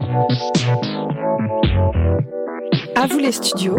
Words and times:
À 0.00 0.06
vous 3.08 3.18
les 3.18 3.30
studios, 3.32 3.78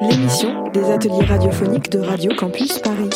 l'émission 0.00 0.68
des 0.68 0.90
ateliers 0.90 1.24
radiophoniques 1.24 1.90
de 1.90 2.00
Radio 2.00 2.32
Campus 2.36 2.78
Paris. 2.80 3.08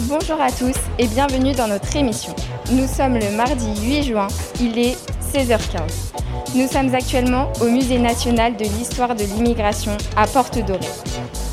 Bonjour 0.00 0.40
à 0.40 0.50
tous 0.50 0.76
et 0.98 1.06
bienvenue 1.06 1.52
dans 1.52 1.68
notre 1.68 1.96
émission. 1.96 2.34
Nous 2.72 2.86
sommes 2.86 3.14
le 3.14 3.34
mardi 3.36 3.68
8 3.80 4.02
juin, 4.02 4.28
il 4.60 4.78
est 4.78 4.96
16h15. 5.32 6.12
Nous 6.54 6.68
sommes 6.68 6.94
actuellement 6.94 7.52
au 7.60 7.66
Musée 7.66 7.98
national 7.98 8.56
de 8.56 8.64
l'histoire 8.64 9.14
de 9.14 9.24
l'immigration 9.24 9.96
à 10.16 10.26
Porte 10.26 10.58
Dorée. 10.58 10.80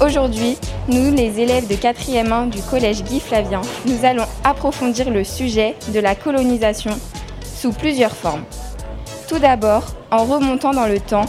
Aujourd'hui, 0.02 0.58
nous, 0.88 1.14
les 1.14 1.40
élèves 1.40 1.68
de 1.68 1.76
4e 1.76 2.32
1 2.32 2.48
du 2.48 2.62
collège 2.62 3.04
Guy 3.04 3.20
Flavien, 3.20 3.62
nous 3.86 4.04
allons 4.04 4.26
approfondir 4.44 5.10
le 5.10 5.24
sujet 5.24 5.76
de 5.94 6.00
la 6.00 6.16
colonisation 6.16 6.92
sous 7.44 7.72
plusieurs 7.72 8.16
formes. 8.16 8.44
Tout 9.28 9.40
d'abord, 9.40 9.84
en 10.12 10.26
remontant 10.26 10.72
dans 10.72 10.88
le 10.88 11.00
temps 11.00 11.26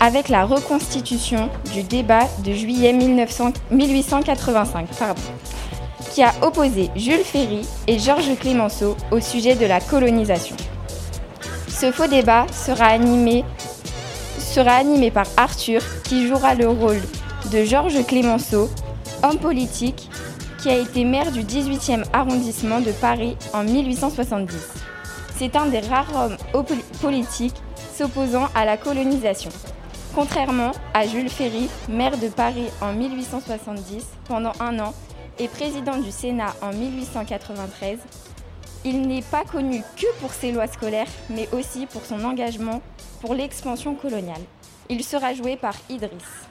avec 0.00 0.28
la 0.28 0.44
reconstitution 0.44 1.50
du 1.72 1.82
débat 1.82 2.26
de 2.44 2.52
juillet 2.52 2.92
1885, 2.92 4.88
qui 6.10 6.22
a 6.22 6.32
opposé 6.42 6.90
Jules 6.96 7.24
Ferry 7.24 7.66
et 7.86 7.98
Georges 7.98 8.34
Clémenceau 8.40 8.96
au 9.10 9.20
sujet 9.20 9.54
de 9.54 9.66
la 9.66 9.80
colonisation. 9.80 10.56
Ce 11.68 11.92
faux 11.92 12.08
débat 12.08 12.46
sera 12.52 12.86
animé, 12.86 13.44
sera 14.38 14.72
animé 14.72 15.10
par 15.10 15.26
Arthur, 15.36 15.82
qui 16.04 16.26
jouera 16.26 16.54
le 16.54 16.68
rôle 16.68 17.00
de 17.50 17.64
Georges 17.64 18.04
Clémenceau, 18.06 18.68
homme 19.22 19.38
politique 19.38 20.10
qui 20.58 20.68
a 20.68 20.76
été 20.76 21.04
maire 21.04 21.30
du 21.30 21.42
18e 21.42 22.04
arrondissement 22.12 22.80
de 22.80 22.90
Paris 22.92 23.36
en 23.52 23.62
1870. 23.62 24.56
C'est 25.36 25.54
un 25.54 25.66
des 25.66 25.80
rares 25.80 26.12
hommes 26.14 26.36
politiques 27.00 27.56
s'opposant 27.94 28.48
à 28.54 28.64
la 28.64 28.76
colonisation. 28.76 29.50
Contrairement 30.14 30.72
à 30.94 31.06
Jules 31.06 31.28
Ferry, 31.28 31.68
maire 31.88 32.18
de 32.18 32.28
Paris 32.28 32.68
en 32.80 32.92
1870 32.92 34.04
pendant 34.26 34.52
un 34.60 34.78
an 34.80 34.94
et 35.38 35.48
président 35.48 35.98
du 35.98 36.10
Sénat 36.10 36.54
en 36.62 36.72
1893, 36.72 37.98
il 38.84 39.02
n'est 39.02 39.22
pas 39.22 39.44
connu 39.44 39.82
que 39.96 40.06
pour 40.20 40.32
ses 40.32 40.52
lois 40.52 40.66
scolaires, 40.66 41.06
mais 41.30 41.48
aussi 41.52 41.86
pour 41.86 42.04
son 42.04 42.24
engagement 42.24 42.80
pour 43.20 43.34
l'expansion 43.34 43.94
coloniale. 43.94 44.42
Il 44.88 45.04
sera 45.04 45.34
joué 45.34 45.56
par 45.56 45.74
Idriss. 45.90 46.46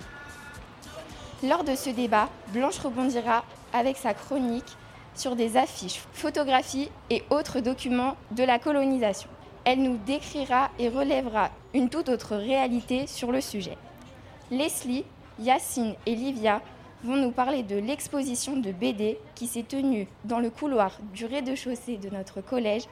Lors 1.48 1.64
de 1.64 1.76
ce 1.76 1.92
débat, 1.92 2.30
Blanche 2.54 2.80
rebondira 2.80 3.44
avec 3.72 3.98
sa 3.98 4.16
chronique 4.16 4.64
sur 5.14 5.36
des 5.36 5.58
affiches, 5.58 6.02
photographies 6.12 6.90
et 7.12 7.24
autres 7.30 7.60
documents 7.60 8.16
de 8.32 8.44
la 8.44 8.58
colonisation. 8.58 9.30
Elle 9.64 9.84
nous 9.84 9.98
décrira 10.08 10.72
et 10.80 10.90
relèvera 10.90 11.52
une 11.76 11.90
toute 11.90 12.10
autre 12.10 12.36
réalité 12.36 13.06
sur 13.06 13.32
le 13.32 13.42
sujet. 13.42 13.78
Leslie, 14.50 15.04
Yacine 15.40 15.94
et 16.08 16.16
Livia 16.16 16.62
vont 17.04 17.16
nous 17.16 17.32
parler 17.32 17.62
de 17.62 17.76
l'exposition 17.76 18.58
de 18.58 18.72
BD 18.72 19.20
qui 19.36 19.46
s'est 19.46 19.64
tenue 19.64 20.08
dans 20.24 20.40
le 20.40 20.50
couloir 20.50 20.98
du 21.14 21.26
rez-de-chaussée 21.26 21.98
de 21.98 22.10
notre 22.10 22.42
collège, 22.42 22.86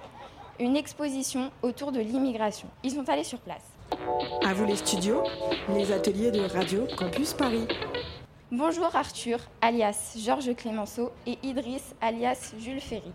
une 0.59 0.76
exposition 0.76 1.50
autour 1.64 1.92
de 1.92 2.02
l'immigration. 2.02 2.68
Ils 2.84 2.92
sont 2.92 3.09
allés 3.09 3.24
sur 3.24 3.40
place. 3.40 3.64
À 4.46 4.54
vous 4.54 4.66
les 4.66 4.76
studios, 4.76 5.24
les 5.70 5.92
ateliers 5.92 6.31
de 6.31 6.42
Radio 6.42 6.86
Campus 6.98 7.34
Paris. 7.34 7.68
Bonjour 8.56 8.96
Arthur, 8.96 9.40
alias 9.62 10.16
Georges 10.16 10.54
Clémenceau, 10.56 11.12
et 11.26 11.40
Idriss, 11.42 11.96
alias 12.00 12.54
Jules 12.59 12.80
Ferry. 12.80 13.12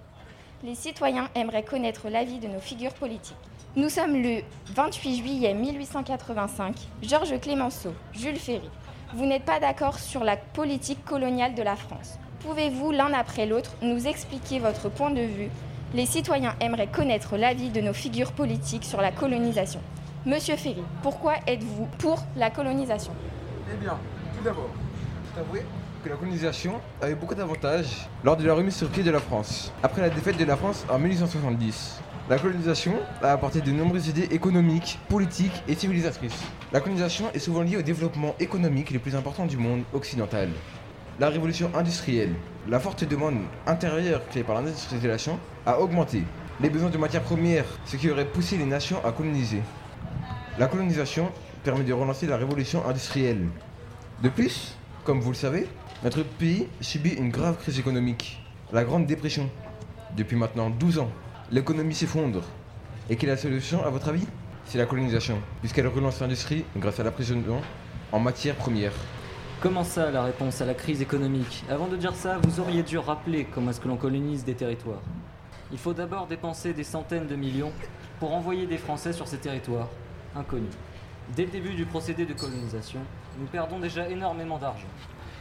Les 0.64 0.74
citoyens 0.74 1.28
aimeraient 1.36 1.62
connaître 1.62 2.08
l'avis 2.08 2.40
de 2.40 2.48
nos 2.48 2.58
figures 2.58 2.92
politiques. 2.94 3.36
Nous 3.76 3.88
sommes 3.88 4.20
le 4.20 4.40
28 4.74 5.16
juillet 5.18 5.54
1885. 5.54 6.74
Georges 7.04 7.38
Clémenceau, 7.38 7.92
Jules 8.12 8.34
Ferry. 8.34 8.68
Vous 9.14 9.26
n'êtes 9.26 9.44
pas 9.44 9.60
d'accord 9.60 10.00
sur 10.00 10.24
la 10.24 10.36
politique 10.36 11.04
coloniale 11.04 11.54
de 11.54 11.62
la 11.62 11.76
France. 11.76 12.18
Pouvez-vous, 12.40 12.90
l'un 12.90 13.12
après 13.12 13.46
l'autre, 13.46 13.76
nous 13.80 14.08
expliquer 14.08 14.58
votre 14.58 14.88
point 14.88 15.12
de 15.12 15.20
vue? 15.20 15.50
Les 15.94 16.06
citoyens 16.06 16.56
aimeraient 16.60 16.90
connaître 16.90 17.36
l'avis 17.36 17.70
de 17.70 17.80
nos 17.80 17.94
figures 17.94 18.32
politiques 18.32 18.84
sur 18.84 19.00
la 19.00 19.12
colonisation. 19.12 19.80
Monsieur 20.26 20.56
Ferry, 20.56 20.82
pourquoi 21.04 21.34
êtes-vous 21.46 21.86
pour 21.98 22.24
la 22.34 22.50
colonisation? 22.50 23.12
Eh 23.72 23.76
bien, 23.76 23.96
tout 24.36 24.42
d'abord, 24.42 24.70
que 26.02 26.08
la 26.08 26.16
colonisation 26.16 26.80
avait 27.00 27.14
beaucoup 27.14 27.34
d'avantages 27.34 28.08
lors 28.24 28.36
de 28.36 28.44
la 28.44 28.54
remise 28.54 28.76
sur 28.76 28.88
pied 28.88 29.02
de 29.02 29.10
la 29.10 29.20
France, 29.20 29.72
après 29.82 30.00
la 30.00 30.10
défaite 30.10 30.36
de 30.36 30.44
la 30.44 30.56
France 30.56 30.84
en 30.90 30.98
1870. 30.98 32.00
La 32.28 32.38
colonisation 32.38 32.94
a 33.22 33.32
apporté 33.32 33.60
de 33.60 33.70
nombreuses 33.70 34.08
idées 34.08 34.28
économiques, 34.30 34.98
politiques 35.08 35.62
et 35.66 35.74
civilisatrices. 35.74 36.42
La 36.72 36.80
colonisation 36.80 37.30
est 37.32 37.38
souvent 37.38 37.62
liée 37.62 37.76
au 37.76 37.82
développement 37.82 38.34
économique 38.38 38.90
le 38.90 38.98
plus 38.98 39.16
important 39.16 39.46
du 39.46 39.56
monde 39.56 39.82
occidental. 39.92 40.48
La 41.20 41.30
révolution 41.30 41.70
industrielle, 41.74 42.34
la 42.68 42.80
forte 42.80 43.04
demande 43.04 43.38
intérieure 43.66 44.26
créée 44.28 44.44
par 44.44 44.56
l'industrialisation 44.56 45.38
a 45.66 45.80
augmenté 45.80 46.22
les 46.60 46.70
besoins 46.70 46.90
de 46.90 46.98
matières 46.98 47.22
premières, 47.22 47.64
ce 47.86 47.96
qui 47.96 48.10
aurait 48.10 48.26
poussé 48.26 48.56
les 48.56 48.66
nations 48.66 49.04
à 49.04 49.12
coloniser. 49.12 49.62
La 50.58 50.66
colonisation 50.66 51.30
permet 51.64 51.84
de 51.84 51.92
relancer 51.92 52.26
la 52.26 52.36
révolution 52.36 52.86
industrielle. 52.86 53.46
De 54.22 54.28
plus, 54.28 54.77
comme 55.08 55.20
vous 55.20 55.30
le 55.30 55.36
savez, 55.36 55.66
notre 56.04 56.22
pays 56.22 56.68
subit 56.82 57.14
une 57.14 57.30
grave 57.30 57.56
crise 57.56 57.78
économique, 57.78 58.42
la 58.74 58.84
Grande 58.84 59.06
Dépression. 59.06 59.48
Depuis 60.14 60.36
maintenant 60.36 60.68
12 60.68 60.98
ans, 60.98 61.10
l'économie 61.50 61.94
s'effondre. 61.94 62.42
Et 63.08 63.16
quelle 63.16 63.30
est 63.30 63.36
la 63.36 63.38
solution 63.38 63.82
à 63.82 63.88
votre 63.88 64.10
avis? 64.10 64.26
C'est 64.66 64.76
la 64.76 64.84
colonisation, 64.84 65.38
puisqu'elle 65.60 65.86
relance 65.86 66.20
l'industrie 66.20 66.66
grâce 66.76 67.00
à 67.00 67.04
l'approvisionnement 67.04 67.62
en 68.12 68.20
matières 68.20 68.56
premières. 68.56 68.92
Comment 69.62 69.82
ça, 69.82 70.10
la 70.10 70.24
réponse 70.24 70.60
à 70.60 70.66
la 70.66 70.74
crise 70.74 71.00
économique? 71.00 71.64
Avant 71.70 71.86
de 71.86 71.96
dire 71.96 72.14
ça, 72.14 72.36
vous 72.42 72.60
auriez 72.60 72.82
dû 72.82 72.98
rappeler 72.98 73.46
comment 73.46 73.70
est-ce 73.70 73.80
que 73.80 73.88
l'on 73.88 73.96
colonise 73.96 74.44
des 74.44 74.56
territoires. 74.56 75.00
Il 75.72 75.78
faut 75.78 75.94
d'abord 75.94 76.26
dépenser 76.26 76.74
des 76.74 76.84
centaines 76.84 77.26
de 77.26 77.34
millions 77.34 77.72
pour 78.20 78.34
envoyer 78.34 78.66
des 78.66 78.76
Français 78.76 79.14
sur 79.14 79.26
ces 79.26 79.38
territoires 79.38 79.88
inconnus. 80.36 80.74
Dès 81.34 81.46
le 81.46 81.50
début 81.50 81.74
du 81.74 81.86
procédé 81.86 82.26
de 82.26 82.34
colonisation, 82.34 83.00
nous 83.38 83.46
perdons 83.46 83.78
déjà 83.78 84.08
énormément 84.08 84.58
d'argent. 84.58 84.88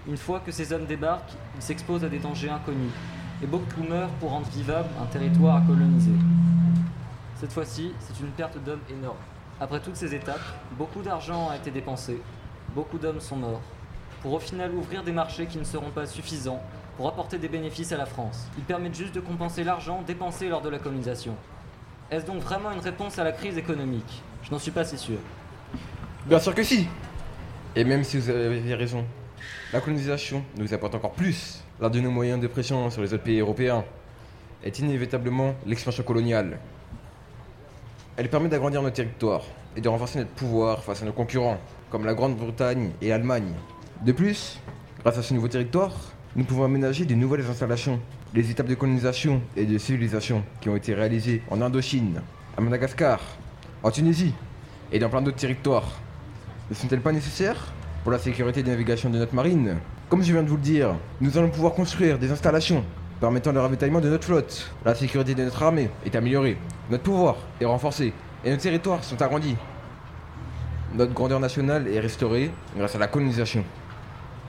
Une 0.07 0.17
fois 0.17 0.39
que 0.39 0.51
ces 0.51 0.71
hommes 0.71 0.85
débarquent, 0.85 1.33
ils 1.55 1.61
s'exposent 1.61 2.03
à 2.03 2.09
des 2.09 2.19
dangers 2.19 2.49
inconnus, 2.49 2.91
et 3.43 3.47
beaucoup 3.47 3.83
meurent 3.83 4.13
pour 4.19 4.31
rendre 4.31 4.47
vivable 4.47 4.89
un 5.01 5.05
territoire 5.05 5.57
à 5.57 5.61
coloniser. 5.61 6.11
Cette 7.35 7.51
fois-ci, 7.51 7.91
c'est 7.99 8.19
une 8.19 8.31
perte 8.31 8.57
d'hommes 8.63 8.81
énorme. 8.89 9.17
Après 9.59 9.79
toutes 9.79 9.95
ces 9.95 10.13
étapes, 10.15 10.41
beaucoup 10.77 11.01
d'argent 11.01 11.49
a 11.49 11.55
été 11.55 11.71
dépensé, 11.71 12.21
beaucoup 12.73 12.97
d'hommes 12.97 13.19
sont 13.19 13.35
morts, 13.35 13.61
pour 14.21 14.33
au 14.33 14.39
final 14.39 14.73
ouvrir 14.73 15.03
des 15.03 15.11
marchés 15.11 15.47
qui 15.47 15.57
ne 15.57 15.63
seront 15.63 15.89
pas 15.89 16.05
suffisants 16.05 16.61
pour 16.95 17.07
apporter 17.07 17.37
des 17.37 17.47
bénéfices 17.47 17.91
à 17.91 17.97
la 17.97 18.05
France. 18.05 18.47
Ils 18.57 18.63
permettent 18.63 18.95
juste 18.95 19.13
de 19.13 19.19
compenser 19.19 19.63
l'argent 19.63 20.03
dépensé 20.05 20.49
lors 20.49 20.61
de 20.61 20.69
la 20.69 20.79
colonisation. 20.79 21.35
Est-ce 22.09 22.25
donc 22.25 22.41
vraiment 22.41 22.71
une 22.71 22.79
réponse 22.79 23.19
à 23.19 23.23
la 23.23 23.31
crise 23.31 23.57
économique? 23.57 24.23
Je 24.41 24.51
n'en 24.51 24.59
suis 24.59 24.71
pas 24.71 24.83
si 24.83 24.97
sûr. 24.97 25.17
Bien 26.25 26.39
sûr 26.39 26.55
que 26.55 26.63
si 26.63 26.87
Et 27.77 27.83
même 27.83 28.03
si 28.03 28.17
vous 28.17 28.31
avez 28.31 28.73
raison, 28.73 29.05
la 29.71 29.79
colonisation 29.81 30.43
nous 30.57 30.73
apporte 30.73 30.95
encore 30.95 31.11
plus 31.11 31.63
l'un 31.79 31.91
de 31.91 31.99
nos 31.99 32.09
moyens 32.09 32.41
de 32.41 32.47
pression 32.47 32.89
sur 32.89 33.03
les 33.03 33.13
autres 33.13 33.21
pays 33.21 33.39
européens 33.39 33.85
est 34.63 34.79
inévitablement 34.79 35.53
l'expansion 35.63 36.01
coloniale. 36.01 36.57
Elle 38.15 38.31
permet 38.31 38.49
d'agrandir 38.49 38.81
nos 38.81 38.89
territoires 38.89 39.43
et 39.75 39.81
de 39.81 39.87
renforcer 39.89 40.17
notre 40.17 40.31
pouvoir 40.31 40.83
face 40.83 41.03
à 41.03 41.05
nos 41.05 41.11
concurrents, 41.11 41.59
comme 41.91 42.03
la 42.03 42.15
Grande-Bretagne 42.15 42.93
et 42.99 43.09
l'Allemagne. 43.09 43.53
De 44.03 44.11
plus, 44.11 44.59
grâce 45.03 45.19
à 45.19 45.21
ce 45.21 45.35
nouveau 45.35 45.47
territoire, 45.47 45.93
nous 46.35 46.45
pouvons 46.45 46.63
aménager 46.63 47.05
de 47.05 47.13
nouvelles 47.13 47.45
installations. 47.45 47.99
Les 48.33 48.49
étapes 48.49 48.65
de 48.65 48.73
colonisation 48.73 49.39
et 49.55 49.65
de 49.65 49.77
civilisation 49.77 50.43
qui 50.61 50.69
ont 50.69 50.75
été 50.75 50.95
réalisées 50.95 51.43
en 51.51 51.61
Indochine, 51.61 52.23
à 52.57 52.61
Madagascar, 52.61 53.19
en 53.83 53.91
Tunisie 53.91 54.33
et 54.91 54.97
dans 54.97 55.09
plein 55.09 55.21
d'autres 55.21 55.37
territoires 55.37 56.01
ne 56.69 56.75
sont-elles 56.75 57.01
pas 57.01 57.11
nécessaires 57.11 57.73
pour 58.03 58.11
la 58.11 58.19
sécurité 58.19 58.61
des 58.61 58.71
navigations 58.71 59.09
de 59.09 59.17
notre 59.17 59.33
marine? 59.33 59.77
Comme 60.09 60.23
je 60.23 60.33
viens 60.33 60.43
de 60.43 60.49
vous 60.49 60.57
le 60.57 60.61
dire, 60.61 60.95
nous 61.21 61.37
allons 61.37 61.49
pouvoir 61.49 61.73
construire 61.73 62.19
des 62.19 62.31
installations 62.31 62.83
permettant 63.19 63.51
le 63.51 63.59
ravitaillement 63.59 64.01
de 64.01 64.09
notre 64.09 64.25
flotte. 64.25 64.71
La 64.85 64.93
sécurité 64.93 65.33
de 65.33 65.43
notre 65.43 65.63
armée 65.63 65.89
est 66.05 66.15
améliorée, 66.15 66.57
notre 66.89 67.03
pouvoir 67.03 67.37
est 67.59 67.65
renforcé 67.65 68.13
et 68.43 68.51
nos 68.51 68.57
territoires 68.57 69.03
sont 69.03 69.21
agrandis. 69.21 69.55
Notre 70.93 71.13
grandeur 71.13 71.39
nationale 71.39 71.87
est 71.87 71.99
restaurée 71.99 72.51
grâce 72.77 72.95
à 72.95 72.99
la 72.99 73.07
colonisation. 73.07 73.63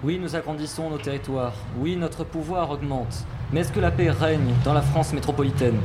Oui, 0.04 0.18
nous 0.22 0.36
agrandissons 0.36 0.90
nos 0.90 0.98
territoires. 0.98 1.54
Oui, 1.78 1.96
notre 1.96 2.24
pouvoir 2.24 2.70
augmente. 2.70 3.24
Mais 3.52 3.60
est-ce 3.60 3.72
que 3.72 3.80
la 3.80 3.90
paix 3.90 4.10
règne 4.10 4.54
dans 4.64 4.72
la 4.74 4.82
France 4.82 5.12
métropolitaine? 5.12 5.78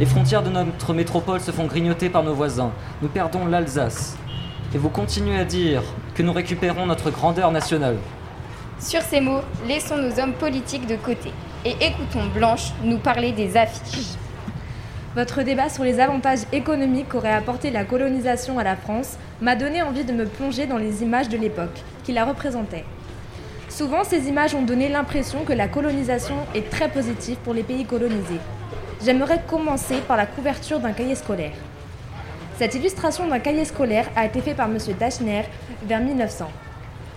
Les 0.00 0.06
frontières 0.06 0.42
de 0.42 0.48
notre 0.48 0.94
métropole 0.94 1.40
se 1.40 1.50
font 1.50 1.66
grignoter 1.66 2.08
par 2.08 2.22
nos 2.22 2.34
voisins. 2.34 2.72
Nous 3.02 3.08
perdons 3.08 3.46
l'Alsace. 3.46 4.16
Et 4.74 4.78
vous 4.78 4.88
continuez 4.88 5.36
à 5.36 5.44
dire 5.44 5.82
que 6.14 6.22
nous 6.22 6.32
récupérons 6.32 6.86
notre 6.86 7.10
grandeur 7.10 7.50
nationale. 7.50 7.96
Sur 8.78 9.02
ces 9.02 9.20
mots, 9.20 9.42
laissons 9.66 9.98
nos 9.98 10.18
hommes 10.18 10.32
politiques 10.32 10.86
de 10.86 10.96
côté. 10.96 11.30
et 11.64 11.76
écoutons 11.80 12.26
Blanche 12.34 12.72
nous 12.82 12.98
parler 12.98 13.32
des 13.32 13.56
affiches. 13.56 14.16
Votre 15.14 15.42
débat 15.42 15.68
sur 15.68 15.84
les 15.84 16.00
avantages 16.00 16.46
économiques 16.52 17.10
qu'aurait 17.10 17.34
apporté 17.34 17.70
la 17.70 17.84
colonisation 17.84 18.58
à 18.58 18.64
la 18.64 18.76
France 18.76 19.18
m'a 19.42 19.56
donné 19.56 19.82
envie 19.82 20.04
de 20.04 20.12
me 20.12 20.24
plonger 20.24 20.66
dans 20.66 20.78
les 20.78 21.02
images 21.02 21.28
de 21.28 21.36
l'époque 21.36 21.82
qui 22.02 22.12
la 22.12 22.24
représentaient. 22.24 22.86
Souvent, 23.68 24.04
ces 24.04 24.28
images 24.28 24.54
ont 24.54 24.62
donné 24.62 24.88
l'impression 24.88 25.44
que 25.44 25.52
la 25.52 25.68
colonisation 25.68 26.36
est 26.54 26.70
très 26.70 26.88
positive 26.88 27.36
pour 27.44 27.52
les 27.52 27.62
pays 27.62 27.84
colonisés. 27.84 28.40
J'aimerais 29.04 29.42
commencer 29.46 29.96
par 30.08 30.16
la 30.16 30.26
couverture 30.26 30.80
d'un 30.80 30.92
cahier 30.92 31.14
scolaire. 31.14 31.52
Cette 32.62 32.76
illustration 32.76 33.26
d'un 33.26 33.40
cahier 33.40 33.64
scolaire 33.64 34.08
a 34.14 34.24
été 34.24 34.40
faite 34.40 34.56
par 34.56 34.68
M. 34.68 34.78
Dachner 34.96 35.42
vers 35.84 36.00
1900. 36.00 36.48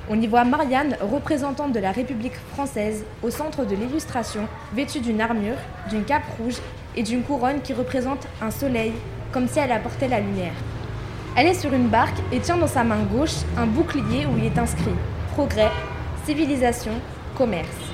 On 0.10 0.20
y 0.20 0.26
voit 0.26 0.44
Marianne, 0.44 0.98
représentante 1.00 1.72
de 1.72 1.80
la 1.80 1.92
République 1.92 2.34
française, 2.56 3.06
au 3.22 3.30
centre 3.30 3.64
de 3.64 3.76
l'illustration, 3.76 4.48
vêtue 4.74 5.02
d'une 5.02 5.22
armure, 5.22 5.60
d'une 5.88 6.04
cape 6.04 6.24
rouge 6.40 6.56
et 6.96 7.04
d'une 7.04 7.22
couronne 7.22 7.62
qui 7.62 7.74
représente 7.74 8.26
un 8.42 8.50
soleil, 8.50 8.94
comme 9.32 9.48
si 9.48 9.60
elle 9.60 9.72
apportait 9.72 10.08
la 10.08 10.20
lumière. 10.20 10.56
Elle 11.38 11.46
est 11.46 11.62
sur 11.62 11.72
une 11.74 11.90
barque 11.90 12.18
et 12.32 12.40
tient 12.40 12.58
dans 12.58 12.66
sa 12.66 12.84
main 12.84 13.04
gauche 13.04 13.44
un 13.56 13.68
bouclier 13.68 14.26
où 14.26 14.36
il 14.40 14.46
est 14.46 14.58
inscrit 14.58 14.96
Progrès, 15.34 15.70
civilisation, 16.26 16.94
commerce. 17.38 17.94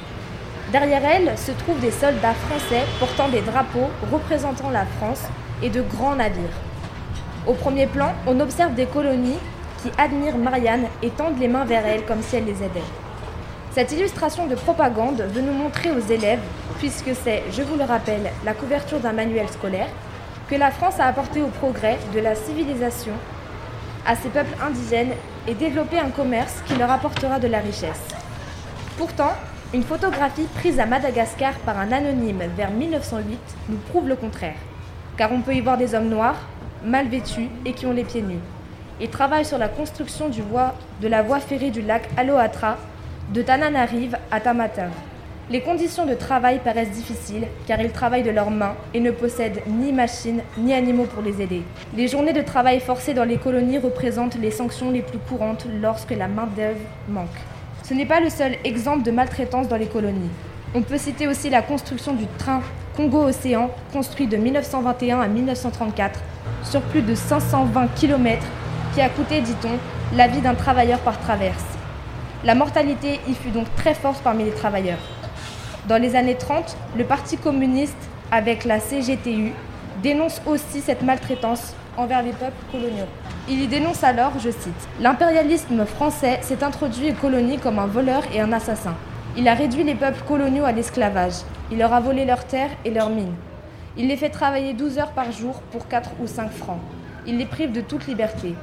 Derrière 0.72 1.04
elle 1.04 1.38
se 1.38 1.52
trouvent 1.52 1.82
des 1.82 1.92
soldats 1.92 2.34
français 2.34 2.86
portant 2.98 3.28
des 3.28 3.42
drapeaux 3.42 3.90
représentant 4.10 4.70
la 4.70 4.86
France 4.86 5.24
et 5.62 5.70
de 5.70 5.82
grands 5.82 6.16
navires. 6.16 6.71
Au 7.48 7.54
premier 7.54 7.88
plan, 7.88 8.14
on 8.28 8.40
observe 8.40 8.76
des 8.76 8.86
colonies 8.86 9.40
qui 9.82 9.92
admirent 9.98 10.38
Marianne 10.38 10.86
et 11.02 11.10
tendent 11.10 11.40
les 11.40 11.48
mains 11.48 11.66
vers 11.66 11.86
elle 11.88 12.06
comme 12.06 12.22
si 12.22 12.36
elle 12.36 12.46
les 12.46 12.64
aidait. 12.64 12.84
Cette 13.72 13.92
illustration 13.92 14.46
de 14.46 14.54
propagande 14.54 15.22
veut 15.22 15.42
nous 15.42 15.54
montrer 15.54 15.92
aux 15.92 16.00
élèves, 16.00 16.42
puisque 16.78 17.16
c'est, 17.16 17.44
je 17.52 17.64
vous 17.64 17.78
le 17.78 17.84
rappelle, 17.84 18.30
la 18.46 18.54
couverture 18.54 19.00
d'un 19.00 19.14
manuel 19.14 19.48
scolaire, 19.50 19.88
que 20.50 20.56
la 20.56 20.70
France 20.70 21.00
a 21.00 21.06
apporté 21.06 21.42
au 21.42 21.48
progrès 21.48 21.98
de 22.14 22.20
la 22.20 22.36
civilisation 22.36 23.14
à 24.06 24.16
ses 24.16 24.30
peuples 24.30 24.58
indigènes 24.62 25.14
et 25.48 25.56
développé 25.56 25.98
un 25.98 26.10
commerce 26.10 26.62
qui 26.68 26.76
leur 26.76 26.92
apportera 26.92 27.40
de 27.40 27.48
la 27.48 27.60
richesse. 27.60 28.02
Pourtant, 28.98 29.32
une 29.74 29.84
photographie 29.84 30.48
prise 30.60 30.80
à 30.80 30.86
Madagascar 30.86 31.54
par 31.66 31.80
un 31.80 31.92
anonyme 31.92 32.44
vers 32.56 32.72
1908 32.72 33.40
nous 33.70 33.78
prouve 33.78 34.10
le 34.10 34.16
contraire, 34.16 34.58
car 35.18 35.32
on 35.32 35.42
peut 35.42 35.56
y 35.56 35.62
voir 35.62 35.78
des 35.78 35.96
hommes 35.96 36.10
noirs, 36.10 36.36
mal 36.84 37.08
vêtus 37.08 37.50
et 37.66 37.74
qui 37.74 37.86
ont 37.86 37.94
les 37.94 38.04
pieds 38.04 38.22
nus. 38.22 38.40
Ils 39.00 39.10
travaillent 39.10 39.46
sur 39.46 39.58
la 39.58 39.68
construction 39.68 40.30
du 40.30 40.42
voie, 40.42 40.76
de 41.02 41.08
la 41.08 41.24
voie 41.24 41.40
ferrée 41.40 41.72
du 41.72 41.82
lac 41.82 42.08
Aloatra 42.18 42.78
de 43.34 43.42
Tananarive 43.42 44.18
à 44.30 44.40
Tamatave. 44.40 44.92
Les 45.50 45.62
conditions 45.62 46.06
de 46.06 46.14
travail 46.14 46.60
paraissent 46.64 46.92
difficiles 46.92 47.48
car 47.68 47.82
ils 47.82 47.92
travaillent 47.92 48.24
de 48.24 48.32
leurs 48.32 48.52
mains 48.52 48.76
et 48.94 49.00
ne 49.00 49.12
possèdent 49.12 49.62
ni 49.68 49.92
machines 49.92 50.42
ni 50.58 50.74
animaux 50.74 51.06
pour 51.06 51.24
les 51.24 51.42
aider. 51.42 51.64
Les 51.96 52.08
journées 52.08 52.32
de 52.32 52.42
travail 52.42 52.80
forcé 52.80 53.14
dans 53.14 53.26
les 53.26 53.38
colonies 53.38 53.78
représentent 53.78 54.38
les 54.40 54.52
sanctions 54.52 54.92
les 54.92 55.02
plus 55.02 55.18
courantes 55.18 55.66
lorsque 55.82 56.12
la 56.12 56.28
main-d'œuvre 56.28 56.80
manque. 57.10 57.28
Ce 57.84 57.94
n'est 57.94 58.06
pas 58.06 58.20
le 58.22 58.30
seul 58.30 58.56
exemple 58.64 59.04
de 59.04 59.12
maltraitance 59.12 59.68
dans 59.68 59.76
les 59.78 59.88
colonies. 59.88 60.30
On 60.74 60.84
peut 60.84 60.98
citer 60.98 61.28
aussi 61.28 61.50
la 61.50 61.62
construction 61.62 62.14
du 62.14 62.28
train 62.38 62.62
Congo-Océan, 62.96 63.72
construit 63.92 64.28
de 64.28 64.38
1921 64.38 65.20
à 65.20 65.28
1934, 65.28 66.20
sur 66.64 66.82
plus 66.82 67.02
de 67.02 67.16
520 67.16 67.88
km, 67.96 68.44
qui 68.94 69.02
a 69.02 69.10
coûté, 69.10 69.42
dit-on, 69.42 69.78
la 70.16 70.28
vie 70.28 70.42
d'un 70.42 70.56
travailleur 70.56 71.00
par 71.00 71.20
traverse. 71.20 71.66
La 72.44 72.56
mortalité 72.56 73.20
y 73.28 73.34
fut 73.34 73.52
donc 73.52 73.68
très 73.76 73.94
forte 73.94 74.22
parmi 74.24 74.44
les 74.44 74.52
travailleurs. 74.52 75.00
Dans 75.88 76.02
les 76.02 76.16
années 76.16 76.36
30, 76.36 76.76
le 76.98 77.04
Parti 77.04 77.38
communiste, 77.38 78.10
avec 78.32 78.66
la 78.66 78.80
CGTU, 78.80 79.54
dénonce 80.02 80.42
aussi 80.46 80.82
cette 80.82 81.04
maltraitance 81.04 81.74
envers 81.98 82.24
les 82.24 82.32
peuples 82.32 82.64
coloniaux. 82.72 83.06
Il 83.50 83.62
y 83.62 83.68
dénonce 83.68 84.04
alors, 84.04 84.34
je 84.40 84.50
cite, 84.50 84.88
L'impérialisme 85.00 85.86
français 85.86 86.40
s'est 86.42 86.64
introduit 86.64 87.12
aux 87.12 87.16
colonies 87.16 87.58
comme 87.58 87.80
un 87.80 87.88
voleur 87.88 88.24
et 88.34 88.40
un 88.40 88.54
assassin. 88.54 88.96
Il 89.38 89.48
a 89.48 89.54
réduit 89.54 89.84
les 89.84 89.96
peuples 89.96 90.24
coloniaux 90.28 90.66
à 90.66 90.72
l'esclavage. 90.72 91.36
Il 91.72 91.78
leur 91.78 91.94
a 91.94 92.00
volé 92.00 92.26
leurs 92.26 92.46
terres 92.46 92.72
et 92.86 92.92
leurs 92.92 93.10
mines. 93.10 93.36
Il 93.98 94.08
les 94.08 94.16
fait 94.16 94.30
travailler 94.30 94.74
12 94.74 95.00
heures 95.00 95.12
par 95.12 95.34
jour 95.34 95.62
pour 95.72 95.90
4 95.90 96.12
ou 96.22 96.28
5 96.28 96.50
francs. 96.50 96.80
Il 97.28 97.38
les 97.38 97.46
prive 97.46 97.74
de 97.74 97.82
toute 97.82 98.08
liberté. 98.08 98.56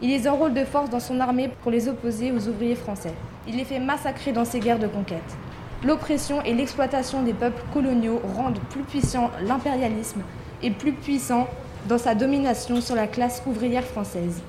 Il 0.00 0.10
les 0.10 0.28
enrôle 0.28 0.54
de 0.54 0.64
force 0.64 0.90
dans 0.90 1.00
son 1.00 1.18
armée 1.18 1.50
pour 1.62 1.72
les 1.72 1.88
opposer 1.88 2.30
aux 2.30 2.46
ouvriers 2.46 2.76
français. 2.76 3.12
Il 3.48 3.56
les 3.56 3.64
fait 3.64 3.80
massacrer 3.80 4.30
dans 4.30 4.44
ses 4.44 4.60
guerres 4.60 4.78
de 4.78 4.86
conquête. 4.86 5.36
L'oppression 5.84 6.40
et 6.42 6.54
l'exploitation 6.54 7.22
des 7.22 7.32
peuples 7.32 7.62
coloniaux 7.72 8.20
rendent 8.36 8.60
plus 8.70 8.84
puissant 8.84 9.32
l'impérialisme 9.42 10.22
et 10.62 10.70
plus 10.70 10.92
puissant 10.92 11.48
dans 11.88 11.98
sa 11.98 12.14
domination 12.14 12.80
sur 12.80 12.94
la 12.94 13.08
classe 13.08 13.42
ouvrière 13.44 13.84
française. 13.84 14.40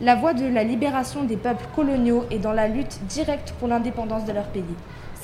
La 0.00 0.16
voie 0.16 0.34
de 0.34 0.46
la 0.46 0.64
libération 0.64 1.22
des 1.22 1.36
peuples 1.36 1.66
coloniaux 1.76 2.24
est 2.32 2.38
dans 2.38 2.52
la 2.52 2.66
lutte 2.66 2.98
directe 3.04 3.54
pour 3.60 3.68
l'indépendance 3.68 4.24
de 4.24 4.32
leur 4.32 4.46
pays. 4.48 4.64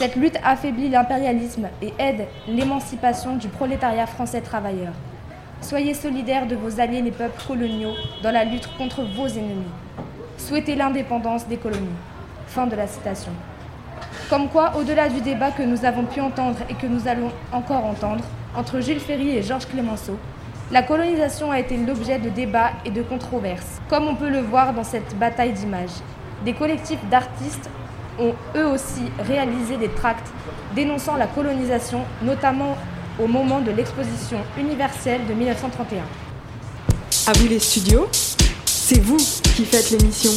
Cette 0.03 0.17
lutte 0.17 0.41
affaiblit 0.43 0.89
l'impérialisme 0.89 1.69
et 1.81 1.93
aide 1.97 2.27
l'émancipation 2.49 3.37
du 3.37 3.47
prolétariat 3.47 4.09
français 4.09 4.41
travailleur. 4.41 4.95
Soyez 5.61 5.95
solidaires 5.95 6.49
de 6.49 6.57
vos 6.57 6.81
alliés 6.81 7.03
les 7.03 7.13
peuples 7.13 7.41
coloniaux 7.47 7.95
dans 8.21 8.33
la 8.33 8.43
lutte 8.43 8.69
contre 8.77 9.05
vos 9.05 9.29
ennemis. 9.29 9.71
Souhaitez 10.39 10.75
l'indépendance 10.75 11.47
des 11.47 11.57
colonies. 11.57 11.87
Fin 12.49 12.67
de 12.67 12.75
la 12.75 12.89
citation. 12.89 13.31
Comme 14.29 14.49
quoi, 14.49 14.73
au-delà 14.77 15.09
du 15.09 15.21
débat 15.21 15.53
que 15.53 15.63
nous 15.63 15.85
avons 15.85 16.03
pu 16.03 16.21
entendre 16.21 16.59
et 16.69 16.75
que 16.75 16.89
nous 16.89 17.07
allons 17.07 17.31
encore 17.53 17.85
entendre 17.85 18.25
entre 18.57 18.81
Jules 18.81 18.99
Ferry 18.99 19.37
et 19.37 19.43
Georges 19.45 19.69
Clémenceau, 19.69 20.19
la 20.73 20.83
colonisation 20.83 21.53
a 21.53 21.61
été 21.61 21.77
l'objet 21.77 22.19
de 22.19 22.29
débats 22.29 22.73
et 22.85 22.91
de 22.91 23.03
controverses, 23.03 23.81
comme 23.89 24.09
on 24.09 24.17
peut 24.17 24.31
le 24.31 24.41
voir 24.41 24.75
dans 24.75 24.83
cette 24.83 25.17
bataille 25.17 25.53
d'images. 25.53 26.03
Des 26.45 26.55
collectifs 26.55 27.09
d'artistes 27.09 27.71
ont 28.19 28.35
eux 28.57 28.67
aussi 28.67 29.03
réalisé 29.19 29.77
des 29.77 29.89
tracts 29.89 30.29
dénonçant 30.75 31.17
la 31.17 31.27
colonisation, 31.27 32.03
notamment 32.23 32.77
au 33.23 33.27
moment 33.27 33.61
de 33.61 33.71
l'exposition 33.71 34.39
universelle 34.59 35.21
de 35.29 35.35
1931. 35.35 36.03
À 37.27 37.33
vous 37.35 37.49
les 37.49 37.59
studios, 37.59 38.09
c'est 38.65 39.01
vous 39.01 39.17
qui 39.17 39.65
faites 39.65 39.91
l'émission. 39.91 40.31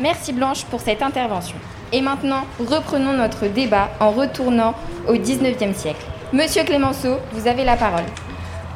Merci 0.00 0.32
Blanche 0.32 0.64
pour 0.64 0.80
cette 0.80 1.02
intervention. 1.02 1.56
Et 1.92 2.00
maintenant, 2.00 2.44
reprenons 2.58 3.12
notre 3.12 3.46
débat 3.48 3.90
en 3.98 4.10
retournant 4.10 4.74
au 5.08 5.14
19e 5.14 5.74
siècle. 5.74 6.04
Monsieur 6.32 6.62
Clémenceau, 6.64 7.16
vous 7.32 7.48
avez 7.48 7.64
la 7.64 7.76
parole. 7.76 8.04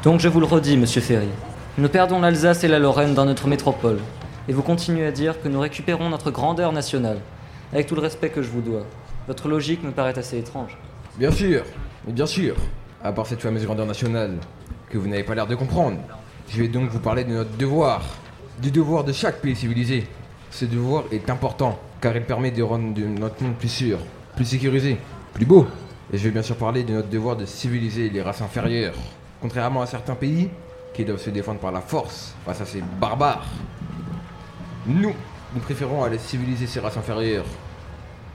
Donc 0.03 0.19
je 0.19 0.27
vous 0.27 0.39
le 0.39 0.45
redis, 0.45 0.77
monsieur 0.77 1.01
Ferry. 1.01 1.29
Nous 1.77 1.89
perdons 1.89 2.19
l'Alsace 2.19 2.63
et 2.63 2.67
la 2.67 2.79
Lorraine 2.79 3.13
dans 3.13 3.25
notre 3.25 3.47
métropole. 3.47 3.99
Et 4.47 4.53
vous 4.53 4.61
continuez 4.61 5.05
à 5.05 5.11
dire 5.11 5.41
que 5.41 5.47
nous 5.47 5.59
récupérons 5.59 6.09
notre 6.09 6.31
grandeur 6.31 6.71
nationale. 6.71 7.17
Avec 7.73 7.87
tout 7.87 7.95
le 7.95 8.01
respect 8.01 8.29
que 8.29 8.41
je 8.41 8.49
vous 8.49 8.61
dois. 8.61 8.85
Votre 9.27 9.47
logique 9.47 9.83
me 9.83 9.91
paraît 9.91 10.17
assez 10.17 10.37
étrange. 10.37 10.77
Bien 11.17 11.31
sûr, 11.31 11.63
mais 12.05 12.13
bien 12.13 12.25
sûr. 12.25 12.55
À 13.03 13.11
part 13.11 13.27
cette 13.27 13.41
fameuse 13.41 13.65
grandeur 13.65 13.85
nationale 13.85 14.37
que 14.89 14.97
vous 14.97 15.07
n'avez 15.07 15.23
pas 15.23 15.35
l'air 15.35 15.47
de 15.47 15.55
comprendre. 15.55 15.97
Je 16.49 16.61
vais 16.61 16.67
donc 16.67 16.89
vous 16.89 16.99
parler 16.99 17.23
de 17.23 17.31
notre 17.31 17.55
devoir. 17.57 18.03
Du 18.61 18.71
devoir 18.71 19.03
de 19.03 19.11
chaque 19.11 19.41
pays 19.41 19.55
civilisé. 19.55 20.07
Ce 20.51 20.65
devoir 20.65 21.03
est 21.11 21.29
important 21.29 21.79
car 21.99 22.15
il 22.15 22.23
permet 22.23 22.51
de 22.51 22.61
rendre 22.61 22.99
notre 22.99 23.43
monde 23.43 23.55
plus 23.55 23.69
sûr, 23.69 23.99
plus 24.35 24.45
sécurisé, 24.45 24.97
plus 25.33 25.45
beau. 25.45 25.65
Et 26.13 26.17
je 26.17 26.23
vais 26.23 26.31
bien 26.31 26.43
sûr 26.43 26.55
parler 26.55 26.83
de 26.83 26.93
notre 26.93 27.09
devoir 27.09 27.35
de 27.35 27.45
civiliser 27.45 28.09
les 28.09 28.21
races 28.21 28.41
inférieures. 28.41 28.93
Contrairement 29.41 29.81
à 29.81 29.87
certains 29.87 30.15
pays 30.15 30.49
qui 30.93 31.03
doivent 31.03 31.21
se 31.21 31.29
défendre 31.31 31.59
par 31.59 31.71
la 31.71 31.81
force 31.81 32.35
face 32.45 32.61
à 32.61 32.65
ces 32.65 32.81
barbares. 33.01 33.45
Nous, 34.85 35.13
nous 35.55 35.61
préférons 35.61 36.03
aller 36.03 36.17
civiliser 36.17 36.67
ces 36.67 36.81
races 36.81 36.97
inférieures. 36.97 37.45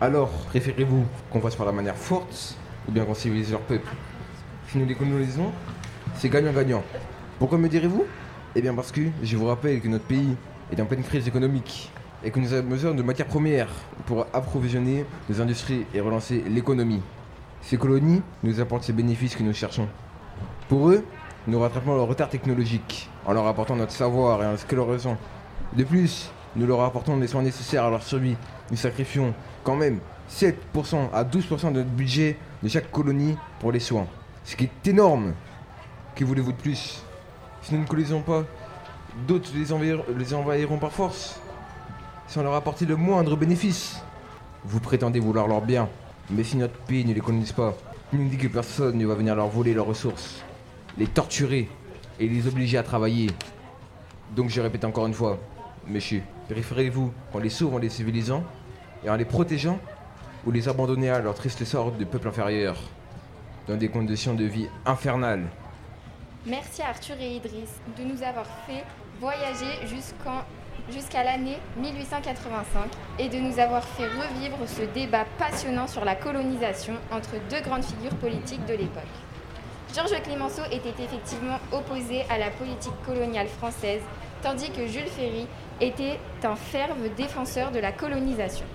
Alors, 0.01 0.31
préférez-vous 0.49 1.05
qu'on 1.31 1.41
fasse 1.41 1.55
par 1.55 1.67
la 1.67 1.73
manière 1.73 1.97
forte 1.97 2.57
ou 2.89 2.93
bien 2.93 3.05
qu'on 3.05 3.15
civilise 3.15 3.51
leur 3.51 3.61
peuple? 3.61 3.91
Si 4.69 4.79
nous 4.79 4.87
les 4.87 4.95
colonisons, 4.95 5.53
c'est 6.17 6.31
gagnant-gagnant. 6.31 6.83
Pourquoi 7.39 7.59
me 7.59 7.69
direz-vous? 7.69 8.07
Eh 8.57 8.63
bien 8.63 8.75
parce 8.75 8.91
que 8.91 9.03
je 9.23 9.37
vous 9.37 9.47
rappelle 9.47 9.83
que 9.83 9.89
notre 9.89 10.07
pays 10.07 10.35
est 10.73 10.81
en 10.81 10.87
pleine 10.87 11.03
crise 11.03 11.29
économique 11.29 11.93
et 12.25 12.31
que 12.31 12.41
nous 12.41 12.55
avons 12.55 12.69
besoin 12.69 12.95
de 12.95 13.03
matières 13.03 13.29
premières 13.29 13.69
pour 14.07 14.27
approvisionner 14.33 15.05
nos 15.29 15.43
industries 15.43 15.85
et 15.93 16.01
relancer 16.01 16.43
l'économie. 16.49 17.03
Ces 17.61 17.77
colonies 17.77 18.23
nous 18.43 18.61
apportent 18.61 18.85
ces 18.85 18.95
bénéfices 18.95 19.37
que 19.37 19.43
nous 19.43 19.53
cherchons. 19.53 19.89
Pour 20.71 20.89
eux, 20.89 21.05
nous 21.47 21.61
rattrapons 21.61 21.95
leur 21.95 22.07
retard 22.07 22.31
technologique 22.31 23.11
en 23.27 23.35
leur 23.35 23.47
apportant 23.47 23.77
notre 23.77 23.93
savoir 23.93 24.43
et 24.43 24.47
en 24.47 24.57
scolarisant. 24.57 25.19
De 25.75 25.85
plus, 25.85 26.31
nous 26.57 26.67
leur 26.67 26.81
apportons 26.83 27.17
les 27.19 27.27
soins 27.27 27.43
nécessaires 27.43 27.85
à 27.85 27.91
leur 27.91 28.03
survie. 28.03 28.37
Nous 28.71 28.77
sacrifions 28.77 29.35
quand 29.65 29.77
même 29.77 30.01
7% 30.31 31.11
à 31.13 31.25
12% 31.25 31.73
de 31.73 31.79
notre 31.79 31.91
budget 31.91 32.37
de 32.63 32.69
chaque 32.69 32.91
colonie 32.91 33.37
pour 33.59 33.73
les 33.73 33.81
soins. 33.81 34.07
Ce 34.45 34.57
qui 34.57 34.65
est 34.65 34.87
énorme. 34.89 35.35
Que 36.15 36.25
voulez-vous 36.25 36.53
de 36.53 36.57
plus? 36.57 37.03
Si 37.63 37.75
nous 37.75 37.81
ne 37.81 37.87
colonisons 37.87 38.23
pas, 38.23 38.45
d'autres 39.27 39.51
les, 39.55 39.73
envahir- 39.73 40.05
les 40.17 40.35
envahiront 40.35 40.79
par 40.79 40.93
force. 40.93 41.41
Sans 42.27 42.43
leur 42.43 42.55
apporter 42.55 42.87
le 42.87 42.97
moindre 42.97 43.37
bénéfice. 43.37 44.01
Vous 44.65 44.81
prétendez 44.81 45.21
vouloir 45.21 45.49
leur 45.49 45.63
bien, 45.63 45.89
mais 46.31 46.45
si 46.45 46.57
notre 46.57 46.75
pays 46.81 47.05
ne 47.05 47.15
les 47.15 47.21
colonise 47.21 47.53
pas, 47.53 47.75
Il 48.13 48.19
nous 48.19 48.29
dit 48.29 48.37
que 48.39 48.49
personne 48.49 48.99
ne 48.99 49.07
va 49.07 49.15
venir 49.15 49.37
leur 49.37 49.47
voler 49.49 49.73
leurs 49.73 49.87
ressources, 49.87 50.43
les 50.99 51.07
torturer 51.07 51.69
et 52.19 52.29
les 52.29 52.47
obliger 52.49 52.77
à 52.77 52.83
travailler. 52.83 53.31
Donc 54.35 54.51
je 54.51 54.61
répète 54.61 54.85
encore 54.85 55.07
une 55.07 55.15
fois, 55.15 55.39
messieurs, 55.87 56.23
préférez-vous 56.51 57.13
qu'on 57.33 57.39
les 57.39 57.51
sauve 57.51 57.75
en 57.75 57.79
les 57.79 57.89
civilisant 57.89 58.43
et 59.05 59.11
en 59.11 59.17
les 59.17 59.25
protégeant 59.25 59.79
ou 60.47 60.51
les 60.51 60.69
abandonner 60.69 61.11
à 61.11 61.21
leur 61.21 61.35
triste 61.35 61.65
sort 61.65 61.93
de 61.93 62.05
peuple 62.05 62.29
inférieur 62.29 62.77
dans 63.69 63.77
des 63.77 63.89
conditions 63.89 64.35
de 64.35 64.45
vie 64.45 64.69
infernales 64.85 65.47
Merci 66.47 66.83
Arthur 66.83 67.17
et 67.21 67.37
Idriss 67.37 67.71
de 67.99 68.05
nous 68.05 68.23
avoir 68.23 68.47
fait 68.67 68.85
voyager 69.21 69.87
jusqu'à 70.91 71.23
l'année 71.23 71.59
1885 71.77 72.91
et 73.19 73.29
de 73.29 73.37
nous 73.37 73.59
avoir 73.59 73.85
fait 73.85 74.07
revivre 74.07 74.57
ce 74.67 74.83
débat 74.95 75.27
passionnant 75.39 75.87
sur 75.87 76.05
la 76.05 76.15
colonisation 76.15 76.95
entre 77.13 77.33
deux 77.51 77.61
grandes 77.61 77.85
figures 77.85 78.17
politiques 78.17 78.65
de 78.65 78.73
l'époque. 78.73 79.03
Georges 79.95 80.23
Clemenceau 80.23 80.63
était 80.73 81.03
effectivement 81.03 81.59
opposé 81.73 82.23
à 82.31 82.39
la 82.39 82.51
politique 82.51 82.95
coloniale 83.05 83.49
française, 83.49 84.03
tandis 84.43 84.71
que 84.71 84.87
Jules 84.87 85.07
Ferry 85.07 85.47
était 85.81 86.19
un 86.45 86.57
ferme 86.57 87.09
défenseur 87.17 87.71
de 87.71 87.79
la 87.79 87.93
colonisation. 87.93 88.67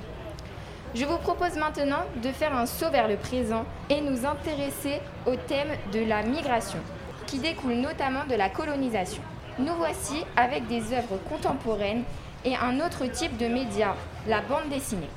Je 0.94 1.06
vous 1.06 1.18
propose 1.18 1.56
maintenant 1.58 2.04
de 2.24 2.32
faire 2.32 2.56
un 2.56 2.66
saut 2.66 2.90
vers 2.90 3.08
le 3.08 3.18
présent 3.18 3.66
et 3.90 4.02
nous 4.02 4.26
intéresser 4.26 5.02
au 5.26 5.36
thème 5.36 5.76
de 5.92 6.00
la 6.06 6.24
migration, 6.24 6.80
qui 7.28 7.40
découle 7.40 7.76
notamment 7.76 8.26
de 8.30 8.36
la 8.36 8.50
colonisation. 8.50 9.22
Nous 9.60 9.74
voici 9.78 10.24
avec 10.38 10.68
des 10.68 10.94
œuvres 10.94 11.20
contemporaines 11.30 12.04
et 12.46 12.56
un 12.56 12.80
autre 12.80 13.06
type 13.08 13.38
de 13.38 13.48
média, 13.48 13.96
la 14.28 14.42
bande 14.42 14.70
dessinée. 14.70 15.10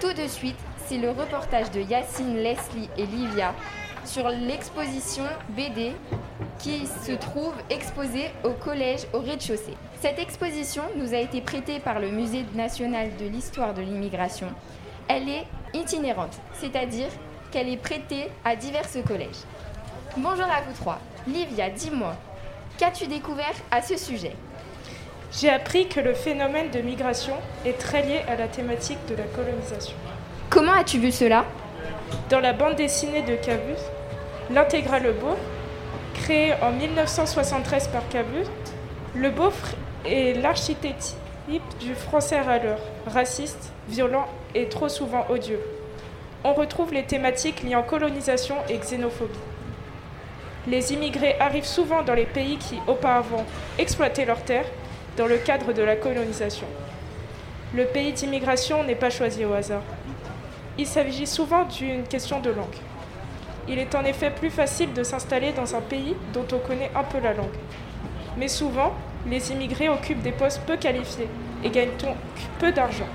Tout 0.00 0.12
de 0.12 0.26
suite, 0.26 0.58
c'est 0.86 0.98
le 0.98 1.10
reportage 1.10 1.70
de 1.70 1.80
Yacine, 1.80 2.36
Leslie 2.36 2.88
et 2.96 3.06
Livia 3.06 3.54
sur 4.04 4.28
l'exposition 4.28 5.24
BD 5.50 5.92
qui 6.62 6.86
se 6.86 7.12
trouve 7.12 7.54
exposée 7.70 8.30
au 8.44 8.50
collège 8.50 9.00
au 9.12 9.20
rez-de-chaussée. 9.20 9.76
Cette 10.00 10.18
exposition 10.18 10.82
nous 10.96 11.14
a 11.14 11.18
été 11.18 11.40
prêtée 11.40 11.80
par 11.80 12.00
le 12.00 12.10
Musée 12.10 12.44
national 12.54 13.10
de 13.18 13.26
l'histoire 13.26 13.74
de 13.74 13.82
l'immigration. 13.82 14.48
Elle 15.08 15.28
est 15.28 15.46
itinérante, 15.74 16.36
c'est-à-dire 16.54 17.08
qu'elle 17.50 17.68
est 17.68 17.76
prêtée 17.76 18.28
à 18.44 18.56
divers 18.56 18.86
collèges. 19.06 19.44
Bonjour 20.16 20.46
à 20.46 20.60
vous 20.62 20.72
trois. 20.78 20.98
Livia, 21.26 21.70
dis-moi, 21.70 22.14
Qu'as-tu 22.80 23.06
découvert 23.08 23.52
à 23.70 23.82
ce 23.82 23.98
sujet? 23.98 24.32
J'ai 25.38 25.50
appris 25.50 25.86
que 25.86 26.00
le 26.00 26.14
phénomène 26.14 26.70
de 26.70 26.80
migration 26.80 27.34
est 27.66 27.78
très 27.78 28.02
lié 28.02 28.20
à 28.26 28.36
la 28.36 28.48
thématique 28.48 28.98
de 29.06 29.16
la 29.16 29.24
colonisation. 29.24 29.94
Comment 30.48 30.72
as-tu 30.72 30.98
vu 30.98 31.12
cela? 31.12 31.44
Dans 32.30 32.40
la 32.40 32.54
bande 32.54 32.76
dessinée 32.76 33.20
de 33.20 33.36
Cabus, 33.36 33.82
l'intégrale 34.50 35.02
Le 35.02 35.12
Beau, 35.12 35.36
créée 36.30 36.54
en 36.62 36.70
1973 36.70 37.88
par 37.88 38.08
Cabus, 38.08 38.46
le 39.16 39.30
beau 39.30 39.50
est 40.06 40.40
l'archétype 40.40 40.94
du 41.80 41.96
français 41.96 42.40
râleur, 42.40 42.78
raciste, 43.04 43.72
violent 43.88 44.28
et 44.54 44.68
trop 44.68 44.88
souvent 44.88 45.26
odieux. 45.28 45.60
On 46.44 46.54
retrouve 46.54 46.92
les 46.92 47.02
thématiques 47.02 47.64
en 47.74 47.82
colonisation 47.82 48.54
et 48.68 48.78
xénophobie. 48.78 49.40
Les 50.68 50.92
immigrés 50.92 51.34
arrivent 51.40 51.64
souvent 51.64 52.04
dans 52.04 52.14
les 52.14 52.26
pays 52.26 52.58
qui, 52.58 52.78
auparavant, 52.86 53.44
exploitaient 53.76 54.24
leurs 54.24 54.44
terres 54.44 54.70
dans 55.16 55.26
le 55.26 55.38
cadre 55.38 55.72
de 55.72 55.82
la 55.82 55.96
colonisation. 55.96 56.68
Le 57.74 57.86
pays 57.86 58.12
d'immigration 58.12 58.84
n'est 58.84 58.94
pas 58.94 59.10
choisi 59.10 59.44
au 59.44 59.52
hasard. 59.52 59.82
Il 60.78 60.86
s'agit 60.86 61.26
souvent 61.26 61.64
d'une 61.64 62.04
question 62.04 62.38
de 62.38 62.50
langue. 62.50 62.89
Il 63.70 63.78
est 63.78 63.94
en 63.94 64.04
effet 64.04 64.30
plus 64.30 64.50
facile 64.50 64.92
de 64.94 65.04
s'installer 65.04 65.52
dans 65.52 65.76
un 65.76 65.80
pays 65.80 66.16
dont 66.34 66.44
on 66.52 66.58
connaît 66.58 66.90
un 66.92 67.04
peu 67.04 67.20
la 67.20 67.32
langue. 67.32 67.46
Mais 68.36 68.48
souvent, 68.48 68.92
les 69.28 69.52
immigrés 69.52 69.88
occupent 69.88 70.22
des 70.22 70.32
postes 70.32 70.62
peu 70.66 70.76
qualifiés 70.76 71.28
et 71.62 71.70
gagnent 71.70 71.96
donc 72.02 72.16
peu 72.58 72.72
d'argent. 72.72 73.06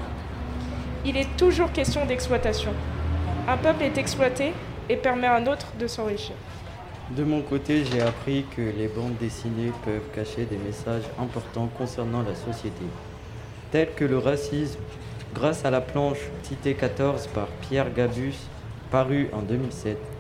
Il 1.06 1.18
est 1.18 1.28
toujours 1.36 1.74
question 1.74 2.06
d'exploitation. 2.06 2.72
Un 3.50 3.58
peuple 3.58 3.84
est 3.84 3.98
exploité 3.98 4.54
et 4.88 4.96
permet 4.96 5.28
à 5.28 5.36
un 5.36 5.46
autre 5.46 5.68
de 5.78 5.88
s'enrichir. 5.88 6.36
De 7.10 7.26
mon 7.26 7.42
côté, 7.42 7.84
j'ai 7.84 8.02
appris 8.02 8.46
que 8.56 8.62
les 8.62 8.88
bandes 8.88 9.18
dessinées 9.20 9.74
peuvent 9.84 10.10
cacher 10.16 10.46
des 10.46 10.58
messages 10.58 11.04
importants 11.20 11.70
concernant 11.78 12.24
la 12.24 12.34
société, 12.34 12.86
tels 13.72 13.94
que 13.94 14.06
le 14.06 14.20
racisme, 14.20 14.80
grâce 15.34 15.66
à 15.66 15.70
la 15.70 15.82
planche 15.82 16.20
Cité 16.44 16.76
14 16.76 17.28
par 17.28 17.48
Pierre 17.62 17.94
Gabus, 17.94 18.36
parue 18.90 19.28
en 19.34 19.42
2007. 19.42 20.15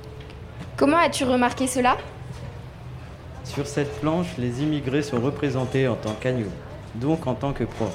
Comment 0.77 0.98
as-tu 0.98 1.24
remarqué 1.24 1.67
cela? 1.67 1.96
Sur 3.46 3.65
cette 3.65 4.01
planche, 4.01 4.27
les 4.38 4.62
immigrés 4.62 5.03
sont 5.03 5.22
représentés 5.22 5.88
en 5.88 5.96
tant 5.96 6.12
qu'agneaux, 6.20 6.51
donc 6.96 7.27
en 7.27 7.34
tant 7.34 7.53
que 7.53 7.63
proies. 7.63 7.94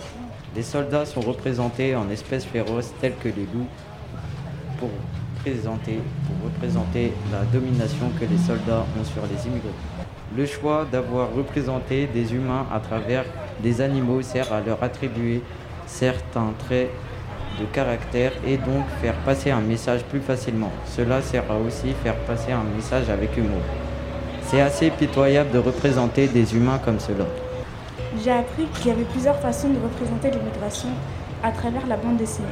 Les 0.57 0.63
soldats 0.63 1.05
sont 1.05 1.21
représentés 1.21 1.95
en 1.95 2.09
espèces 2.09 2.47
féroces 2.47 2.95
telles 2.99 3.17
que 3.23 3.29
les 3.29 3.47
loups, 3.53 3.69
pour 4.79 4.89
pour 5.43 6.51
représenter 6.51 7.13
la 7.33 7.45
domination 7.53 8.11
que 8.19 8.27
les 8.27 8.39
soldats 8.39 8.85
ont 8.99 9.05
sur 9.05 9.23
les 9.23 9.47
immigrés. 9.47 9.71
Le 10.37 10.45
choix 10.45 10.87
d'avoir 10.91 11.33
représenté 11.35 12.07
des 12.07 12.35
humains 12.35 12.67
à 12.73 12.79
travers 12.79 13.25
des 13.63 13.81
animaux 13.81 14.21
sert 14.21 14.53
à 14.53 14.61
leur 14.61 14.83
attribuer 14.83 15.43
certains 15.87 16.53
traits 16.59 16.91
de 17.61 17.67
caractère 17.67 18.33
et 18.47 18.57
donc 18.57 18.85
faire 19.01 19.15
passer 19.25 19.51
un 19.51 19.61
message 19.61 20.03
plus 20.05 20.21
facilement. 20.21 20.73
Cela 20.87 21.21
sert 21.23 21.45
à 21.51 21.57
aussi 21.57 21.93
faire 22.03 22.17
passer 22.27 22.53
un 22.53 22.65
message 22.75 23.09
avec 23.11 23.37
humour. 23.37 23.63
C'est 24.45 24.61
assez 24.61 24.91
pitoyable 24.91 25.51
de 25.51 25.59
représenter 25.59 26.27
des 26.27 26.55
humains 26.55 26.81
comme 26.85 26.99
cela. 26.99 27.27
J'ai 28.25 28.33
appris 28.33 28.67
qu'il 28.75 28.89
y 28.89 28.91
avait 28.91 29.05
plusieurs 29.05 29.39
façons 29.39 29.69
de 29.69 29.79
représenter 29.79 30.31
l'immigration 30.31 30.89
à 31.43 31.53
travers 31.53 31.87
la 31.87 31.97
bande 31.97 32.17
dessinée. 32.17 32.49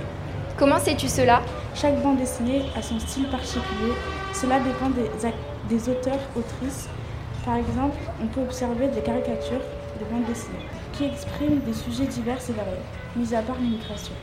Comment 0.57 0.79
sais-tu 0.79 1.09
cela? 1.09 1.43
Chaque 1.75 2.01
bande 2.03 2.19
dessinée 2.19 2.63
a 2.77 2.83
son 2.83 2.99
style 3.01 3.29
particulier. 3.29 3.93
Cela 4.33 4.61
dépend 4.61 4.91
des, 4.91 5.11
des 5.69 5.89
auteurs, 5.89 6.21
autrices. 6.37 6.89
Par 7.45 7.57
exemple, 7.57 7.99
on 8.23 8.27
peut 8.27 8.43
observer 8.43 8.89
des 8.89 9.01
caricatures 9.01 9.65
de 9.99 10.05
bandes 10.11 10.27
dessinées 10.29 10.67
qui 10.93 11.05
expriment 11.05 11.61
des 11.61 11.73
sujets 11.73 12.07
divers 12.07 12.39
et 12.49 12.53
variés, 12.53 12.87
mis 13.15 13.35
à 13.35 13.43
part 13.43 13.57
l'immigration. 13.61 14.15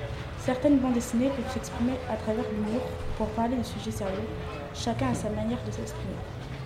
Certaines 0.45 0.77
bandes 0.77 0.93
dessinées 0.93 1.29
peuvent 1.35 1.51
s'exprimer 1.51 1.93
à 2.07 2.15
travers 2.17 2.43
l'humour 2.51 2.81
pour 3.17 3.25
parler 3.29 3.55
de 3.55 3.63
sujets 3.63 3.89
sérieux. 3.89 4.29
Chacun 4.75 5.07
a 5.09 5.15
sa 5.15 5.29
manière 5.29 5.57
de 5.65 5.71
s'exprimer. 5.71 6.13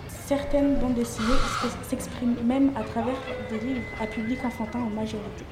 Certaines 0.10 0.76
bandes 0.76 0.96
dessinées 0.96 1.40
s'expriment 1.88 2.36
même 2.44 2.72
à 2.76 2.84
travers 2.84 3.16
des 3.50 3.58
livres 3.66 3.88
à 4.02 4.06
public 4.06 4.40
enfantin 4.44 4.80
en 4.80 4.90
majorité. 4.90 5.46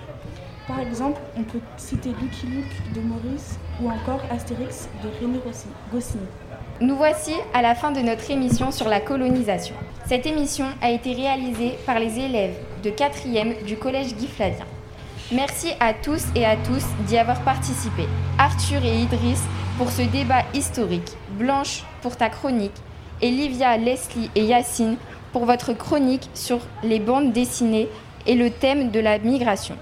Par 0.67 0.81
exemple, 0.81 1.21
on 1.37 1.43
peut 1.43 1.61
citer 1.77 2.09
Lucky 2.21 2.47
Luke 2.47 2.93
de 2.93 2.99
Maurice 2.99 3.57
ou 3.81 3.89
encore 3.89 4.19
Astérix 4.29 4.89
de 5.01 5.07
René 5.23 5.39
Goscinny. 5.93 6.25
Nous 6.81 6.97
voici 6.97 7.31
à 7.53 7.61
la 7.61 7.75
fin 7.75 7.91
de 7.91 8.01
notre 8.01 8.29
émission 8.29 8.71
sur 8.71 8.89
la 8.89 8.99
colonisation. 8.99 9.75
Cette 10.05 10.25
émission 10.25 10.65
a 10.81 10.91
été 10.91 11.13
réalisée 11.13 11.77
par 11.85 11.97
les 11.97 12.19
élèves 12.19 12.57
de 12.83 12.89
4e 12.89 13.63
du 13.63 13.77
collège 13.77 14.15
Guy 14.15 14.27
Flavien. 14.27 14.65
Merci 15.31 15.67
à 15.81 15.93
tous 15.93 16.23
et 16.35 16.45
à 16.45 16.55
tous 16.55 16.85
d'y 17.05 17.17
avoir 17.17 17.41
participé. 17.41 18.03
Arthur 18.37 18.85
et 18.85 19.01
Idriss 19.01 19.41
pour 19.77 19.91
ce 19.91 20.01
débat 20.03 20.43
historique, 20.53 21.11
Blanche 21.31 21.83
pour 22.01 22.15
ta 22.15 22.29
chronique, 22.29 22.71
et 23.21 23.29
Livia, 23.29 23.75
Leslie 23.77 24.31
et 24.35 24.45
Yacine 24.45 24.95
pour 25.33 25.45
votre 25.45 25.73
chronique 25.73 26.29
sur 26.33 26.59
les 26.81 26.99
bandes 26.99 27.33
dessinées 27.33 27.89
et 28.25 28.35
le 28.35 28.51
thème 28.51 28.89
de 28.89 29.01
la 29.01 29.19
migration. 29.19 29.75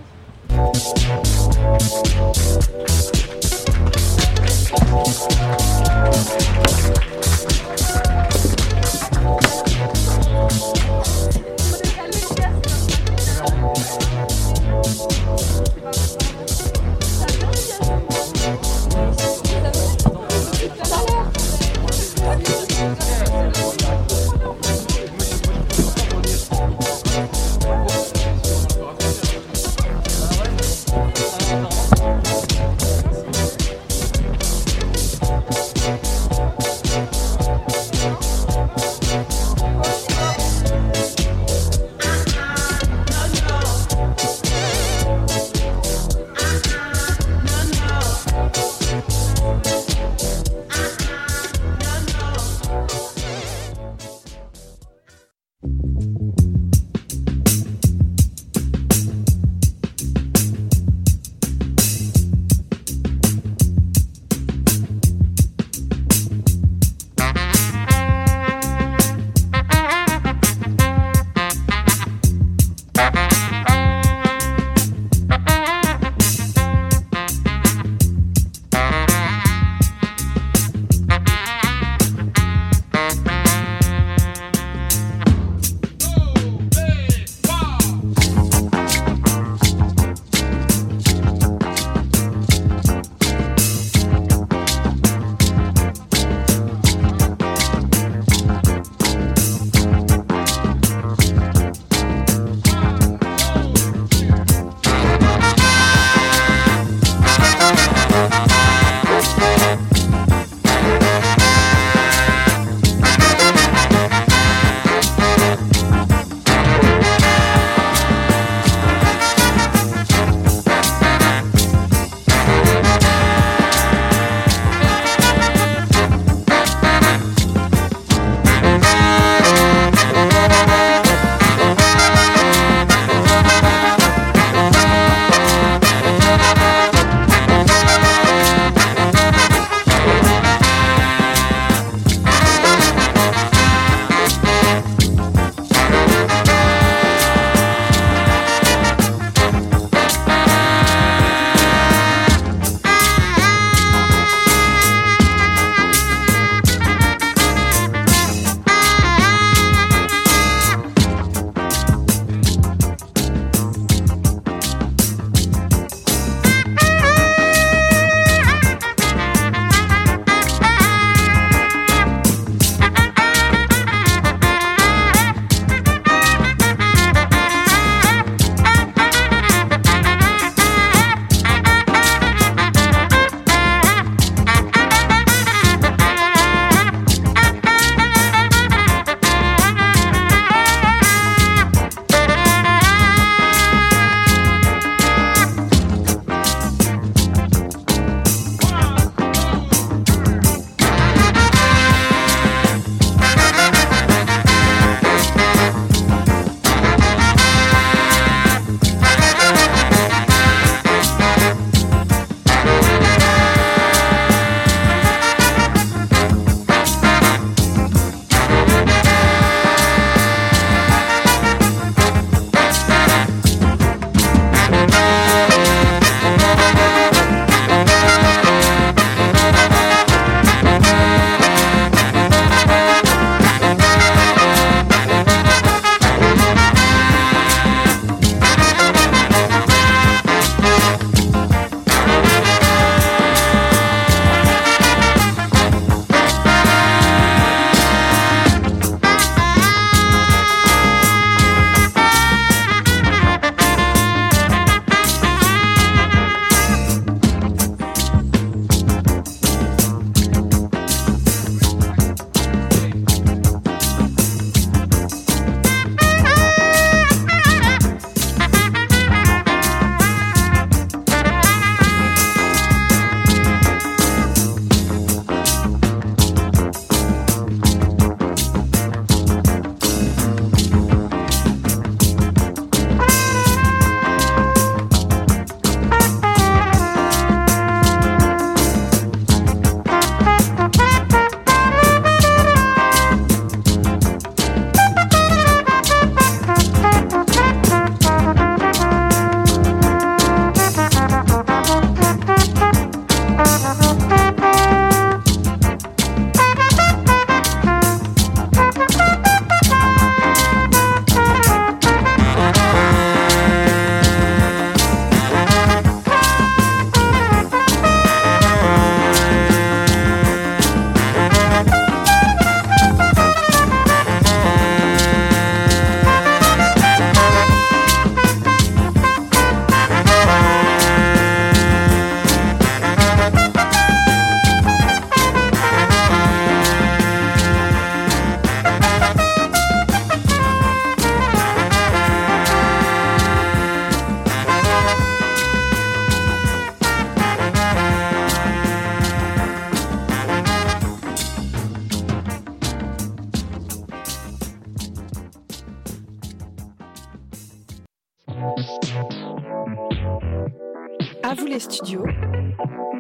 À 361.27 361.33
vous 361.33 361.47
les 361.47 361.59
studios, 361.59 362.05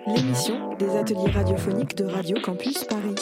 l'émission 0.07 0.73
des 0.79 0.89
ateliers 0.97 1.29
radiophoniques 1.29 1.95
de 1.95 2.05
Radio 2.05 2.35
Campus 2.41 2.83
Paris. 2.85 3.13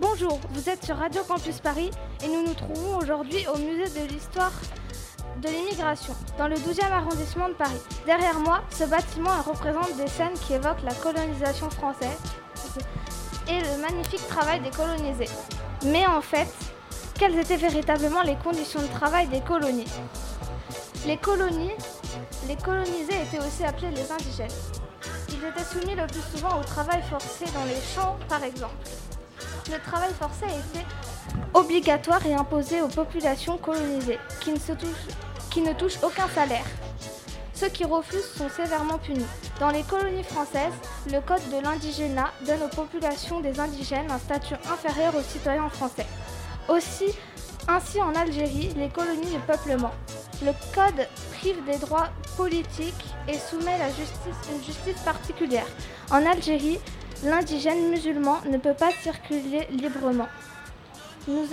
Bonjour, 0.00 0.40
vous 0.50 0.68
êtes 0.68 0.84
sur 0.84 0.96
Radio 0.96 1.22
Campus 1.22 1.60
Paris 1.60 1.92
et 2.24 2.26
nous 2.26 2.48
nous 2.48 2.54
trouvons 2.54 2.96
aujourd'hui 2.96 3.46
au 3.54 3.58
musée 3.58 4.00
de 4.00 4.12
l'histoire 4.12 4.50
de 5.40 5.48
l'immigration, 5.48 6.14
dans 6.38 6.48
le 6.48 6.56
12e 6.56 6.90
arrondissement 6.90 7.48
de 7.48 7.54
Paris. 7.54 7.80
Derrière 8.06 8.38
moi, 8.38 8.62
ce 8.70 8.84
bâtiment 8.84 9.40
représente 9.42 9.96
des 9.96 10.06
scènes 10.06 10.38
qui 10.46 10.52
évoquent 10.52 10.82
la 10.82 10.94
colonisation 10.94 11.70
française 11.70 12.18
et 13.48 13.60
le 13.60 13.82
magnifique 13.82 14.26
travail 14.28 14.60
des 14.60 14.70
colonisés. 14.70 15.32
Mais 15.86 16.06
en 16.06 16.20
fait, 16.20 16.48
quelles 17.18 17.38
étaient 17.38 17.56
véritablement 17.56 18.22
les 18.22 18.36
conditions 18.36 18.80
de 18.82 18.86
travail 18.88 19.28
des 19.28 19.40
colonies? 19.40 19.90
Les 21.06 21.16
colonies, 21.16 21.72
les 22.46 22.56
colonisés 22.56 23.22
étaient 23.22 23.44
aussi 23.44 23.64
appelés 23.64 23.90
les 23.90 24.12
indigènes. 24.12 24.48
Ils 25.28 25.44
étaient 25.44 25.64
soumis 25.64 25.94
le 25.94 26.06
plus 26.06 26.22
souvent 26.36 26.60
au 26.60 26.64
travail 26.64 27.02
forcé 27.08 27.46
dans 27.54 27.64
les 27.64 27.80
champs, 27.94 28.18
par 28.28 28.44
exemple. 28.44 28.74
Le 29.70 29.78
travail 29.78 30.10
forcé 30.18 30.44
était 30.44 30.86
obligatoire 31.54 32.24
et 32.26 32.34
imposé 32.34 32.82
aux 32.82 32.88
populations 32.88 33.56
colonisées, 33.56 34.18
qui 34.40 34.52
ne, 34.52 34.58
se 34.58 34.72
touchent, 34.72 35.14
qui 35.50 35.62
ne 35.62 35.72
touchent 35.72 36.02
aucun 36.02 36.28
salaire. 36.28 36.64
Ceux 37.54 37.68
qui 37.68 37.84
refusent 37.84 38.32
sont 38.36 38.48
sévèrement 38.48 38.98
punis. 38.98 39.26
Dans 39.58 39.70
les 39.70 39.82
colonies 39.82 40.22
françaises, 40.22 40.72
le 41.12 41.20
code 41.20 41.46
de 41.50 41.62
l'indigénat 41.62 42.30
donne 42.46 42.62
aux 42.62 42.74
populations 42.74 43.40
des 43.40 43.60
indigènes 43.60 44.10
un 44.10 44.18
statut 44.18 44.54
inférieur 44.72 45.14
aux 45.14 45.22
citoyens 45.22 45.68
français. 45.68 46.06
Aussi, 46.68 47.12
ainsi 47.68 48.00
en 48.00 48.14
Algérie, 48.14 48.72
les 48.76 48.88
colonies 48.88 49.34
de 49.34 49.46
peuplement. 49.46 49.90
Le 50.42 50.52
code 50.74 51.06
prive 51.36 51.62
des 51.66 51.76
droits 51.76 52.08
politiques 52.36 53.04
et 53.28 53.38
soumet 53.38 53.76
la 53.78 53.88
une 53.88 54.64
justice 54.64 55.02
particulière. 55.04 55.66
En 56.10 56.24
Algérie, 56.24 56.78
l'indigène 57.24 57.90
musulman 57.90 58.38
ne 58.48 58.56
peut 58.56 58.74
pas 58.74 58.90
circuler 59.02 59.66
librement. 59.70 60.28
Nous, 61.28 61.46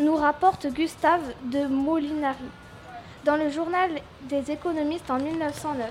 nous 0.00 0.16
rapporte 0.16 0.66
Gustave 0.66 1.22
de 1.44 1.66
Molinari 1.66 2.50
dans 3.26 3.36
le 3.36 3.50
journal 3.50 3.90
des 4.22 4.52
économistes 4.52 5.10
en 5.10 5.18
1909. 5.18 5.90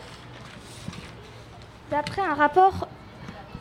D'après 1.92 2.22
un 2.22 2.34
rapport 2.34 2.88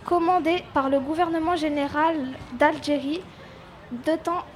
commandé 0.04 0.62
par 0.72 0.88
le 0.88 1.00
gouvernement 1.00 1.56
général 1.56 2.16
d'Algérie 2.52 3.20
de 3.90 4.12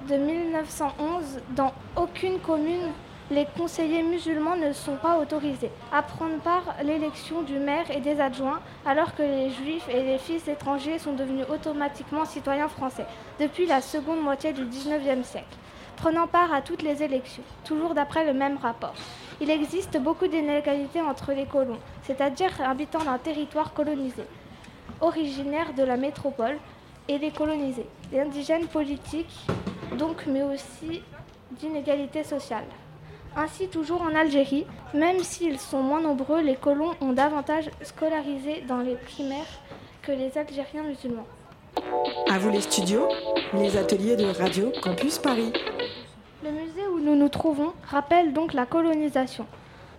de 0.08 0.16
1911, 0.16 1.40
dans 1.56 1.72
aucune 1.96 2.38
commune 2.38 2.92
les 3.30 3.46
conseillers 3.56 4.04
musulmans 4.04 4.56
ne 4.56 4.72
sont 4.72 4.96
pas 4.96 5.18
autorisés 5.18 5.70
à 5.92 6.02
prendre 6.02 6.38
part 6.38 6.74
à 6.78 6.82
l'élection 6.84 7.42
du 7.42 7.58
maire 7.58 7.90
et 7.90 8.00
des 8.00 8.20
adjoints, 8.20 8.60
alors 8.86 9.14
que 9.16 9.22
les 9.22 9.50
juifs 9.50 9.86
et 9.90 10.02
les 10.02 10.18
fils 10.18 10.46
étrangers 10.48 10.98
sont 10.98 11.12
devenus 11.12 11.44
automatiquement 11.50 12.24
citoyens 12.24 12.68
français 12.68 13.04
depuis 13.38 13.66
la 13.66 13.80
seconde 13.80 14.22
moitié 14.22 14.52
du 14.52 14.64
XIXe 14.64 15.26
siècle, 15.26 15.58
prenant 15.98 16.28
part 16.28 16.52
à 16.52 16.62
toutes 16.62 16.82
les 16.82 17.02
élections, 17.02 17.42
toujours 17.64 17.94
d'après 17.94 18.24
le 18.24 18.32
même 18.32 18.56
rapport. 18.56 18.94
Il 19.40 19.50
existe 19.50 19.98
beaucoup 19.98 20.28
d'inégalités 20.28 21.00
entre 21.00 21.32
les 21.32 21.46
colons, 21.46 21.78
c'est-à-dire 22.02 22.52
habitants 22.60 23.04
d'un 23.04 23.18
territoire 23.18 23.74
colonisé, 23.74 24.22
originaires 25.00 25.74
de 25.74 25.82
la 25.82 25.96
métropole, 25.96 26.56
et 27.08 27.18
les 27.18 27.30
colonisés, 27.30 27.86
les 28.12 28.20
indigènes 28.20 28.66
politiques, 28.66 29.46
donc, 29.96 30.26
mais 30.26 30.42
aussi 30.42 31.02
d'inégalités 31.52 32.22
sociales. 32.22 32.68
Ainsi, 33.34 33.68
toujours 33.68 34.02
en 34.02 34.14
Algérie, 34.14 34.66
même 34.94 35.20
s'ils 35.20 35.58
sont 35.58 35.82
moins 35.82 36.02
nombreux, 36.02 36.42
les 36.42 36.56
colons 36.56 36.92
ont 37.00 37.12
davantage 37.12 37.70
scolarisé 37.82 38.62
dans 38.68 38.80
les 38.80 38.96
primaires 38.96 39.60
que 40.02 40.12
les 40.12 40.36
Algériens 40.36 40.82
musulmans. 40.82 41.26
À 42.28 42.38
vous 42.38 42.50
les 42.50 42.60
studios, 42.60 43.08
les 43.54 43.76
ateliers 43.76 44.16
de 44.16 44.26
Radio 44.26 44.72
Campus 44.82 45.18
Paris. 45.18 45.52
Le 46.42 46.50
musée 46.50 46.86
où 46.92 46.98
nous 46.98 47.14
nous 47.14 47.28
trouvons 47.28 47.72
rappelle 47.88 48.32
donc 48.32 48.52
la 48.52 48.66
colonisation. 48.66 49.46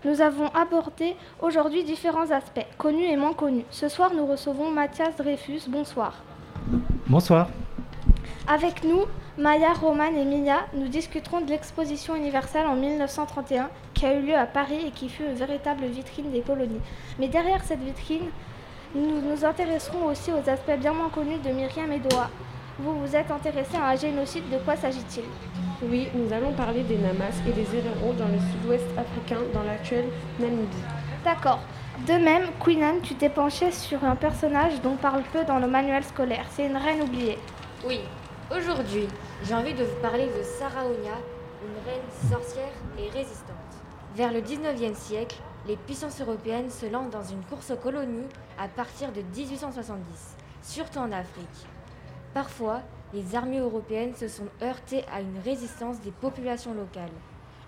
Nous 0.04 0.22
avons 0.22 0.48
abordé 0.50 1.16
aujourd'hui 1.42 1.84
différents 1.84 2.32
aspects, 2.32 2.66
connus 2.78 3.06
et 3.06 3.16
moins 3.16 3.34
connus. 3.34 3.66
Ce 3.72 3.88
soir, 3.88 4.12
nous 4.14 4.26
recevons 4.26 4.72
Mathias 4.72 5.16
Dreyfus. 5.18 5.62
Bonsoir. 5.70 6.16
Bonsoir. 7.08 7.50
Avec 8.48 8.84
nous, 8.84 9.06
Maya, 9.38 9.74
Roman 9.74 10.14
et 10.16 10.26
Mia, 10.26 10.66
nous 10.74 10.88
discuterons 10.88 11.42
de 11.42 11.50
l'exposition 11.50 12.16
universelle 12.16 12.68
en 12.68 12.76
1931 12.76 13.70
qui 13.94 14.06
a 14.06 14.16
eu 14.16 14.22
lieu 14.22 14.36
à 14.36 14.46
Paris 14.46 14.80
et 14.88 14.92
qui 14.92 15.08
fut 15.08 15.24
une 15.24 15.34
véritable 15.34 15.86
vitrine 15.86 16.32
des 16.32 16.42
colonies. 16.42 16.82
Mais 17.20 17.28
derrière 17.30 17.64
cette 17.64 17.82
vitrine, 17.82 18.30
nous 18.96 19.22
nous 19.22 19.46
intéresserons 19.46 20.06
aussi 20.06 20.32
aux 20.32 20.50
aspects 20.50 20.80
bien 20.80 20.94
moins 20.94 21.10
connus 21.10 21.38
de 21.38 21.50
Myriam 21.52 21.92
et 21.92 22.00
Doha. 22.00 22.30
Vous 22.80 23.00
vous 23.00 23.16
êtes 23.16 23.30
intéressé 23.30 23.78
à 23.78 23.90
un 23.90 23.96
génocide, 23.96 24.50
de 24.50 24.58
quoi 24.60 24.76
s'agit-il? 24.76 25.24
Oui, 25.84 26.08
nous 26.14 26.32
allons 26.34 26.54
parler 26.54 26.84
des 26.84 26.98
Namas 26.98 27.40
et 27.48 27.52
des 27.52 27.68
Héréros 27.76 28.14
dans 28.18 28.28
le 28.28 28.40
sud-ouest 28.40 28.86
africain, 28.98 29.42
dans 29.54 29.64
l'actuelle 29.64 30.10
Namibie. 30.40 30.84
D'accord. 31.24 31.60
De 32.08 32.14
même, 32.14 32.48
Queen 32.64 32.82
Anne, 32.82 33.02
tu 33.02 33.16
t'es 33.16 33.30
penchée 33.30 33.72
sur 33.72 34.04
un 34.06 34.16
personnage 34.16 34.82
dont 34.82 34.96
parle 34.96 35.24
peu 35.34 35.44
dans 35.44 35.60
le 35.60 35.68
manuel 35.68 36.04
scolaire. 36.04 36.46
C'est 36.52 36.66
une 36.66 36.78
reine 36.78 37.02
oubliée. 37.02 37.38
Oui, 37.86 38.00
aujourd'hui, 38.50 39.08
j'ai 39.44 39.54
envie 39.54 39.74
de 39.74 39.84
vous 39.84 40.02
parler 40.02 40.26
de 40.28 40.42
Saraonia, 40.44 41.18
une 41.62 41.92
reine 41.92 42.32
sorcière 42.32 42.72
et 42.98 43.10
résistante. 43.10 43.56
Vers 44.16 44.32
le 44.32 44.40
19e 44.40 44.96
siècle, 44.96 45.38
les 45.68 45.76
puissances 45.78 46.22
européennes 46.22 46.70
se 46.70 46.86
lancent 46.86 47.12
dans 47.12 47.24
une 47.24 47.44
course 47.44 47.72
aux 47.72 47.76
colonies 47.76 48.28
à 48.58 48.68
partir 48.68 49.12
de 49.12 49.22
1870, 49.22 50.38
surtout 50.62 51.00
en 51.00 51.12
Afrique. 51.12 51.68
Parfois, 52.34 52.82
les 53.14 53.36
armées 53.36 53.60
européennes 53.60 54.16
se 54.16 54.28
sont 54.28 54.48
heurtées 54.62 55.04
à 55.12 55.22
une 55.22 55.40
résistance 55.44 56.00
des 56.02 56.12
populations 56.12 56.74
locales. 56.74 57.10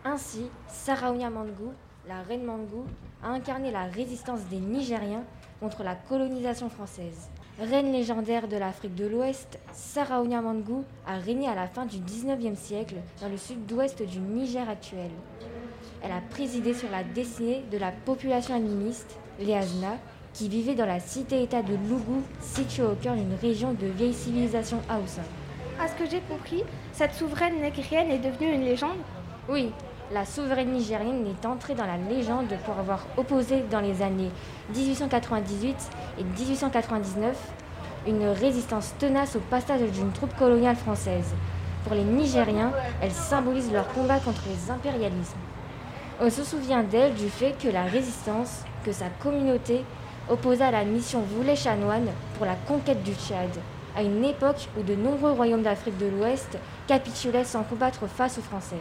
Ainsi, 0.05 0.49
Saraonia 0.67 1.29
Mangou, 1.29 1.73
la 2.07 2.21
reine 2.21 2.43
Mangou, 2.43 2.85
a 3.23 3.29
incarné 3.29 3.71
la 3.71 3.83
résistance 3.83 4.41
des 4.49 4.59
Nigériens 4.59 5.23
contre 5.59 5.83
la 5.83 5.95
colonisation 5.95 6.69
française. 6.69 7.29
Reine 7.59 7.91
légendaire 7.91 8.47
de 8.47 8.57
l'Afrique 8.57 8.95
de 8.95 9.05
l'Ouest, 9.05 9.59
Saraonia 9.73 10.41
Mangou 10.41 10.83
a 11.05 11.17
régné 11.17 11.47
à 11.47 11.53
la 11.55 11.67
fin 11.67 11.85
du 11.85 11.97
19e 11.97 12.55
siècle 12.55 12.95
dans 13.21 13.29
le 13.29 13.37
sud-ouest 13.37 14.01
du 14.01 14.19
Niger 14.19 14.67
actuel. 14.67 15.11
Elle 16.03 16.11
a 16.11 16.21
présidé 16.29 16.73
sur 16.73 16.89
la 16.89 17.03
destinée 17.03 17.63
de 17.71 17.77
la 17.77 17.91
population 17.91 18.55
animiste, 18.55 19.17
les 19.39 19.59
qui 20.33 20.49
vivait 20.49 20.75
dans 20.75 20.85
la 20.85 20.99
cité-état 20.99 21.61
de 21.61 21.73
Lougou, 21.73 22.23
située 22.39 22.83
au 22.83 22.95
cœur 22.95 23.15
d'une 23.15 23.35
région 23.41 23.73
de 23.73 23.87
vieille 23.87 24.13
civilisation 24.13 24.79
Haoussa. 24.89 25.21
À 25.79 25.87
ce 25.87 25.95
que 25.95 26.09
j'ai 26.09 26.21
compris, 26.21 26.63
cette 26.93 27.13
souveraine 27.13 27.61
négrienne 27.61 28.09
est 28.09 28.19
devenue 28.19 28.53
une 28.53 28.63
légende 28.63 28.97
Oui, 29.49 29.71
la 30.13 30.25
souveraine 30.25 30.71
nigérienne 30.71 31.25
est 31.27 31.45
entrée 31.45 31.75
dans 31.75 31.85
la 31.85 31.97
légende 31.97 32.53
pour 32.65 32.77
avoir 32.77 33.05
opposé 33.17 33.63
dans 33.69 33.79
les 33.79 34.01
années 34.01 34.31
1898 34.75 35.75
et 36.19 36.23
1899 36.23 37.37
une 38.07 38.27
résistance 38.27 38.93
tenace 38.97 39.35
au 39.35 39.39
passage 39.39 39.81
d'une 39.91 40.11
troupe 40.11 40.35
coloniale 40.35 40.75
française. 40.75 41.33
Pour 41.83 41.95
les 41.95 42.03
Nigériens, 42.03 42.71
elle 43.01 43.11
symbolise 43.11 43.71
leur 43.71 43.87
combat 43.89 44.19
contre 44.19 44.41
les 44.47 44.71
impérialismes. 44.71 45.37
On 46.23 46.29
se 46.29 46.43
souvient 46.43 46.83
d'elle 46.83 47.15
du 47.15 47.29
fait 47.29 47.55
que 47.57 47.67
la 47.67 47.81
résistance, 47.81 48.63
que 48.85 48.91
sa 48.91 49.09
communauté 49.23 49.83
opposa 50.29 50.67
à 50.67 50.71
la 50.71 50.83
mission 50.83 51.21
Voulet 51.21 51.55
chanoine 51.55 52.09
pour 52.35 52.45
la 52.45 52.53
conquête 52.53 53.01
du 53.01 53.13
Tchad, 53.13 53.49
à 53.97 54.03
une 54.03 54.23
époque 54.23 54.69
où 54.77 54.83
de 54.83 54.93
nombreux 54.93 55.31
royaumes 55.31 55.63
d'Afrique 55.63 55.97
de 55.97 56.05
l'Ouest 56.05 56.59
capitulaient 56.85 57.43
sans 57.43 57.63
combattre 57.63 58.05
face 58.05 58.37
aux 58.37 58.43
Français. 58.43 58.77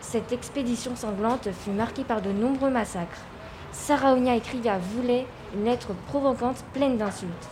Cette 0.00 0.32
expédition 0.32 0.96
sanglante 0.96 1.50
fut 1.52 1.70
marquée 1.70 2.02
par 2.02 2.20
de 2.20 2.32
nombreux 2.32 2.70
massacres. 2.70 3.22
Saraonia 3.70 4.34
écrivit 4.34 4.68
à 4.68 4.78
Voulet 4.78 5.24
une 5.54 5.66
lettre 5.66 5.94
provocante 6.08 6.64
pleine 6.74 6.98
d'insultes. 6.98 7.48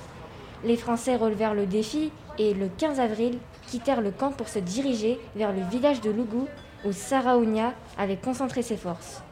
Les 0.64 0.76
Français 0.76 1.14
relevèrent 1.14 1.54
le 1.54 1.66
défi 1.66 2.10
et, 2.36 2.52
le 2.52 2.66
15 2.66 2.98
avril, 2.98 3.38
quittèrent 3.68 4.00
le 4.00 4.10
camp 4.10 4.32
pour 4.32 4.48
se 4.48 4.58
diriger 4.58 5.20
vers 5.36 5.52
le 5.52 5.62
village 5.70 6.00
de 6.00 6.10
Lougou 6.10 6.48
où 6.84 6.92
Saraonia 6.92 7.74
avait 7.98 8.16
concentré 8.16 8.62
ses 8.62 8.76
forces. 8.76 9.22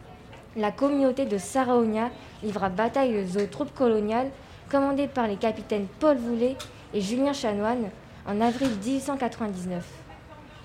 La 0.56 0.72
communauté 0.72 1.24
de 1.24 1.38
Saraonia 1.38 2.10
livra 2.42 2.68
bataille 2.68 3.24
aux 3.24 3.46
troupes 3.46 3.74
coloniales 3.74 4.30
commandées 4.70 5.08
par 5.08 5.26
les 5.26 5.36
capitaines 5.36 5.86
Paul 6.00 6.16
Voulet 6.16 6.56
et 6.94 7.00
Julien 7.00 7.32
Chanoine 7.32 7.90
en 8.26 8.40
avril 8.40 8.70
1899. 8.84 9.84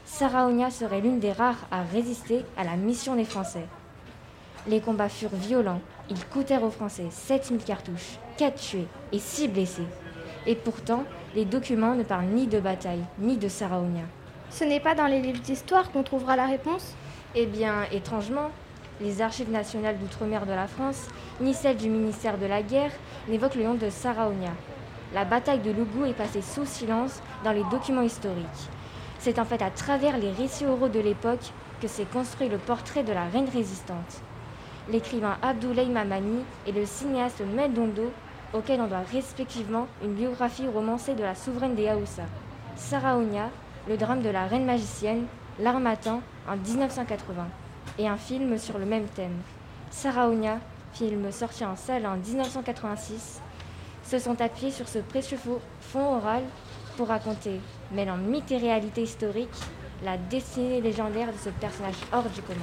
Saraonia 0.05 0.69
serait 0.69 1.01
l'une 1.01 1.19
des 1.19 1.31
rares 1.31 1.65
à 1.71 1.83
résister 1.83 2.45
à 2.57 2.63
la 2.63 2.75
mission 2.75 3.15
des 3.15 3.25
Français. 3.25 3.65
Les 4.67 4.79
combats 4.79 5.09
furent 5.09 5.35
violents. 5.35 5.81
Ils 6.09 6.25
coûtèrent 6.25 6.63
aux 6.63 6.69
Français 6.69 7.07
7000 7.09 7.63
cartouches, 7.63 8.17
4 8.37 8.59
tués 8.59 8.87
et 9.11 9.19
6 9.19 9.47
blessés. 9.47 9.87
Et 10.45 10.55
pourtant, 10.55 11.03
les 11.35 11.45
documents 11.45 11.95
ne 11.95 12.03
parlent 12.03 12.25
ni 12.25 12.47
de 12.47 12.59
bataille, 12.59 13.03
ni 13.19 13.37
de 13.37 13.47
Saraonia. 13.47 14.03
Ce 14.53 14.63
n'est 14.63 14.79
pas 14.79 14.93
dans 14.93 15.07
les 15.07 15.19
livres 15.19 15.41
d'histoire 15.41 15.91
qu'on 15.91 16.03
trouvera 16.03 16.35
la 16.35 16.45
réponse 16.45 16.93
Eh 17.33 17.47
bien, 17.47 17.85
étrangement, 17.91 18.51
les 19.01 19.19
archives 19.23 19.49
nationales 19.49 19.97
d'outre-mer 19.97 20.45
de 20.45 20.51
la 20.51 20.67
France, 20.67 21.07
ni 21.41 21.55
celles 21.55 21.77
du 21.77 21.89
ministère 21.89 22.37
de 22.37 22.45
la 22.45 22.61
Guerre, 22.61 22.91
n'évoquent 23.27 23.55
le 23.55 23.63
nom 23.63 23.73
de 23.73 23.89
Saraonia. 23.89 24.51
La 25.11 25.25
bataille 25.25 25.61
de 25.61 25.71
Lougou 25.71 26.05
est 26.05 26.13
passée 26.13 26.43
sous 26.43 26.67
silence 26.67 27.23
dans 27.43 27.51
les 27.51 27.63
documents 27.71 28.03
historiques. 28.03 28.69
C'est 29.17 29.39
en 29.39 29.45
fait 29.45 29.63
à 29.63 29.71
travers 29.71 30.19
les 30.19 30.31
récits 30.31 30.67
oraux 30.67 30.87
de 30.87 30.99
l'époque 30.99 31.51
que 31.81 31.87
s'est 31.87 32.05
construit 32.05 32.47
le 32.47 32.59
portrait 32.59 33.03
de 33.03 33.11
la 33.11 33.25
reine 33.25 33.49
résistante. 33.51 34.21
L'écrivain 34.87 35.37
Abdoulaye 35.41 35.89
Mamani 35.89 36.43
et 36.67 36.73
le 36.73 36.85
cinéaste 36.85 37.41
Dondo, 37.73 38.11
auquel 38.53 38.81
on 38.81 38.87
doit 38.87 39.01
respectivement 39.11 39.87
une 40.03 40.13
biographie 40.13 40.67
romancée 40.67 41.15
de 41.15 41.23
la 41.23 41.33
souveraine 41.33 41.73
des 41.73 41.87
Haoussa. 41.87 42.25
Saraonia, 42.75 43.49
le 43.87 43.97
drame 43.97 44.21
de 44.21 44.29
la 44.29 44.45
reine 44.47 44.65
magicienne, 44.65 45.25
L'Armatan 45.59 46.21
en 46.49 46.55
1980, 46.55 47.47
et 47.99 48.07
un 48.07 48.17
film 48.17 48.57
sur 48.57 48.79
le 48.79 48.85
même 48.85 49.05
thème. 49.05 49.37
Saraonia, 49.91 50.59
film 50.93 51.31
sorti 51.31 51.63
en 51.63 51.75
salle 51.75 52.05
en 52.07 52.15
1986, 52.15 53.41
se 54.03 54.19
sont 54.19 54.41
appuyés 54.41 54.71
sur 54.71 54.87
ce 54.87 54.99
précieux 54.99 55.37
fond 55.81 56.15
oral 56.15 56.43
pour 56.97 57.07
raconter, 57.07 57.59
mêlant 57.91 58.17
mythe 58.17 58.51
et 58.51 58.57
réalité 58.57 59.03
historique, 59.03 59.49
la 60.03 60.17
destinée 60.17 60.81
légendaire 60.81 61.31
de 61.31 61.37
ce 61.37 61.49
personnage 61.49 61.95
hors 62.11 62.29
du 62.29 62.41
commun. 62.41 62.59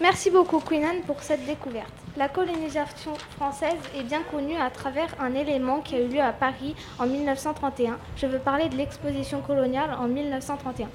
Merci 0.00 0.30
beaucoup 0.30 0.60
Queen 0.60 0.84
Anne 0.84 1.02
pour 1.06 1.22
cette 1.22 1.44
découverte. 1.46 2.03
La 2.16 2.28
colonisation 2.28 3.14
française 3.36 3.74
est 3.98 4.04
bien 4.04 4.20
connue 4.30 4.54
à 4.54 4.70
travers 4.70 5.08
un 5.18 5.34
élément 5.34 5.80
qui 5.80 5.96
a 5.96 6.00
eu 6.00 6.06
lieu 6.06 6.20
à 6.20 6.32
Paris 6.32 6.76
en 7.00 7.06
1931. 7.06 7.96
Je 8.16 8.26
veux 8.26 8.38
parler 8.38 8.68
de 8.68 8.76
l'exposition 8.76 9.40
coloniale 9.40 9.90
en 9.98 10.06
1931. 10.06 10.86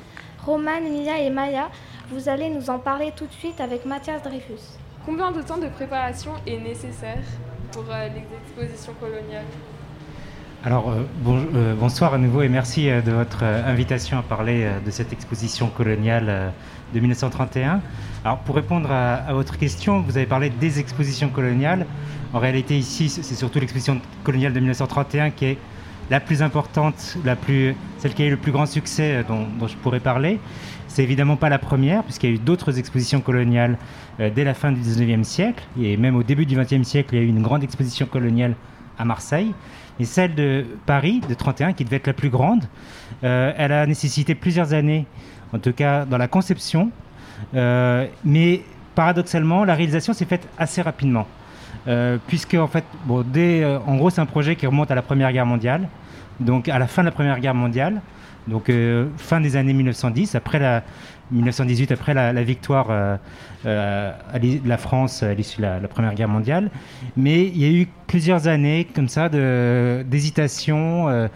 Roman, 0.45 0.79
Mia 0.79 1.19
et 1.19 1.29
Maya, 1.29 1.69
vous 2.09 2.29
allez 2.29 2.49
nous 2.49 2.69
en 2.69 2.79
parler 2.79 3.11
tout 3.13 3.25
de 3.25 3.33
suite 3.33 3.59
avec 3.59 3.85
Mathias 3.85 4.23
Dreyfus. 4.23 4.77
Combien 5.05 5.31
de 5.31 5.41
temps 5.41 5.57
de 5.57 5.67
préparation 5.67 6.31
est 6.47 6.57
nécessaire 6.57 7.23
pour 7.73 7.83
euh, 7.91 8.07
l'exposition 8.07 8.93
coloniale 8.93 9.45
alors, 10.63 10.89
euh, 10.89 11.03
euh, 11.25 11.73
bonsoir 11.75 12.13
à 12.13 12.17
nouveau 12.17 12.41
et 12.41 12.49
merci 12.49 12.87
de 12.89 13.11
votre 13.11 13.43
invitation 13.43 14.19
à 14.19 14.23
parler 14.23 14.69
de 14.85 14.91
cette 14.91 15.13
exposition 15.13 15.69
coloniale 15.69 16.51
de 16.93 16.99
1931. 16.99 17.79
Alors, 18.25 18.39
pour 18.39 18.55
répondre 18.55 18.91
à, 18.91 19.31
votre 19.31 19.57
question, 19.57 20.01
vous 20.01 20.17
avez 20.17 20.25
parlé 20.25 20.49
des 20.49 20.79
expositions 20.79 21.29
coloniales. 21.29 21.85
En 22.33 22.39
réalité, 22.39 22.77
ici, 22.77 23.07
c'est 23.07 23.35
surtout 23.35 23.59
l'exposition 23.59 24.01
coloniale 24.25 24.51
de 24.51 24.59
1931 24.59 25.29
qui 25.29 25.45
est 25.45 25.57
la 26.09 26.19
plus 26.19 26.41
importante, 26.41 27.17
la 27.23 27.35
plus, 27.35 27.75
celle 27.99 28.13
qui 28.13 28.23
a 28.23 28.25
eu 28.25 28.31
le 28.31 28.37
plus 28.37 28.51
grand 28.51 28.65
succès 28.65 29.23
dont, 29.27 29.47
dont 29.57 29.67
je 29.67 29.77
pourrais 29.77 30.01
parler. 30.01 30.39
C'est 30.87 31.03
évidemment 31.03 31.37
pas 31.37 31.49
la 31.49 31.59
première, 31.59 32.03
puisqu'il 32.03 32.29
y 32.29 32.33
a 32.33 32.35
eu 32.35 32.39
d'autres 32.39 32.77
expositions 32.77 33.21
coloniales 33.21 33.77
euh, 34.19 34.29
dès 34.33 34.43
la 34.43 34.53
fin 34.53 34.71
du 34.71 34.81
19e 34.81 35.23
siècle, 35.23 35.63
et 35.79 35.95
même 35.95 36.15
au 36.15 36.23
début 36.23 36.45
du 36.45 36.57
20e 36.57 36.83
siècle, 36.83 37.15
il 37.15 37.19
y 37.19 37.21
a 37.21 37.25
eu 37.25 37.29
une 37.29 37.41
grande 37.41 37.63
exposition 37.63 38.05
coloniale 38.05 38.55
à 38.97 39.05
Marseille. 39.05 39.53
Et 39.99 40.05
celle 40.05 40.35
de 40.35 40.65
Paris, 40.85 41.21
de 41.29 41.33
31, 41.33 41.73
qui 41.73 41.85
devait 41.85 41.97
être 41.97 42.07
la 42.07 42.13
plus 42.13 42.29
grande, 42.29 42.65
euh, 43.23 43.53
elle 43.55 43.71
a 43.71 43.85
nécessité 43.85 44.35
plusieurs 44.35 44.73
années, 44.73 45.05
en 45.53 45.59
tout 45.59 45.73
cas 45.73 46.05
dans 46.05 46.17
la 46.17 46.27
conception, 46.27 46.85
euh, 46.87 47.08
mais 47.53 48.61
paradoxalement, 48.95 49.63
la 49.63 49.75
réalisation 49.75 50.13
s'est 50.13 50.25
faite 50.25 50.47
assez 50.57 50.81
rapidement. 50.81 51.27
puisque 52.27 52.55
en 52.55 52.67
fait, 52.67 52.83
bon, 53.05 53.23
dès, 53.25 53.65
en 53.65 53.95
gros, 53.95 54.09
c'est 54.09 54.21
un 54.21 54.25
projet 54.25 54.55
qui 54.55 54.67
remonte 54.67 54.91
à 54.91 54.95
la 54.95 55.01
Première 55.01 55.31
Guerre 55.31 55.45
mondiale, 55.45 55.87
donc 56.39 56.69
à 56.69 56.79
la 56.79 56.87
fin 56.87 57.01
de 57.01 57.07
la 57.07 57.11
Première 57.11 57.39
Guerre 57.39 57.55
mondiale. 57.55 58.01
Donc 58.49 58.69
euh, 58.69 59.07
fin 59.17 59.39
des 59.39 59.55
années 59.55 59.73
1910, 59.73 60.35
après 60.35 60.59
la 60.59 60.83
1918, 61.31 61.91
après 61.91 62.15
la, 62.15 62.43
victoire 62.43 62.87
euh, 62.89 63.15
euh, 63.65 64.11
de 64.33 64.67
la 64.67 64.77
France 64.77 65.21
à 65.21 65.33
l'issue 65.33 65.57
de 65.57 65.67
la, 65.67 65.87
Première 65.87 66.15
Guerre 66.15 66.27
mondiale. 66.27 66.71
Mais 67.15 67.45
il 67.45 67.57
y 67.57 67.65
a 67.65 67.69
eu 67.69 67.87
plusieurs 68.07 68.47
années 68.47 68.87
comme 68.95 69.07
ça 69.07 69.29
d'hésitation 69.29 71.29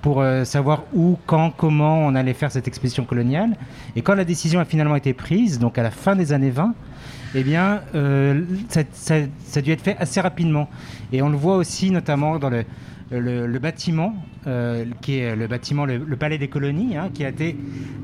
pour 0.00 0.24
savoir 0.44 0.84
où, 0.94 1.18
quand, 1.26 1.50
comment 1.50 2.06
on 2.06 2.14
allait 2.14 2.34
faire 2.34 2.52
cette 2.52 2.68
expédition 2.68 3.04
coloniale. 3.04 3.56
Et 3.96 4.02
quand 4.02 4.14
la 4.14 4.24
décision 4.24 4.60
a 4.60 4.64
finalement 4.64 4.96
été 4.96 5.12
prise, 5.12 5.58
donc 5.58 5.76
à 5.78 5.82
la 5.82 5.90
fin 5.90 6.14
des 6.14 6.32
années 6.32 6.50
20, 6.50 6.74
eh 7.34 7.42
bien, 7.42 7.82
ça, 8.68 8.82
ça, 8.92 9.14
a 9.56 9.60
dû 9.60 9.72
être 9.72 9.82
fait 9.82 9.96
assez 9.98 10.20
rapidement. 10.20 10.68
Et 11.12 11.22
on 11.22 11.28
le 11.28 11.36
voit 11.36 11.56
aussi 11.56 11.90
notamment 11.90 12.38
dans 12.38 12.50
le, 12.50 13.58
bâtiment, 13.58 14.14
euh, 14.46 14.84
qui 15.00 15.18
est 15.18 15.34
le 15.34 15.46
bâtiment, 15.46 15.86
le, 15.86 16.16
Palais 16.16 16.38
des 16.38 16.48
Colonies, 16.48 16.96
hein, 16.96 17.10
qui, 17.12 17.24
a 17.24 17.28
été, 17.28 17.56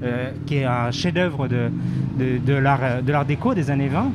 euh, 0.02 0.30
qui 0.46 0.56
est 0.56 0.64
un 0.64 0.90
chef-d'œuvre 0.90 1.48
de, 1.48 2.52
l'art 2.54 3.24
déco 3.24 3.54
des 3.54 3.70
années 3.70 3.88
20, 3.88 4.12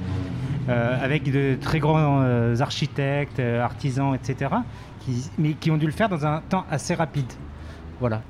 euh, 0.69 1.03
avec 1.03 1.31
de 1.31 1.57
très 1.59 1.79
grands 1.79 2.21
architectes, 2.59 3.39
artisans, 3.39 4.15
etc., 4.15 4.51
mais 5.39 5.53
qui 5.53 5.71
ont 5.71 5.77
dû 5.77 5.87
le 5.87 5.91
faire 5.91 6.09
dans 6.09 6.25
un 6.25 6.41
temps 6.49 6.65
assez 6.69 6.93
rapide. 6.93 7.31
Voilà. 7.99 8.21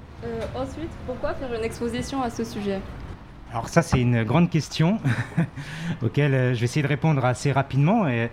ensuite, 0.55 0.89
pourquoi 1.05 1.33
faire 1.33 1.53
une 1.53 1.63
exposition 1.63 2.21
à 2.21 2.29
ce 2.29 2.43
sujet? 2.43 2.79
Alors 3.51 3.67
ça, 3.67 3.81
c'est 3.81 3.99
une 3.99 4.23
grande 4.23 4.49
question 4.49 4.99
auquel 6.03 6.53
je 6.53 6.59
vais 6.59 6.65
essayer 6.65 6.83
de 6.83 6.87
répondre 6.87 7.23
assez 7.25 7.51
rapidement. 7.51 8.07
Et 8.07 8.29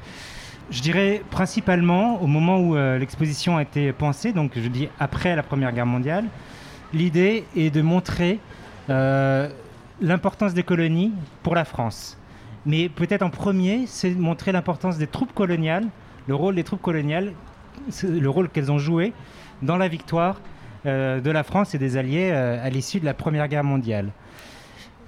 je 0.71 0.83
dirais 0.83 1.23
principalement 1.31 2.21
au 2.23 2.27
moment 2.27 2.59
où 2.59 2.77
euh, 2.77 2.99
l'exposition 2.99 3.57
a 3.57 3.63
été 3.63 3.93
pensée, 3.93 4.33
donc 4.33 4.53
je 4.57 4.69
dis 4.69 4.89
après 4.99 5.37
la 5.37 5.43
Première 5.43 5.73
Guerre 5.73 5.87
mondiale, 5.87 6.25
l'idée 6.93 7.45
est 7.57 7.71
de 7.71 7.83
montrer 7.83 8.41
euh, 8.91 9.49
l'importance 10.01 10.55
des 10.55 10.65
colonies 10.65 11.13
pour 11.43 11.55
la 11.55 11.65
France. 11.65 12.19
Mais 12.65 12.89
peut-être 12.89 13.23
en 13.23 13.31
premier, 13.31 13.85
c'est 13.87 14.11
montrer 14.11 14.51
l'importance 14.51 14.99
des 14.99 15.07
troupes 15.07 15.33
coloniales, 15.33 15.87
le 16.27 16.35
rôle 16.35 16.57
des 16.57 16.65
troupes 16.65 16.83
coloniales, 16.83 17.33
le 18.03 18.29
rôle 18.29 18.49
qu'elles 18.49 18.73
ont 18.73 18.79
joué 18.79 19.13
dans 19.63 19.77
la 19.77 19.87
victoire 19.87 20.35
euh, 20.35 20.56
de 20.87 21.31
la 21.31 21.43
France 21.43 21.75
et 21.75 21.79
des 21.79 21.97
Alliés 21.97 22.31
à 22.31 22.71
l'issue 22.71 23.01
de 23.01 23.05
la 23.05 23.15
Première 23.15 23.49
Guerre 23.49 23.65
mondiale. 23.65 24.11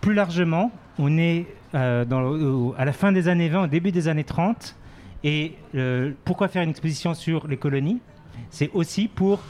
Plus 0.00 0.12
largement, 0.12 0.70
on 0.98 1.16
est 1.16 1.46
dans, 1.72 2.72
à 2.76 2.84
la 2.84 2.92
fin 2.92 3.12
des 3.12 3.28
années 3.28 3.48
20, 3.48 3.64
au 3.64 3.66
début 3.68 3.92
des 3.92 4.08
années 4.08 4.24
30, 4.24 4.76
et 5.24 5.54
euh, 5.74 6.12
pourquoi 6.24 6.48
faire 6.48 6.62
une 6.62 6.70
exposition 6.70 7.14
sur 7.14 7.48
les 7.48 7.56
colonies? 7.56 8.00
C'est 8.50 8.70
aussi 8.72 9.08
pour 9.08 9.40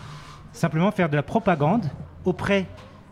simplement 0.53 0.91
faire 0.91 1.09
de 1.09 1.17
la 1.17 1.23
propagande 1.23 1.85
auprès 2.25 2.67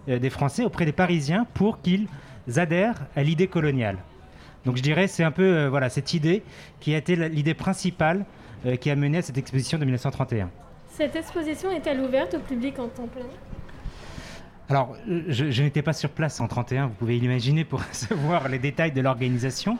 euh, 0.08 0.18
des 0.18 0.30
Français, 0.30 0.64
auprès 0.64 0.84
des 0.84 0.92
Parisiens, 0.92 1.46
pour 1.54 1.82
qu'ils 1.82 2.08
adhèrent 2.56 3.06
à 3.14 3.22
l'idée 3.22 3.46
coloniale. 3.46 3.98
Donc 4.64 4.76
je 4.76 4.82
dirais 4.82 5.06
c'est 5.06 5.22
un 5.22 5.30
peu 5.30 5.42
euh, 5.42 5.68
voilà 5.68 5.90
cette 5.90 6.14
idée 6.14 6.42
qui 6.80 6.94
a 6.94 6.98
été 6.98 7.14
l'idée 7.28 7.54
principale 7.54 8.24
qui 8.80 8.90
a 8.90 8.96
mené 8.96 9.18
à 9.18 9.22
cette 9.22 9.38
exposition 9.38 9.78
de 9.78 9.84
1931. 9.84 10.50
Cette 10.96 11.14
exposition 11.14 11.70
est-elle 11.72 12.00
ouverte 12.00 12.32
au 12.32 12.38
public 12.38 12.78
en 12.78 12.88
temps 12.88 13.06
plein 13.06 13.26
alors, 14.68 14.96
je, 15.06 15.62
n'étais 15.62 15.82
pas 15.82 15.92
sur 15.92 16.10
place 16.10 16.40
en 16.40 16.48
31, 16.48 16.88
vous 16.88 16.94
pouvez 16.94 17.20
l'imaginer 17.20 17.64
pour 17.64 17.80
savoir 17.92 18.48
les 18.48 18.58
détails 18.58 18.90
de 18.90 19.00
l'organisation. 19.00 19.78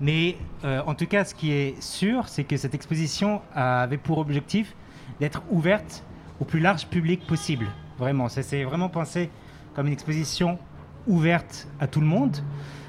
Mais 0.00 0.38
euh, 0.64 0.80
en 0.86 0.94
tout 0.94 1.06
cas, 1.06 1.26
ce 1.26 1.34
qui 1.34 1.52
est 1.52 1.82
sûr, 1.82 2.26
c'est 2.28 2.44
que 2.44 2.56
cette 2.56 2.74
exposition 2.74 3.42
avait 3.54 3.98
pour 3.98 4.16
objectif 4.16 4.74
d'être 5.20 5.42
ouverte 5.50 6.02
au 6.40 6.46
plus 6.46 6.60
large 6.60 6.86
public 6.86 7.26
possible. 7.26 7.66
Vraiment, 7.98 8.30
ça 8.30 8.42
s'est 8.42 8.64
vraiment 8.64 8.88
pensé 8.88 9.28
comme 9.74 9.88
une 9.88 9.92
exposition 9.92 10.58
ouverte 11.06 11.68
à 11.80 11.86
tout 11.86 12.00
le 12.00 12.06
monde. 12.06 12.38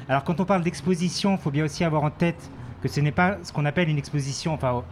Alors 0.07 0.23
quand 0.23 0.39
on 0.39 0.45
parle 0.45 0.63
d'exposition, 0.63 1.33
il 1.33 1.39
faut 1.39 1.51
bien 1.51 1.65
aussi 1.65 1.83
avoir 1.83 2.05
en 2.05 2.11
tête 2.11 2.49
que 2.81 2.87
ce 2.87 3.01
n'est 3.01 3.11
pas 3.11 3.39
ce 3.43 3.51
qu'on 3.51 3.65
appelle 3.65 3.89
une 3.89 3.97
exposition, 3.97 4.53
enfin, 4.53 4.85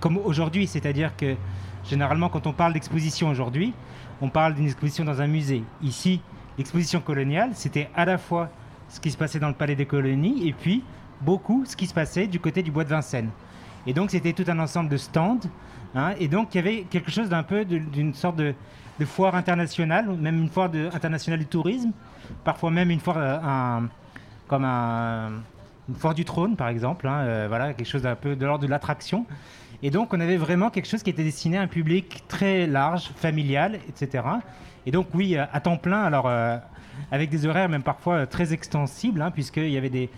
comme 0.00 0.16
aujourd'hui, 0.16 0.66
c'est-à-dire 0.66 1.14
que 1.16 1.36
généralement 1.88 2.28
quand 2.28 2.46
on 2.46 2.52
parle 2.52 2.72
d'exposition 2.72 3.28
aujourd'hui, 3.28 3.72
on 4.20 4.28
parle 4.28 4.54
d'une 4.54 4.66
exposition 4.66 5.04
dans 5.04 5.20
un 5.20 5.26
musée. 5.26 5.62
Ici, 5.82 6.20
l'exposition 6.58 7.00
coloniale, 7.00 7.50
c'était 7.54 7.88
à 7.94 8.04
la 8.04 8.18
fois 8.18 8.50
ce 8.88 9.00
qui 9.00 9.10
se 9.10 9.16
passait 9.16 9.38
dans 9.38 9.48
le 9.48 9.54
palais 9.54 9.74
des 9.74 9.86
colonies 9.86 10.48
et 10.48 10.52
puis 10.52 10.82
beaucoup 11.20 11.64
ce 11.66 11.76
qui 11.76 11.86
se 11.86 11.94
passait 11.94 12.26
du 12.26 12.40
côté 12.40 12.62
du 12.62 12.70
bois 12.70 12.84
de 12.84 12.90
Vincennes. 12.90 13.30
Et 13.86 13.92
donc 13.92 14.10
c'était 14.10 14.32
tout 14.32 14.44
un 14.48 14.58
ensemble 14.58 14.88
de 14.88 14.96
stands. 14.96 15.40
Hein, 15.94 16.12
et 16.18 16.28
donc 16.28 16.54
il 16.54 16.58
y 16.58 16.60
avait 16.60 16.82
quelque 16.82 17.10
chose 17.10 17.28
d'un 17.28 17.42
peu 17.42 17.64
d'une 17.64 18.14
sorte 18.14 18.36
de, 18.36 18.54
foire 19.04 19.34
internationale, 19.34 20.08
même 20.18 20.42
une 20.42 20.48
foire 20.48 20.70
internationale 20.92 21.38
du 21.38 21.46
tourisme, 21.46 21.92
parfois 22.44 22.70
même 22.70 22.90
une 22.90 23.00
foire, 23.00 23.16
euh, 23.18 23.80
comme 24.48 24.64
un, 24.64 25.30
une 25.88 25.94
foire 25.94 26.14
du 26.14 26.24
trône 26.24 26.56
par 26.56 26.68
exemple, 26.68 27.06
hein, 27.06 27.20
euh, 27.20 27.46
voilà, 27.48 27.72
quelque 27.74 27.88
chose 27.88 28.02
d'un 28.02 28.16
peu 28.16 28.36
de 28.36 28.46
l'ordre 28.46 28.64
de 28.64 28.70
l'attraction. 28.70 29.26
Et 29.82 29.90
donc 29.90 30.12
on 30.12 30.20
avait 30.20 30.36
vraiment 30.36 30.70
quelque 30.70 30.88
chose 30.88 31.02
qui 31.02 31.10
était 31.10 31.24
destiné 31.24 31.58
à 31.58 31.62
un 31.62 31.66
public 31.66 32.24
très 32.28 32.66
large, 32.66 33.10
familial, 33.16 33.78
etc. 33.88 34.24
Et 34.86 34.90
donc 34.90 35.08
oui, 35.14 35.36
à 35.36 35.60
temps 35.60 35.76
plein, 35.76 36.02
alors 36.02 36.26
euh, 36.26 36.56
avec 37.10 37.30
des 37.30 37.46
horaires 37.46 37.68
même 37.68 37.82
parfois 37.82 38.26
très 38.26 38.52
extensibles, 38.52 39.20
hein, 39.20 39.30
puisqu'il 39.30 39.70
y 39.70 39.76
avait 39.76 39.90
des, 39.90 40.10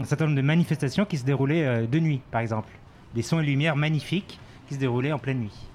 un 0.00 0.04
certain 0.04 0.26
nombre 0.26 0.36
de 0.36 0.42
manifestations 0.42 1.04
qui 1.04 1.18
se 1.18 1.24
déroulaient 1.24 1.64
euh, 1.64 1.86
de 1.86 1.98
nuit, 1.98 2.20
par 2.30 2.40
exemple. 2.40 2.70
des 3.14 3.22
sons 3.22 3.40
et 3.40 3.44
lumières 3.44 3.76
magnifiques 3.76 4.38
qui 4.68 4.74
se 4.74 4.78
déroulaient 4.80 5.12
en 5.12 5.18
pleine 5.18 5.40
nuit. 5.40 5.68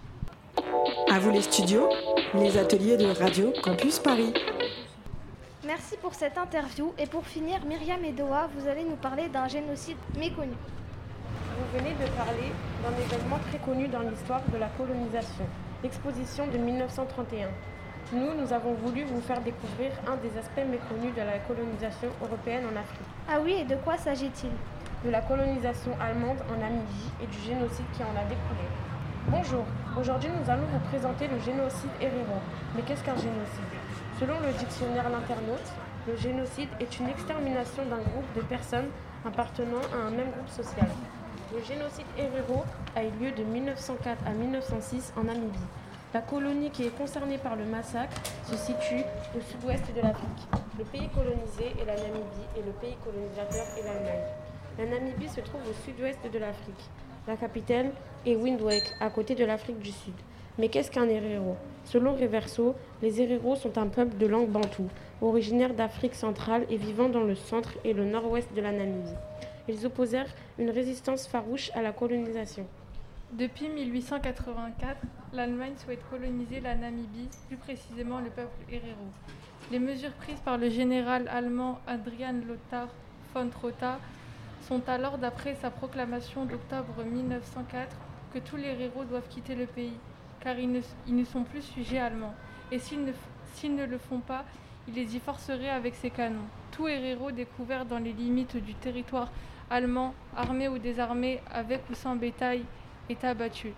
À 1.11 1.19
vous 1.19 1.31
les 1.31 1.41
studios, 1.41 1.89
les 2.35 2.57
ateliers 2.57 2.97
de 2.97 3.05
Radio 3.05 3.53
Campus 3.63 3.99
Paris. 3.99 4.33
Merci 5.65 5.95
pour 6.01 6.13
cette 6.13 6.37
interview 6.37 6.93
et 6.97 7.05
pour 7.05 7.25
finir, 7.25 7.59
Myriam 7.65 8.03
et 8.03 8.11
Doha, 8.11 8.49
vous 8.57 8.67
allez 8.67 8.83
nous 8.83 8.95
parler 8.95 9.29
d'un 9.29 9.47
génocide 9.47 9.97
méconnu. 10.17 10.53
Vous 11.57 11.77
venez 11.77 11.93
de 11.93 12.09
parler 12.17 12.51
d'un 12.83 12.95
événement 12.97 13.39
très 13.49 13.59
connu 13.59 13.87
dans 13.87 14.01
l'histoire 14.01 14.41
de 14.51 14.57
la 14.57 14.67
colonisation, 14.77 15.45
l'exposition 15.83 16.47
de 16.47 16.57
1931. 16.57 17.47
Nous, 18.13 18.33
nous 18.33 18.51
avons 18.51 18.73
voulu 18.73 19.03
vous 19.03 19.21
faire 19.21 19.41
découvrir 19.41 19.91
un 20.07 20.17
des 20.17 20.37
aspects 20.37 20.67
méconnus 20.67 21.13
de 21.15 21.21
la 21.21 21.39
colonisation 21.47 22.09
européenne 22.21 22.65
en 22.65 22.75
Afrique. 22.79 23.07
Ah 23.29 23.39
oui, 23.43 23.55
et 23.61 23.63
de 23.63 23.75
quoi 23.75 23.97
s'agit-il? 23.97 24.51
De 25.05 25.09
la 25.09 25.21
colonisation 25.21 25.91
allemande 26.01 26.43
en 26.51 26.59
Namibie 26.59 27.11
et 27.23 27.27
du 27.27 27.39
génocide 27.39 27.85
qui 27.93 28.03
en 28.03 28.11
a 28.19 28.23
découlé. 28.25 28.67
Bonjour, 29.29 29.63
aujourd'hui 29.97 30.29
nous 30.29 30.49
allons 30.49 30.67
vous 30.73 30.83
présenter 30.89 31.27
le 31.27 31.39
génocide 31.39 31.91
Herero. 32.01 32.41
Mais 32.75 32.81
qu'est-ce 32.81 33.03
qu'un 33.03 33.15
génocide? 33.15 33.71
Selon 34.19 34.39
le 34.39 34.51
dictionnaire 34.59 35.09
L'Internaute, 35.09 35.71
le 36.07 36.15
génocide 36.17 36.69
est 36.79 36.99
une 36.99 37.07
extermination 37.07 37.85
d'un 37.85 38.01
groupe 38.01 38.27
de 38.35 38.41
personnes 38.41 38.89
appartenant 39.25 39.81
à 39.93 40.07
un 40.07 40.11
même 40.11 40.31
groupe 40.31 40.49
social. 40.49 40.87
Le 41.53 41.61
génocide 41.63 42.05
Herero 42.17 42.63
a 42.95 43.03
eu 43.03 43.09
lieu 43.19 43.31
de 43.31 43.43
1904 43.43 44.25
à 44.25 44.31
1906 44.31 45.11
en 45.17 45.23
Namibie. 45.23 45.59
La 46.13 46.21
colonie 46.21 46.69
qui 46.69 46.85
est 46.85 46.97
concernée 46.97 47.37
par 47.37 47.57
le 47.57 47.65
massacre 47.65 48.15
se 48.45 48.55
situe 48.55 49.03
au 49.35 49.41
sud-ouest 49.41 49.83
de 49.93 49.99
l'Afrique. 50.01 50.47
Le 50.77 50.85
pays 50.85 51.09
colonisé 51.09 51.75
est 51.77 51.85
la 51.85 51.95
Namibie 51.95 52.47
et 52.57 52.61
le 52.65 52.71
pays 52.71 52.95
colonisateur 53.03 53.65
est 53.77 53.83
l'Allemagne. 53.83 54.23
La 54.79 54.85
Namibie 54.85 55.27
se 55.27 55.41
trouve 55.41 55.59
au 55.69 55.73
sud-ouest 55.85 56.19
de 56.31 56.39
l'Afrique. 56.39 56.89
La 57.27 57.35
capitale 57.35 57.91
est 58.25 58.37
Windhoek, 58.37 58.83
à 59.01 59.09
côté 59.09 59.35
de 59.35 59.43
l'Afrique 59.43 59.79
du 59.79 59.91
Sud. 59.91 60.13
Mais 60.57 60.69
qu'est-ce 60.69 60.89
qu'un 60.89 61.09
Herero 61.09 61.57
Selon 61.83 62.13
Reverso, 62.15 62.75
les 63.01 63.21
Herero 63.21 63.57
sont 63.57 63.77
un 63.77 63.87
peuple 63.87 64.15
de 64.17 64.25
langue 64.25 64.47
bantoue, 64.47 64.89
originaire 65.21 65.73
d'Afrique 65.73 66.15
centrale 66.15 66.65
et 66.69 66.77
vivant 66.77 67.09
dans 67.09 67.23
le 67.23 67.35
centre 67.35 67.73
et 67.83 67.91
le 67.91 68.05
nord-ouest 68.05 68.53
de 68.53 68.61
la 68.61 68.71
Namibie. 68.71 69.17
Ils 69.67 69.85
opposèrent 69.85 70.33
une 70.57 70.69
résistance 70.69 71.27
farouche 71.27 71.71
à 71.73 71.81
la 71.81 71.91
colonisation. 71.91 72.65
Depuis 73.33 73.69
1884, 73.69 74.97
l'Allemagne 75.33 75.73
souhaite 75.77 76.01
coloniser 76.09 76.59
la 76.59 76.75
Namibie, 76.75 77.29
plus 77.47 77.55
précisément 77.55 78.19
le 78.19 78.29
peuple 78.29 78.57
Herero. 78.69 79.07
Les 79.71 79.79
mesures 79.79 80.11
prises 80.11 80.41
par 80.43 80.57
le 80.57 80.69
général 80.69 81.29
allemand 81.29 81.79
Adrian 81.87 82.41
Lothar 82.45 82.89
von 83.33 83.47
Trotha 83.47 83.99
sont 84.67 84.81
alors, 84.89 85.17
d'après 85.17 85.55
sa 85.55 85.71
proclamation 85.71 86.45
d'octobre 86.45 87.03
1904, 87.05 87.95
que 88.33 88.39
tous 88.39 88.57
les 88.57 88.67
Herero 88.67 89.05
doivent 89.05 89.27
quitter 89.29 89.55
le 89.55 89.65
pays, 89.65 89.97
car 90.41 90.59
ils 90.59 90.71
ne, 90.71 91.23
sont 91.23 91.43
plus 91.43 91.61
sujets 91.61 91.99
allemands. 91.99 92.35
Et 92.71 92.79
s'ils 92.79 93.05
ne, 93.05 93.13
s'ils 93.53 93.75
ne 93.75 93.85
le 93.85 93.97
font 93.97 94.19
pas, 94.19 94.43
il 94.87 94.95
les 94.95 95.15
y 95.15 95.19
forcerait 95.19 95.69
avec 95.69 95.95
ses 95.95 96.09
canons. 96.09 96.47
Tout 96.71 96.87
Herero 96.87 97.31
découvert 97.31 97.85
dans 97.85 97.99
les 97.99 98.13
limites 98.13 98.57
du 98.57 98.73
territoire 98.73 99.29
allemand, 99.71 100.13
armé 100.35 100.67
ou 100.67 100.77
désarmé, 100.77 101.39
avec 101.51 101.81
ou 101.89 101.95
sans 101.95 102.15
bétail, 102.15 102.63
est 103.09 103.23
abattu. 103.23 103.73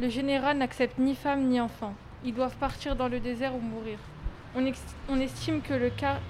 Le 0.00 0.08
général 0.08 0.56
n'accepte 0.56 0.98
ni 0.98 1.14
femme 1.14 1.44
ni 1.44 1.60
enfant. 1.60 1.94
Ils 2.24 2.34
doivent 2.34 2.56
partir 2.56 2.96
dans 2.96 3.08
le 3.08 3.20
désert 3.20 3.54
ou 3.54 3.60
mourir. 3.60 3.98
On, 4.54 5.18
estime 5.20 5.60
que 5.60 5.74
le 5.74 5.90
quart 5.90 6.20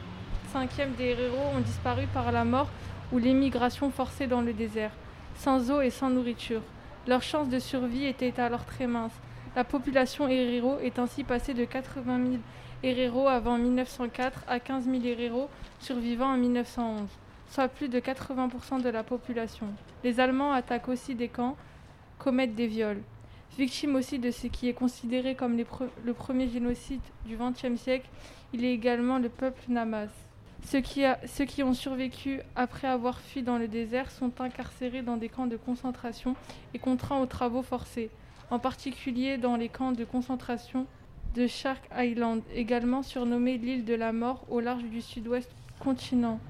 cinquième 0.53 0.93
des 0.95 1.11
héros 1.11 1.57
ont 1.57 1.61
disparu 1.61 2.07
par 2.13 2.31
la 2.33 2.45
mort 2.45 2.69
ou 3.13 3.19
l'émigration 3.19 3.91
forcée 3.91 4.27
dans 4.27 4.41
le 4.41 4.53
désert, 4.53 4.93
sans 5.37 5.71
eau 5.71 5.81
et 5.81 5.91
sans 5.91 6.11
nourriture. 6.11 6.63
Leur 7.07 7.23
chance 7.23 7.49
de 7.49 7.59
survie 7.59 8.07
était 8.07 8.39
alors 8.41 8.65
très 8.65 8.87
mince. 8.87 9.15
La 9.55 9.65
population 9.65 10.29
héréro 10.29 10.79
est 10.81 10.99
ainsi 10.99 11.25
passée 11.25 11.55
de 11.55 11.65
80 11.65 12.19
000 12.19 12.37
héréros 12.83 13.29
avant 13.29 13.59
1904 13.59 14.45
à 14.49 14.61
15 14.61 14.85
000 14.85 15.05
héréros 15.05 15.49
survivants 15.81 16.33
en 16.33 16.37
1911, 16.37 17.09
soit 17.53 17.69
plus 17.69 17.91
de 17.91 18.01
80% 18.01 18.81
de 18.81 18.89
la 18.89 19.03
population. 19.03 19.67
Les 20.05 20.21
Allemands 20.21 20.53
attaquent 20.53 20.89
aussi 20.89 21.15
des 21.15 21.29
camps, 21.29 21.55
commettent 22.19 22.55
des 22.55 22.67
viols. 22.67 23.03
Victime 23.59 23.95
aussi 23.97 24.19
de 24.19 24.31
ce 24.31 24.47
qui 24.47 24.71
est 24.71 24.73
considéré 24.73 25.35
comme 25.35 25.59
le 25.59 26.15
premier 26.15 26.49
génocide 26.49 27.03
du 27.27 27.37
XXe 27.37 27.79
siècle, 27.79 28.09
il 28.55 28.65
est 28.65 28.73
également 28.73 29.19
le 29.19 29.29
peuple 29.29 29.61
Namas. 29.69 30.09
Ceux 30.65 30.81
qui, 30.81 31.03
ceux 31.27 31.45
qui 31.45 31.63
ont 31.63 31.75
survécu 31.75 32.41
après 32.57 32.89
avoir 32.89 33.21
fui 33.21 33.43
dans 33.43 33.59
le 33.59 33.69
désert 33.69 34.11
sont 34.11 34.41
incarcérés 34.41 35.03
dans 35.03 35.19
des 35.19 35.29
camps 35.29 35.47
de 35.47 35.59
concentration 35.59 36.35
et 36.73 36.79
contraints 36.79 37.21
aux 37.21 37.27
travaux 37.27 37.63
forcés, 37.63 38.09
en 38.51 38.59
particulier 38.59 39.37
dans 39.37 39.57
les 39.57 39.69
camps 39.69 39.93
de 39.93 40.05
concentration 40.05 40.87
de 41.35 41.47
Shark 41.47 41.83
Island, 41.95 42.41
également 42.55 43.03
surnommé 43.03 43.59
l'île 43.59 43.85
de 43.85 43.95
la 43.95 44.15
mort 44.15 44.47
au 44.49 44.61
large 44.61 44.85
du 44.85 45.03
sud-ouest 45.03 45.51
continent. 45.81 46.41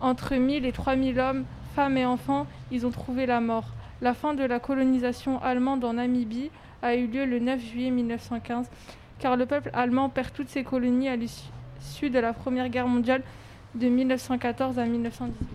Entre 0.00 0.34
1000 0.34 0.64
et 0.64 0.72
3000 0.72 1.18
hommes, 1.18 1.44
femmes 1.74 1.96
et 1.96 2.06
enfants, 2.06 2.46
ils 2.70 2.86
ont 2.86 2.90
trouvé 2.90 3.26
la 3.26 3.40
mort. 3.40 3.66
La 4.02 4.14
fin 4.14 4.34
de 4.34 4.44
la 4.44 4.60
colonisation 4.60 5.42
allemande 5.42 5.84
en 5.84 5.94
Namibie 5.94 6.50
a 6.82 6.94
eu 6.94 7.06
lieu 7.06 7.24
le 7.24 7.38
9 7.38 7.60
juillet 7.60 7.90
1915, 7.90 8.68
car 9.18 9.36
le 9.36 9.46
peuple 9.46 9.70
allemand 9.72 10.08
perd 10.08 10.32
toutes 10.32 10.48
ses 10.48 10.64
colonies 10.64 11.08
à 11.08 11.16
l'issue 11.16 12.10
de 12.10 12.18
la 12.18 12.32
Première 12.32 12.68
Guerre 12.68 12.88
mondiale 12.88 13.22
de 13.74 13.88
1914 13.88 14.78
à 14.78 14.84
1918. 14.84 15.48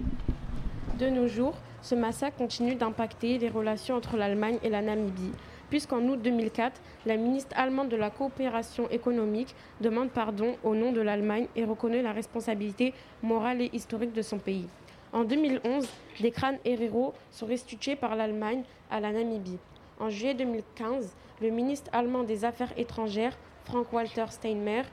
De 0.99 1.09
nos 1.09 1.27
jours, 1.27 1.55
ce 1.81 1.95
massacre 1.95 2.37
continue 2.37 2.75
d'impacter 2.75 3.37
les 3.37 3.49
relations 3.49 3.95
entre 3.95 4.17
l'Allemagne 4.17 4.57
et 4.63 4.69
la 4.69 4.81
Namibie, 4.81 5.31
puisqu'en 5.69 6.01
août 6.03 6.19
2004, 6.21 6.81
la 7.05 7.17
ministre 7.17 7.55
allemande 7.57 7.89
de 7.89 7.95
la 7.95 8.09
coopération 8.09 8.89
économique 8.89 9.55
demande 9.81 10.09
pardon 10.09 10.55
au 10.63 10.75
nom 10.75 10.91
de 10.91 11.01
l'Allemagne 11.01 11.47
et 11.55 11.63
reconnaît 11.63 12.01
la 12.01 12.11
responsabilité 12.11 12.93
morale 13.21 13.61
et 13.61 13.69
historique 13.73 14.13
de 14.13 14.21
son 14.21 14.39
pays. 14.39 14.67
En 15.11 15.23
2011, 15.23 15.87
des 16.19 16.31
crânes 16.31 16.59
Herero 16.65 17.13
sont 17.31 17.47
restitués 17.47 17.95
par 17.95 18.15
l'Allemagne 18.15 18.63
à 18.91 18.99
la 18.99 19.11
Namibie. 19.11 19.57
En 19.99 20.09
juillet 20.09 20.33
2015, 20.35 21.15
le 21.41 21.49
ministre 21.49 21.89
allemand 21.93 22.23
des 22.23 22.45
Affaires 22.45 22.73
étrangères, 22.77 23.37
Frank-Walter 23.65 24.25
Steinmeier, 24.29 24.83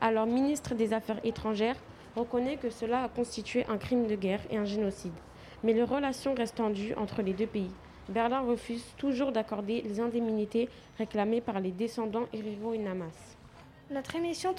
alors 0.00 0.26
ministre 0.26 0.74
des 0.74 0.92
Affaires 0.92 1.20
étrangères, 1.24 1.76
reconnaît 2.16 2.56
que 2.56 2.70
cela 2.70 3.04
a 3.04 3.08
constitué 3.08 3.64
un 3.68 3.76
crime 3.76 4.06
de 4.06 4.14
guerre 4.14 4.40
et 4.50 4.56
un 4.56 4.64
génocide. 4.64 5.12
Mais 5.62 5.72
les 5.72 5.82
relations 5.82 6.34
restent 6.34 6.56
tendues 6.56 6.94
entre 6.94 7.22
les 7.22 7.32
deux 7.32 7.46
pays. 7.46 7.70
Berlin 8.08 8.40
refuse 8.40 8.84
toujours 8.96 9.32
d'accorder 9.32 9.82
les 9.82 10.00
indemnités 10.00 10.68
réclamées 10.96 11.40
par 11.40 11.58
les 11.60 11.72
descendants 11.72 12.26
et 12.32 12.78
Namas. 12.78 13.36
Notre 13.90 14.16
émission 14.16 14.52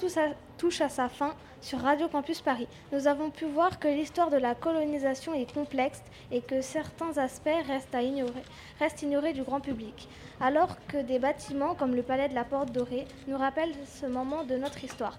touche 0.56 0.80
à, 0.80 0.88
sa 0.88 1.08
fin 1.08 1.34
sur 1.60 1.80
Radio 1.80 2.08
Campus 2.08 2.40
Paris. 2.40 2.66
Nous 2.92 3.06
avons 3.06 3.30
pu 3.30 3.44
voir 3.44 3.78
que 3.78 3.88
l'histoire 3.88 4.30
de 4.30 4.38
la 4.38 4.54
colonisation 4.54 5.34
est 5.34 5.52
complexe 5.52 6.02
et 6.30 6.40
que 6.40 6.62
certains 6.62 7.16
aspects 7.18 7.48
restent 7.66 9.02
ignorés 9.02 9.32
du 9.34 9.42
grand 9.42 9.60
public. 9.60 10.08
Alors 10.40 10.76
que 10.86 11.02
des 11.02 11.18
bâtiments 11.18 11.74
comme 11.74 11.94
le 11.94 12.02
palais 12.02 12.28
de 12.28 12.34
la 12.34 12.44
Porte 12.44 12.72
Dorée 12.72 13.06
nous 13.26 13.36
rappellent 13.36 13.76
ce 13.86 14.06
moment 14.06 14.44
de 14.44 14.56
notre 14.56 14.82
histoire. 14.82 15.18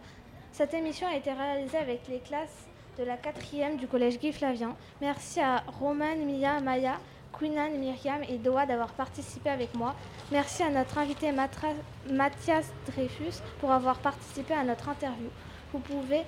Cette 0.51 0.73
émission 0.73 1.07
a 1.07 1.15
été 1.15 1.31
réalisée 1.31 1.77
avec 1.77 2.07
les 2.07 2.19
classes 2.19 2.67
de 2.97 3.03
la 3.03 3.15
4e 3.15 3.77
du 3.77 3.87
collège 3.87 4.19
Guy 4.19 4.33
Flavien. 4.33 4.75
Merci 5.01 5.39
à 5.39 5.63
Roman, 5.79 6.15
Mia, 6.17 6.59
Maya, 6.61 6.97
Queenan, 7.37 7.71
Myriam 7.77 8.21
et 8.27 8.37
Doha 8.37 8.65
d'avoir 8.65 8.89
participé 8.89 9.49
avec 9.49 9.73
moi. 9.75 9.95
Merci 10.31 10.63
à 10.63 10.69
notre 10.69 10.97
invité 10.97 11.31
Mathias 12.09 12.71
Dreyfus 12.87 13.41
pour 13.59 13.71
avoir 13.71 13.97
participé 13.97 14.53
à 14.53 14.63
notre 14.63 14.89
interview. 14.89 15.29
Vous 15.71 15.79
pouvez 15.79 16.23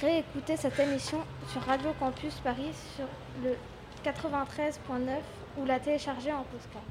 réécouter 0.00 0.56
cette 0.56 0.78
émission 0.78 1.18
sur 1.52 1.62
Radio 1.62 1.90
Campus 1.98 2.34
Paris 2.42 2.72
sur 2.96 3.06
le 3.42 3.56
93.9 4.04 5.18
ou 5.58 5.64
la 5.64 5.78
télécharger 5.78 6.32
en 6.32 6.44
podcast. 6.44 6.84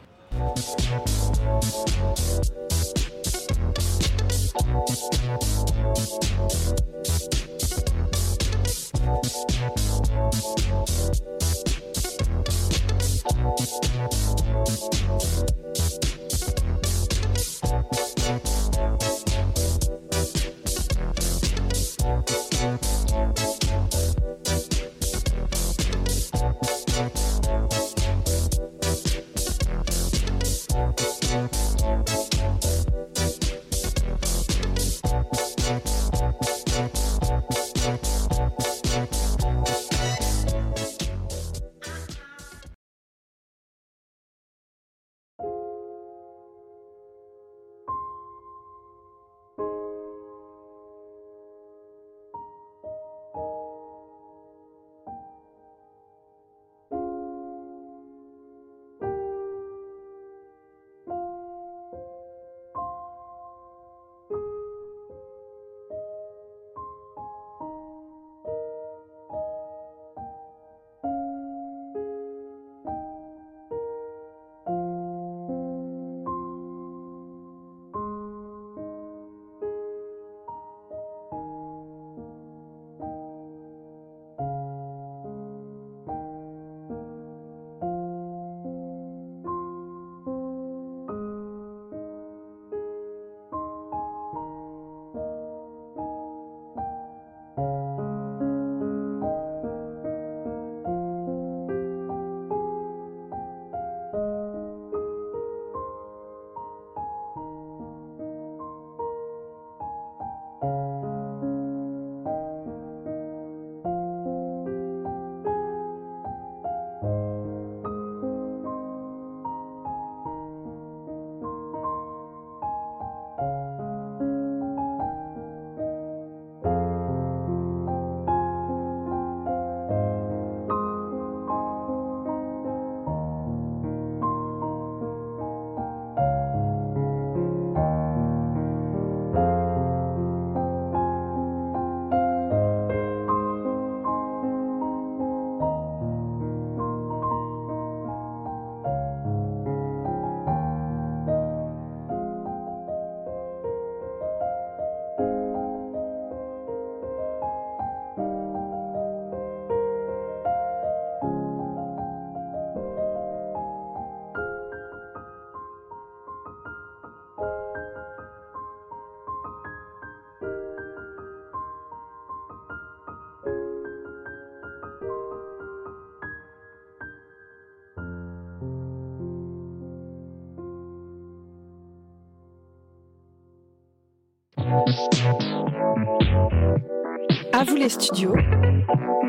Les 187.79 187.89
studios, 187.89 188.33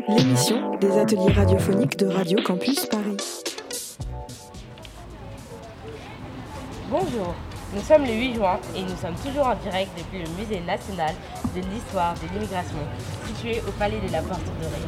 l'émission 0.07 0.75
des 0.79 0.97
ateliers 0.97 1.33
radiophoniques 1.33 1.97
de 1.97 2.07
Radio 2.07 2.39
Campus 2.43 2.87
Paris. 2.87 3.17
Bonjour, 6.89 7.35
nous 7.75 7.81
sommes 7.81 8.05
le 8.05 8.13
8 8.13 8.33
juin 8.33 8.59
et 8.75 8.81
nous 8.81 8.97
sommes 8.99 9.13
toujours 9.23 9.45
en 9.45 9.55
direct 9.55 9.91
depuis 9.95 10.23
le 10.23 10.29
Musée 10.39 10.65
national 10.65 11.13
de 11.55 11.61
l'histoire 11.71 12.15
de 12.15 12.33
l'immigration, 12.33 12.79
situé 13.27 13.61
au 13.67 13.71
Palais 13.73 13.99
de 14.05 14.11
la 14.11 14.21
Porte 14.23 14.45
Dorée. 14.59 14.81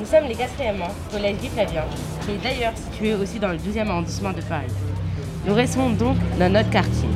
Nous 0.00 0.06
sommes 0.06 0.24
les 0.24 0.34
4e 0.34 0.80
collège 1.10 1.36
Guy 1.36 1.48
qui 1.48 2.30
est 2.30 2.42
d'ailleurs 2.42 2.76
situé 2.76 3.14
aussi 3.14 3.38
dans 3.38 3.52
le 3.52 3.58
12e 3.58 3.88
arrondissement 3.88 4.32
de 4.32 4.40
Paris. 4.40 4.72
Nous 5.46 5.54
restons 5.54 5.90
donc 5.90 6.16
dans 6.38 6.50
notre 6.50 6.70
quartier. 6.70 7.08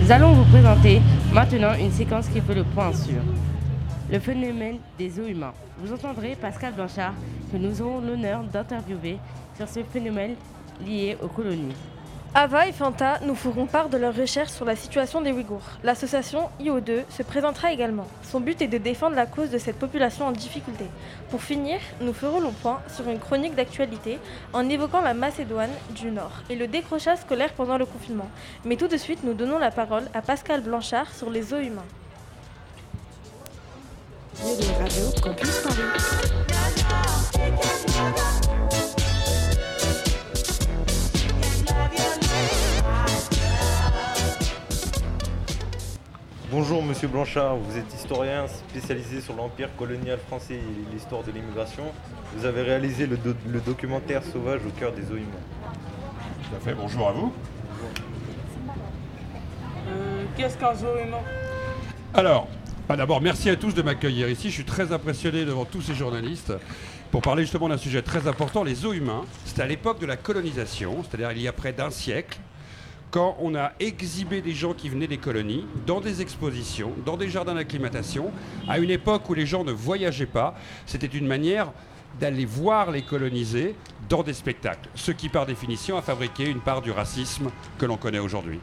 Nous 0.00 0.12
allons 0.12 0.34
vous 0.34 0.44
présenter 0.44 1.00
maintenant 1.32 1.74
une 1.74 1.90
séquence 1.90 2.28
qui 2.28 2.40
fait 2.40 2.54
le 2.54 2.62
point 2.62 2.92
sur 2.92 3.20
le 4.10 4.18
phénomène 4.20 4.78
des 4.98 5.18
eaux 5.18 5.26
humains. 5.26 5.54
Vous 5.78 5.92
entendrez 5.92 6.36
Pascal 6.36 6.72
Blanchard 6.74 7.14
que 7.50 7.56
nous 7.56 7.82
aurons 7.82 8.00
l'honneur 8.00 8.42
d'interviewer 8.44 9.18
sur 9.56 9.68
ce 9.68 9.82
phénomène 9.82 10.36
lié 10.84 11.16
aux 11.22 11.28
colonies. 11.28 11.74
Ava 12.34 12.68
et 12.68 12.72
Fanta 12.72 13.18
nous 13.24 13.34
feront 13.34 13.64
part 13.64 13.88
de 13.88 13.96
leurs 13.96 14.14
recherches 14.14 14.50
sur 14.50 14.66
la 14.66 14.76
situation 14.76 15.22
des 15.22 15.32
Ouïghours. 15.32 15.78
L'association 15.82 16.50
IO2 16.60 17.04
se 17.08 17.22
présentera 17.22 17.72
également. 17.72 18.06
Son 18.22 18.40
but 18.40 18.60
est 18.60 18.68
de 18.68 18.76
défendre 18.76 19.16
la 19.16 19.24
cause 19.24 19.48
de 19.48 19.56
cette 19.56 19.78
population 19.78 20.26
en 20.26 20.32
difficulté. 20.32 20.84
Pour 21.30 21.42
finir, 21.42 21.78
nous 22.02 22.12
ferons 22.12 22.40
le 22.40 22.50
point 22.50 22.80
sur 22.94 23.08
une 23.08 23.18
chronique 23.18 23.54
d'actualité 23.54 24.18
en 24.52 24.68
évoquant 24.68 25.00
la 25.00 25.14
Macédoine 25.14 25.70
du 25.94 26.10
Nord 26.10 26.42
et 26.50 26.56
le 26.56 26.66
décrochage 26.66 27.20
scolaire 27.20 27.54
pendant 27.54 27.78
le 27.78 27.86
confinement. 27.86 28.28
Mais 28.66 28.76
tout 28.76 28.88
de 28.88 28.98
suite, 28.98 29.24
nous 29.24 29.34
donnons 29.34 29.58
la 29.58 29.70
parole 29.70 30.04
à 30.12 30.20
Pascal 30.20 30.60
Blanchard 30.60 31.14
sur 31.14 31.30
les 31.30 31.54
eaux 31.54 31.60
humains. 31.60 31.86
Bonjour 46.50 46.82
Monsieur 46.82 47.08
Blanchard, 47.08 47.56
vous 47.56 47.76
êtes 47.76 47.92
historien 47.92 48.46
spécialisé 48.46 49.20
sur 49.20 49.34
l'empire 49.34 49.68
colonial 49.76 50.18
français 50.28 50.54
et 50.54 50.92
l'histoire 50.94 51.22
de 51.24 51.32
l'immigration. 51.32 51.84
Vous 52.36 52.46
avez 52.46 52.62
réalisé 52.62 53.06
le, 53.06 53.16
do- 53.16 53.34
le 53.48 53.60
documentaire 53.60 54.22
Sauvage 54.22 54.60
au 54.66 54.70
cœur 54.78 54.92
des 54.92 55.02
eaux. 55.10 55.16
Tout 55.16 56.56
à 56.56 56.60
fait, 56.60 56.74
bonjour 56.74 57.08
à 57.08 57.12
vous. 57.12 57.32
Euh, 59.88 60.24
Qu'est-ce 60.36 60.56
qu'un 60.56 60.74
zoo 60.74 60.86
humain? 61.04 61.18
Alors, 62.14 62.46
bah 62.88 62.96
d'abord, 62.96 63.20
merci 63.20 63.50
à 63.50 63.56
tous 63.56 63.74
de 63.74 63.82
m'accueillir 63.82 64.28
ici. 64.28 64.48
Je 64.48 64.54
suis 64.54 64.64
très 64.64 64.92
impressionné 64.92 65.44
devant 65.44 65.64
tous 65.64 65.82
ces 65.82 65.94
journalistes 65.94 66.52
pour 67.10 67.20
parler 67.20 67.42
justement 67.42 67.68
d'un 67.68 67.78
sujet 67.78 68.00
très 68.00 68.28
important, 68.28 68.62
les 68.62 68.86
eaux 68.86 68.92
humains. 68.92 69.24
C'était 69.44 69.62
à 69.62 69.66
l'époque 69.66 69.98
de 69.98 70.06
la 70.06 70.16
colonisation, 70.16 71.02
c'est-à-dire 71.02 71.32
il 71.32 71.42
y 71.42 71.48
a 71.48 71.52
près 71.52 71.72
d'un 71.72 71.90
siècle, 71.90 72.38
quand 73.10 73.36
on 73.40 73.56
a 73.56 73.72
exhibé 73.80 74.40
des 74.40 74.52
gens 74.52 74.72
qui 74.72 74.88
venaient 74.88 75.08
des 75.08 75.18
colonies 75.18 75.66
dans 75.84 76.00
des 76.00 76.22
expositions, 76.22 76.92
dans 77.04 77.16
des 77.16 77.28
jardins 77.28 77.54
d'acclimatation, 77.54 78.30
à 78.68 78.78
une 78.78 78.90
époque 78.90 79.28
où 79.28 79.34
les 79.34 79.46
gens 79.46 79.64
ne 79.64 79.72
voyageaient 79.72 80.26
pas. 80.26 80.54
C'était 80.86 81.06
une 81.06 81.26
manière 81.26 81.72
d'aller 82.20 82.44
voir 82.44 82.92
les 82.92 83.02
colonisés 83.02 83.74
dans 84.08 84.22
des 84.22 84.32
spectacles, 84.32 84.88
ce 84.94 85.10
qui 85.10 85.28
par 85.28 85.44
définition 85.44 85.96
a 85.96 86.02
fabriqué 86.02 86.48
une 86.48 86.60
part 86.60 86.82
du 86.82 86.92
racisme 86.92 87.50
que 87.78 87.86
l'on 87.86 87.96
connaît 87.96 88.20
aujourd'hui. 88.20 88.60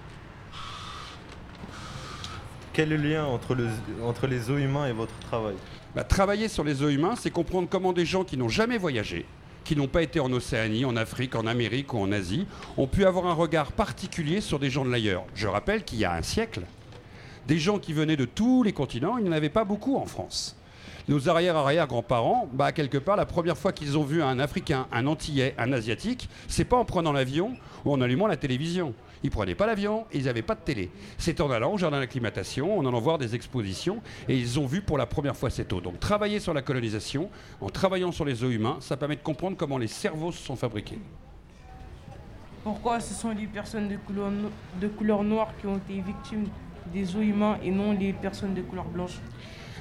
Quel 2.74 2.92
est 2.92 2.98
le 2.98 3.10
lien 3.10 3.26
entre, 3.26 3.54
le- 3.56 3.70
entre 4.04 4.28
les 4.28 4.50
eaux 4.50 4.58
humains 4.58 4.88
et 4.88 4.92
votre 4.94 5.18
travail 5.20 5.56
Bah, 5.96 6.04
travailler 6.04 6.48
sur 6.48 6.64
les 6.64 6.82
eaux 6.82 6.90
humains, 6.90 7.16
c'est 7.16 7.30
comprendre 7.30 7.68
comment 7.70 7.94
des 7.94 8.06
gens 8.06 8.24
qui 8.24 8.36
n'ont 8.36 8.50
jamais 8.50 8.78
voyagé, 8.80 9.26
qui 9.64 9.76
n'ont 9.76 9.88
pas 9.88 10.02
été 10.02 10.20
en 10.20 10.32
Océanie, 10.34 10.84
en 10.86 10.96
Afrique, 10.96 11.36
en 11.36 11.46
Amérique 11.46 11.94
ou 11.94 12.00
en 12.00 12.12
Asie, 12.12 12.48
ont 12.78 12.88
pu 12.88 13.06
avoir 13.06 13.28
un 13.28 13.34
regard 13.34 13.72
particulier 13.74 14.42
sur 14.42 14.58
des 14.60 14.70
gens 14.72 14.86
de 14.86 14.90
l'ailleurs. 14.90 15.24
Je 15.36 15.48
rappelle 15.48 15.84
qu'il 15.84 16.00
y 16.00 16.06
a 16.06 16.14
un 16.14 16.24
siècle, 16.24 16.62
des 17.48 17.60
gens 17.60 17.78
qui 17.78 17.94
venaient 17.94 18.16
de 18.18 18.26
tous 18.26 18.64
les 18.64 18.74
continents, 18.74 19.18
il 19.18 19.24
n'y 19.26 19.30
en 19.30 19.34
avait 19.34 19.50
pas 19.50 19.66
beaucoup 19.66 19.96
en 19.98 20.06
France. 20.06 20.56
Nos 21.10 21.28
arrière-arrière-grands-parents, 21.28 22.48
bah, 22.54 22.72
quelque 22.72 22.98
part, 22.98 23.18
la 23.18 23.26
première 23.26 23.58
fois 23.58 23.74
qu'ils 23.74 23.98
ont 23.98 24.04
vu 24.06 24.24
un 24.24 24.40
Africain, 24.40 24.88
un 24.92 25.06
Antillais, 25.06 25.54
un 25.58 25.74
Asiatique, 25.74 26.30
c'est 26.48 26.64
pas 26.64 26.78
en 26.78 26.86
prenant 26.86 27.12
l'avion 27.12 27.52
ou 27.84 27.92
en 27.94 28.00
allumant 28.02 28.26
la 28.26 28.38
télévision. 28.38 28.94
Ils 29.24 29.32
prenaient 29.32 29.56
pas 29.56 29.66
l'avion 29.66 30.06
ils 30.14 30.26
n'avaient 30.26 30.42
pas 30.42 30.56
de 30.56 30.62
télé. 30.62 30.92
C'est 31.18 31.40
en 31.42 31.50
allant 31.50 31.74
au 31.74 31.78
jardin 31.78 32.00
d'acclimatation, 32.00 32.78
en 32.78 32.86
allant 32.86 33.00
voir 33.00 33.18
des 33.18 33.36
expositions 33.36 34.02
et 34.28 34.38
ils 34.38 34.60
ont 34.60 34.66
vu 34.66 34.82
pour 34.82 34.98
la 34.98 35.06
première 35.06 35.36
fois 35.36 35.50
cette 35.50 35.72
eau. 35.74 35.82
Donc 35.82 36.00
travailler 36.00 36.40
sur 36.40 36.54
la 36.54 36.62
colonisation, 36.62 37.30
en 37.62 37.70
travaillant 37.70 38.12
sur 38.12 38.26
les 38.26 38.44
eaux 38.44 38.50
humains, 38.50 38.78
ça 38.82 38.98
permet 38.98 39.16
de 39.16 39.22
comprendre 39.22 39.58
comment 39.58 39.78
les 39.78 39.88
cerveaux 39.88 40.32
se 40.32 40.44
sont 40.44 40.56
fabriqués. 40.56 41.00
Pourquoi 42.64 43.00
ce 43.00 43.14
sont 43.14 43.32
les 43.32 43.48
personnes 43.48 43.90
de 43.90 43.98
couleur, 43.98 44.32
de 44.80 44.88
couleur 44.88 45.24
noire 45.24 45.52
qui 45.60 45.68
ont 45.68 45.78
été 45.78 46.02
victimes 46.02 46.48
des 46.94 47.16
eaux 47.16 47.22
humains 47.22 47.58
et 47.64 47.72
non 47.72 47.94
les 47.94 48.14
personnes 48.14 48.54
de 48.54 48.62
couleur 48.62 48.86
blanche? 48.86 49.20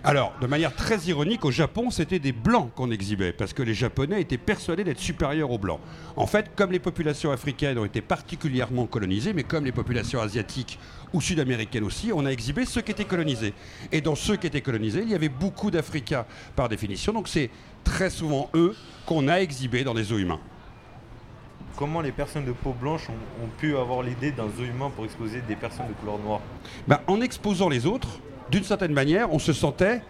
Alors, 0.04 0.32
de 0.40 0.48
manière 0.48 0.74
très 0.74 0.98
ironique, 1.02 1.44
au 1.44 1.52
Japon, 1.52 1.90
c'était 1.92 2.18
des 2.18 2.32
blancs 2.32 2.70
qu'on 2.74 2.90
exhibait, 2.90 3.32
parce 3.32 3.52
que 3.52 3.62
les 3.62 3.72
Japonais 3.72 4.20
étaient 4.20 4.36
persuadés 4.36 4.82
d'être 4.82 4.98
supérieurs 4.98 5.52
aux 5.52 5.58
blancs. 5.58 5.78
En 6.16 6.26
fait, 6.26 6.50
comme 6.56 6.72
les 6.72 6.80
populations 6.80 7.30
africaines 7.30 7.78
ont 7.78 7.84
été 7.84 8.00
particulièrement 8.00 8.86
colonisées, 8.86 9.32
mais 9.32 9.44
comme 9.44 9.64
les 9.64 9.70
populations 9.70 10.20
asiatiques 10.20 10.80
ou 11.12 11.20
sud-américaines 11.20 11.84
aussi, 11.84 12.10
on 12.12 12.26
a 12.26 12.30
exhibé 12.30 12.64
ceux 12.64 12.80
qui 12.80 12.90
étaient 12.90 13.04
colonisés. 13.04 13.54
Et 13.92 14.00
dans 14.00 14.16
ceux 14.16 14.34
qui 14.34 14.48
étaient 14.48 14.60
colonisés, 14.60 15.02
il 15.02 15.10
y 15.10 15.14
avait 15.14 15.28
beaucoup 15.28 15.70
d'Africains 15.70 16.26
par 16.56 16.68
définition, 16.68 17.12
donc 17.12 17.28
c'est 17.28 17.50
très 17.84 18.10
souvent 18.10 18.50
eux 18.54 18.74
qu'on 19.06 19.28
a 19.28 19.36
exhibés 19.36 19.84
dans 19.84 19.94
des 19.94 20.12
eaux 20.12 20.18
humains. 20.18 20.40
Comment 21.76 22.00
les 22.00 22.12
personnes 22.12 22.44
de 22.44 22.52
peau 22.52 22.74
blanche 22.78 23.08
ont, 23.08 23.44
ont 23.44 23.48
pu 23.56 23.76
avoir 23.76 24.02
l'idée 24.02 24.32
d'un 24.32 24.48
zoo 24.48 24.64
humain 24.64 24.90
pour 24.94 25.04
exposer 25.04 25.42
des 25.42 25.56
personnes 25.56 25.86
de 25.86 25.92
couleur 25.94 26.18
noire? 26.18 26.40
Ben, 26.88 26.98
en 27.06 27.20
exposant 27.20 27.68
les 27.68 27.86
autres, 27.86 28.18
d'une 28.52 28.64
certaine 28.64 28.92
manière, 28.92 29.32
on 29.32 29.38
se 29.38 29.52
sentait 29.54 30.02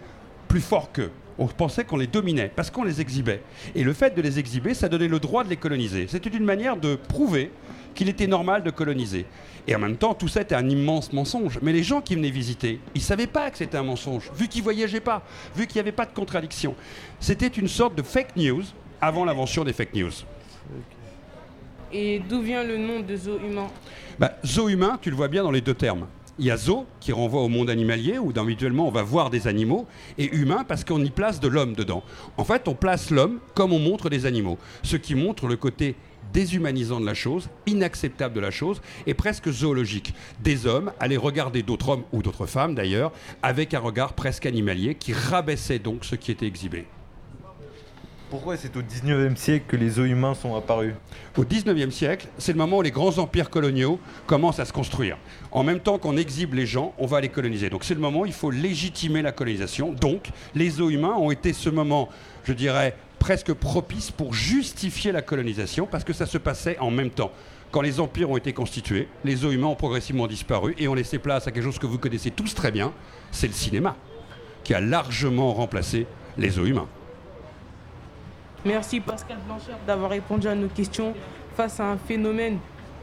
plus 0.49 0.59
fort 0.59 0.91
qu'eux. 0.91 1.11
On 1.39 1.47
pensait 1.47 1.85
qu'on 1.85 1.97
les 1.97 2.07
dominait 2.07 2.51
parce 2.53 2.69
qu'on 2.69 2.83
les 2.83 3.01
exhibait. 3.01 3.41
Et 3.73 3.83
le 3.83 3.93
fait 3.93 4.13
de 4.15 4.21
les 4.21 4.37
exhiber, 4.37 4.73
ça 4.73 4.89
donnait 4.89 5.07
le 5.07 5.19
droit 5.19 5.43
de 5.43 5.49
les 5.49 5.55
coloniser. 5.55 6.05
C'était 6.07 6.29
une 6.29 6.43
manière 6.43 6.77
de 6.77 6.95
prouver 6.95 7.49
qu'il 7.95 8.09
était 8.09 8.27
normal 8.27 8.61
de 8.61 8.69
coloniser. 8.69 9.25
Et 9.65 9.73
en 9.75 9.79
même 9.79 9.95
temps, 9.95 10.13
tout 10.13 10.27
ça 10.27 10.41
était 10.41 10.55
un 10.55 10.69
immense 10.69 11.13
mensonge. 11.13 11.57
Mais 11.61 11.71
les 11.71 11.83
gens 11.83 12.01
qui 12.01 12.15
venaient 12.15 12.29
visiter, 12.29 12.79
ils 12.93 12.99
ne 12.99 13.03
savaient 13.03 13.27
pas 13.27 13.49
que 13.49 13.57
c'était 13.57 13.77
un 13.77 13.83
mensonge, 13.83 14.29
vu 14.35 14.47
qu'ils 14.49 14.59
ne 14.61 14.65
voyageaient 14.65 14.99
pas, 14.99 15.23
vu 15.55 15.65
qu'il 15.65 15.75
n'y 15.75 15.81
avait 15.81 15.93
pas 15.93 16.05
de 16.05 16.13
contradiction. 16.13 16.75
C'était 17.21 17.47
une 17.47 17.69
sorte 17.69 17.95
de 17.95 18.03
fake 18.03 18.35
news 18.35 18.63
avant 18.99 19.23
l'invention 19.23 19.63
des 19.63 19.73
fake 19.73 19.93
news. 19.95 20.11
Et 21.93 22.19
d'où 22.19 22.41
vient 22.41 22.63
le 22.63 22.77
nom 22.77 22.99
de 22.99 23.15
zoo 23.15 23.39
humain 23.39 23.67
Bah, 24.19 24.33
zoo 24.45 24.67
humain, 24.67 24.99
tu 25.01 25.09
le 25.09 25.15
vois 25.15 25.29
bien 25.29 25.43
dans 25.43 25.51
les 25.51 25.61
deux 25.61 25.75
termes. 25.75 26.07
Il 26.39 26.45
y 26.45 26.51
a 26.51 26.57
zoo 26.57 26.87
qui 26.99 27.11
renvoie 27.11 27.41
au 27.41 27.47
monde 27.47 27.69
animalier 27.69 28.17
où 28.17 28.33
habituellement 28.35 28.87
on 28.87 28.91
va 28.91 29.03
voir 29.03 29.29
des 29.29 29.47
animaux 29.47 29.85
et 30.17 30.33
humain 30.35 30.65
parce 30.67 30.83
qu'on 30.83 31.03
y 31.03 31.11
place 31.11 31.39
de 31.39 31.47
l'homme 31.47 31.73
dedans. 31.75 32.03
En 32.37 32.43
fait, 32.43 32.67
on 32.67 32.73
place 32.73 33.11
l'homme 33.11 33.39
comme 33.53 33.71
on 33.71 33.77
montre 33.77 34.09
les 34.09 34.25
animaux, 34.25 34.57
ce 34.81 34.97
qui 34.97 35.13
montre 35.13 35.45
le 35.45 35.57
côté 35.57 35.95
déshumanisant 36.33 36.99
de 36.99 37.05
la 37.05 37.13
chose, 37.13 37.49
inacceptable 37.67 38.33
de 38.33 38.39
la 38.39 38.49
chose 38.49 38.81
et 39.05 39.13
presque 39.13 39.51
zoologique. 39.51 40.15
Des 40.43 40.65
hommes 40.65 40.91
allaient 40.99 41.17
regarder 41.17 41.61
d'autres 41.61 41.89
hommes 41.89 42.03
ou 42.11 42.23
d'autres 42.23 42.47
femmes 42.47 42.73
d'ailleurs 42.73 43.11
avec 43.43 43.75
un 43.75 43.79
regard 43.79 44.13
presque 44.13 44.47
animalier 44.47 44.95
qui 44.95 45.13
rabaissait 45.13 45.77
donc 45.77 46.03
ce 46.03 46.15
qui 46.15 46.31
était 46.31 46.47
exhibé. 46.47 46.87
Pourquoi 48.33 48.57
c'est 48.57 48.75
au 48.75 48.81
19e 48.81 49.35
siècle 49.35 49.65
que 49.67 49.75
les 49.75 49.99
eaux 49.99 50.05
humains 50.05 50.33
sont 50.33 50.55
apparus 50.55 50.95
Au 51.37 51.43
19e 51.43 51.91
siècle, 51.91 52.25
c'est 52.39 52.51
le 52.51 52.57
moment 52.57 52.79
où 52.79 52.81
les 52.81 52.89
grands 52.89 53.19
empires 53.19 53.51
coloniaux 53.51 53.99
commencent 54.25 54.57
à 54.57 54.65
se 54.65 54.73
construire. 54.73 55.19
En 55.51 55.61
même 55.63 55.79
temps 55.79 55.99
qu'on 55.99 56.17
exhibe 56.17 56.55
les 56.55 56.65
gens, 56.65 56.95
on 56.97 57.05
va 57.05 57.21
les 57.21 57.29
coloniser. 57.29 57.69
Donc 57.69 57.83
c'est 57.83 57.93
le 57.93 57.99
moment 57.99 58.21
où 58.21 58.25
il 58.25 58.33
faut 58.33 58.49
légitimer 58.49 59.21
la 59.21 59.33
colonisation. 59.33 59.91
Donc 59.91 60.29
les 60.55 60.81
eaux 60.81 60.89
humains 60.89 61.13
ont 61.13 61.29
été 61.29 61.53
ce 61.53 61.69
moment, 61.69 62.09
je 62.43 62.53
dirais, 62.53 62.95
presque 63.19 63.53
propice 63.53 64.09
pour 64.09 64.33
justifier 64.33 65.11
la 65.11 65.21
colonisation 65.21 65.85
parce 65.85 66.03
que 66.03 66.11
ça 66.13 66.25
se 66.25 66.39
passait 66.39 66.79
en 66.79 66.89
même 66.89 67.11
temps. 67.11 67.31
Quand 67.69 67.81
les 67.81 67.99
empires 67.99 68.31
ont 68.31 68.37
été 68.37 68.51
constitués, 68.51 69.09
les 69.23 69.45
eaux 69.45 69.51
humains 69.51 69.67
ont 69.67 69.75
progressivement 69.75 70.25
disparu 70.25 70.73
et 70.79 70.87
ont 70.87 70.95
laissé 70.95 71.19
place 71.19 71.45
à 71.45 71.51
quelque 71.51 71.65
chose 71.65 71.77
que 71.77 71.85
vous 71.85 71.99
connaissez 71.99 72.31
tous 72.31 72.55
très 72.55 72.71
bien, 72.71 72.93
c'est 73.29 73.45
le 73.45 73.53
cinéma, 73.53 73.95
qui 74.63 74.73
a 74.73 74.81
largement 74.81 75.53
remplacé 75.53 76.07
les 76.39 76.57
eaux 76.57 76.65
humains. 76.65 76.89
Merci 78.65 79.01
Pascal 79.01 79.37
Blanchard 79.45 79.79
d'avoir 79.85 80.11
répondu 80.11 80.47
à 80.47 80.55
nos 80.55 80.67
questions 80.67 81.13
face 81.55 81.79
à 81.79 81.85
un 81.85 81.97
phénomène 81.97 82.59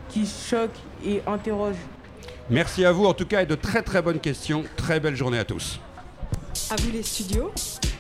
qui 0.09 0.27
choque 0.27 0.75
et 1.05 1.23
interroge. 1.27 1.77
Merci 2.49 2.85
à 2.85 2.93
vous 2.93 3.05
en 3.05 3.15
tout 3.15 3.27
cas 3.27 3.43
et 3.43 3.47
de 3.47 3.55
très 3.55 3.83
très 3.83 4.03
bonnes 4.03 4.21
questions. 4.21 4.65
Très 4.77 5.01
belle 5.01 5.15
journée 5.15 5.39
à 5.39 5.45
tous. 5.45 5.79
À 6.71 6.77
vous 6.77 6.91
les 6.91 7.03
studios, 7.03 7.53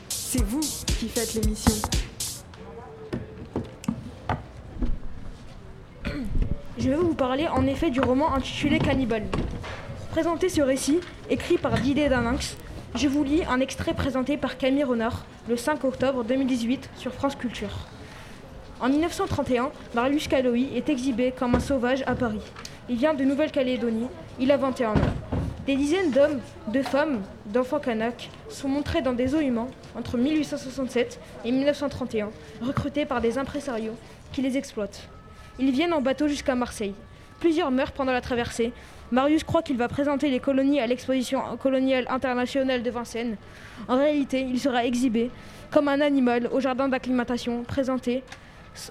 c'est 0.09 0.43
vous 0.43 0.61
qui 0.61 1.09
faites 1.09 1.35
l'émission. 1.35 1.73
Je 6.79 6.89
vais 6.89 6.97
vous 6.97 7.15
parler 7.15 7.47
en 7.47 7.67
effet 7.67 7.91
du 7.91 8.01
roman 8.01 8.35
intitulé 8.35 8.79
Cannibal. 8.79 9.23
Présenter 10.13 10.49
ce 10.49 10.63
récit, 10.63 10.99
écrit 11.29 11.59
par 11.59 11.75
Didier 11.75 12.09
Daminx, 12.09 12.57
Je 12.97 13.07
vous 13.07 13.23
lis 13.23 13.45
un 13.49 13.61
extrait 13.61 13.95
présenté 13.95 14.37
par 14.37 14.59
Camille 14.59 14.83
Renard 14.83 15.25
le 15.49 15.57
5 15.57 15.85
octobre 15.85 16.25
2018 16.25 16.91
sur 16.97 17.15
France 17.15 17.37
Culture. 17.37 17.87
En 18.81 18.89
1931, 18.89 19.71
Marius 19.95 20.27
Caloï 20.27 20.69
est 20.75 20.89
exhibé 20.89 21.33
comme 21.37 21.55
un 21.55 21.61
sauvage 21.61 22.03
à 22.09 22.17
Paris. 22.17 22.43
Il 22.89 22.97
vient 22.97 23.15
de 23.15 23.23
Nouvelle-Calédonie, 23.23 24.09
il 24.41 24.51
a 24.51 24.57
21 24.57 24.91
ans. 24.91 25.15
Des 25.67 25.77
dizaines 25.77 26.11
d'hommes, 26.11 26.41
de 26.67 26.83
femmes, 26.83 27.23
d'enfants 27.47 27.79
kanaks 27.79 28.29
sont 28.49 28.69
montrés 28.69 29.03
dans 29.03 29.13
des 29.13 29.37
eaux 29.37 29.41
humains 29.41 29.69
entre 29.97 30.19
1867 30.19 31.21
et 31.45 31.53
1931, 31.53 32.31
recrutés 32.61 33.07
par 33.07 33.21
des 33.21 33.39
impresarios 33.39 33.95
qui 34.33 34.43
les 34.43 34.57
exploitent. 34.57 35.09
Ils 35.61 35.71
viennent 35.71 35.93
en 35.93 36.01
bateau 36.01 36.27
jusqu'à 36.27 36.57
Marseille. 36.57 36.95
Plusieurs 37.39 37.71
meurent 37.71 37.93
pendant 37.93 38.13
la 38.13 38.21
traversée. 38.21 38.73
Marius 39.13 39.43
croit 39.43 39.63
qu'il 39.63 39.77
va 39.77 39.89
présenter 39.89 40.31
les 40.31 40.39
colonies 40.39 40.81
à 40.81 40.87
l'exposition 40.87 41.41
coloniale 41.57 42.07
internationale 42.09 42.83
de 42.85 42.91
Vincennes. 42.91 43.37
En 43.89 43.97
réalité, 43.97 44.43
il 44.43 44.61
sera 44.61 44.85
exhibé 44.85 45.31
comme 45.73 45.89
un 45.89 46.01
animal 46.01 46.49
au 46.53 46.61
jardin 46.61 46.89
d'acclimatation, 46.89 47.65
présenté 47.65 48.23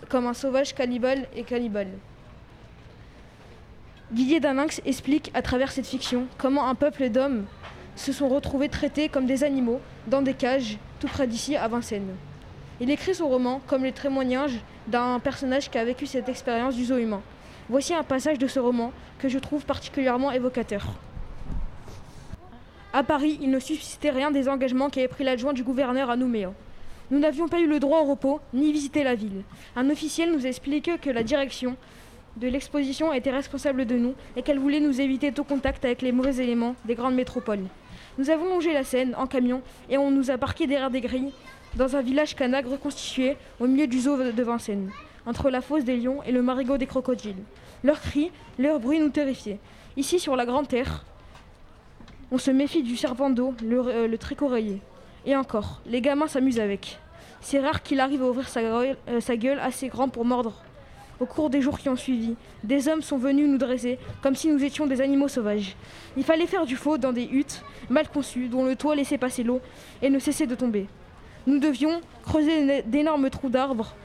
comme 0.10 0.28
un 0.28 0.34
sauvage 0.34 0.76
cannibale 0.76 1.26
et 1.36 1.44
cannibale. 1.44 1.88
Didier 4.12 4.42
Daninx 4.42 4.82
explique 4.86 5.32
à 5.34 5.42
travers 5.42 5.72
cette 5.72 5.88
fiction 5.88 6.26
comment 6.38 6.68
un 6.68 6.76
peuple 6.76 7.10
d'hommes 7.10 7.46
se 7.96 8.12
sont 8.12 8.28
retrouvés 8.28 8.70
traités 8.70 9.08
comme 9.08 9.26
des 9.26 9.46
animaux 9.46 9.80
dans 10.08 10.22
des 10.22 10.34
cages 10.34 10.78
tout 11.00 11.08
près 11.08 11.28
d'ici 11.28 11.56
à 11.56 11.68
Vincennes. 11.70 12.16
Il 12.82 12.90
écrit 12.90 13.16
son 13.16 13.30
roman 13.30 13.62
comme 13.68 13.84
le 13.84 13.92
témoignage 13.92 14.60
d'un 14.88 15.20
personnage 15.20 15.70
qui 15.70 15.78
a 15.78 15.86
vécu 15.86 16.08
cette 16.08 16.28
expérience 16.28 16.76
du 16.76 16.86
zoo 16.86 16.98
humain. 16.98 17.22
Voici 17.70 17.94
un 17.94 18.02
passage 18.02 18.40
de 18.40 18.48
ce 18.48 18.60
roman 18.60 18.92
que 19.20 19.30
je 19.30 19.38
trouve 19.38 19.64
particulièrement 19.64 20.32
évocateur. 20.32 20.88
À 22.94 23.04
Paris, 23.04 23.38
il 23.42 23.52
ne 23.52 23.60
suscitait 23.60 24.10
rien 24.10 24.32
des 24.32 24.50
engagements 24.50 24.90
qu'avait 24.90 25.08
pris 25.08 25.24
l'adjoint 25.24 25.54
du 25.54 25.62
gouverneur 25.62 26.10
à 26.10 26.16
Nouméa. 26.16 26.52
Nous 27.12 27.20
n'avions 27.20 27.48
pas 27.48 27.60
eu 27.60 27.68
le 27.68 27.80
droit 27.80 28.00
au 28.02 28.06
repos, 28.06 28.40
ni 28.56 28.72
visiter 28.72 29.04
la 29.04 29.14
ville. 29.14 29.44
Un 29.76 29.92
officiel 29.92 30.32
nous 30.32 30.48
expliquait 30.48 30.98
que 30.98 31.12
la 31.12 31.22
direction 31.22 31.78
de 32.38 32.48
l'exposition 32.48 33.14
était 33.14 33.30
responsable 33.30 33.86
de 33.86 33.98
nous 33.98 34.16
et 34.36 34.42
qu'elle 34.42 34.58
voulait 34.58 34.80
nous 34.80 35.00
éviter 35.00 35.32
tout 35.32 35.44
contact 35.44 35.86
avec 35.86 36.02
les 36.02 36.12
mauvais 36.12 36.38
éléments 36.38 36.76
des 36.86 36.96
grandes 36.96 37.16
métropoles. 37.16 37.66
Nous 38.18 38.32
avons 38.32 38.46
longé 38.46 38.74
la 38.74 38.84
Seine 38.84 39.14
en 39.16 39.28
camion 39.28 39.62
et 39.92 40.00
on 40.00 40.10
nous 40.10 40.32
a 40.32 40.40
parqués 40.40 40.66
derrière 40.66 40.90
des 40.90 41.02
grilles 41.02 41.34
dans 41.76 41.96
un 41.96 42.02
village 42.02 42.36
kanak 42.36 42.66
reconstitué 42.66 43.38
au 43.60 43.68
milieu 43.68 43.86
du 43.86 44.00
zoo 44.00 44.18
de 44.18 44.44
Vincennes, 44.44 44.90
entre 45.30 45.52
la 45.52 45.62
fosse 45.62 45.84
des 45.86 45.96
lions 45.98 46.24
et 46.24 46.32
le 46.32 46.42
marigot 46.42 46.78
des 46.80 46.88
crocodiles. 46.88 47.36
Leurs 47.84 48.02
cris, 48.02 48.32
leurs 48.58 48.80
bruits 48.80 49.00
nous 49.00 49.10
terrifiaient. 49.10 49.60
Ici, 49.96 50.20
sur 50.20 50.36
la 50.36 50.46
grande 50.46 50.68
terre, 50.68 51.06
on 52.32 52.40
se 52.40 52.50
méfie 52.50 52.82
du 52.82 52.98
serpent 52.98 53.30
d'eau, 53.30 53.54
le, 53.64 53.80
euh. 53.88 54.78
Et 55.28 55.36
encore, 55.36 55.82
les 55.86 56.02
gamins 56.02 56.28
s'amusent 56.28 56.60
avec. 56.60 56.98
C'est 57.42 57.60
rare 57.60 57.84
qu'il 57.84 58.00
arrive 58.00 58.24
à 58.24 58.30
ouvrir 58.30 58.50
sa, 58.50 58.62
gueule- 58.62 58.98
euh, 59.08 59.20
sa 59.22 59.38
gueule 59.38 59.60
assez 59.60 59.88
grand 59.88 60.10
pour 60.10 60.26
mordre. 60.26 60.64
Au 61.20 61.26
cours 61.26 61.50
des 61.50 61.62
jours 61.62 61.78
qui 61.78 61.90
ont 61.90 61.96
suivi, 61.96 62.36
des 62.64 62.88
hommes 62.88 63.02
sont 63.02 63.18
venus 63.18 63.48
nous 63.48 63.58
dresser 63.58 64.00
comme 64.24 64.36
si 64.36 64.48
nous 64.52 64.64
étions 64.64 64.88
des 64.88 65.00
animaux 65.02 65.28
sauvages. 65.28 65.76
Il 66.18 66.24
fallait 66.24 66.48
faire 66.48 66.66
du 66.66 66.76
faux 66.76 66.98
dans 66.98 67.12
des 67.14 67.26
huttes 67.26 67.62
mal 67.90 68.08
conçues 68.10 68.48
dont 68.48 68.64
le 68.66 68.76
toit 68.76 68.96
laissait 68.96 69.18
passer 69.18 69.44
l'eau 69.44 69.62
et 70.02 70.10
ne 70.10 70.18
cessait 70.18 70.48
de 70.48 70.56
tomber. 70.56 70.88
Nous 71.46 71.60
devions 71.60 72.02
creuser 72.24 72.84
d'énormes 72.84 73.30
trous 73.30 73.50
d'arbres, 73.50 73.96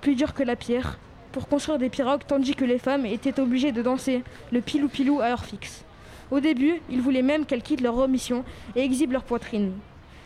plus 0.00 0.14
durs 0.14 0.34
que 0.34 0.42
la 0.42 0.56
pierre, 0.56 0.98
pour 1.32 1.48
construire 1.48 1.78
des 1.78 1.88
pirogues 1.88 2.22
tandis 2.26 2.54
que 2.54 2.64
les 2.64 2.78
femmes 2.78 3.06
étaient 3.06 3.38
obligées 3.40 3.72
de 3.72 3.82
danser 3.82 4.22
le 4.50 4.60
pilou-pilou 4.60 5.20
à 5.20 5.26
heure 5.26 5.44
fixe. 5.44 5.84
Au 6.30 6.40
début, 6.40 6.80
ils 6.90 7.00
voulaient 7.00 7.22
même 7.22 7.46
qu'elles 7.46 7.62
quittent 7.62 7.80
leur 7.80 7.94
remission 7.94 8.44
et 8.76 8.82
exhibent 8.82 9.12
leur 9.12 9.24
poitrine. 9.24 9.72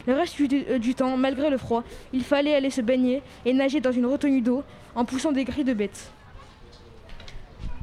Le 0.06 0.14
reste 0.14 0.40
du, 0.40 0.64
euh, 0.68 0.78
du 0.78 0.94
temps, 0.94 1.16
malgré 1.16 1.48
le 1.48 1.58
froid, 1.58 1.84
il 2.12 2.24
fallait 2.24 2.54
aller 2.54 2.70
se 2.70 2.80
baigner 2.80 3.22
et 3.44 3.52
nager 3.52 3.80
dans 3.80 3.92
une 3.92 4.06
retenue 4.06 4.40
d'eau 4.40 4.64
en 4.96 5.04
poussant 5.04 5.30
des 5.30 5.44
grilles 5.44 5.64
de 5.64 5.74
bêtes. 5.74 6.10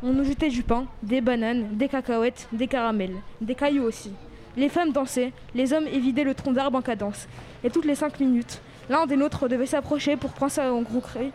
On 0.04 0.14
nous 0.14 0.24
jetait 0.24 0.50
du 0.50 0.64
pain, 0.64 0.86
des 1.04 1.22
bananes, 1.22 1.76
des 1.76 1.88
cacahuètes, 1.88 2.48
des 2.52 2.68
caramels, 2.68 3.16
des 3.42 3.56
cailloux 3.56 3.84
aussi. 3.84 4.12
Les 4.58 4.70
femmes 4.70 4.92
dansaient, 4.92 5.32
les 5.56 5.72
hommes 5.72 5.88
évidaient 5.88 6.24
le 6.24 6.34
tronc 6.34 6.52
d'arbre 6.54 6.78
en 6.78 6.82
cadence. 6.82 7.28
Et 7.64 7.70
toutes 7.70 7.86
les 7.86 7.96
cinq 7.96 8.20
minutes, 8.20 8.62
l'un 8.90 9.06
des 9.06 9.16
nôtres 9.16 9.48
devait 9.48 9.66
s'approcher 9.66 10.18
pour 10.18 10.32
prendre 10.32 10.52
ça 10.52 10.74
en 10.74 10.82
gros 10.82 11.02
cri, 11.02 11.32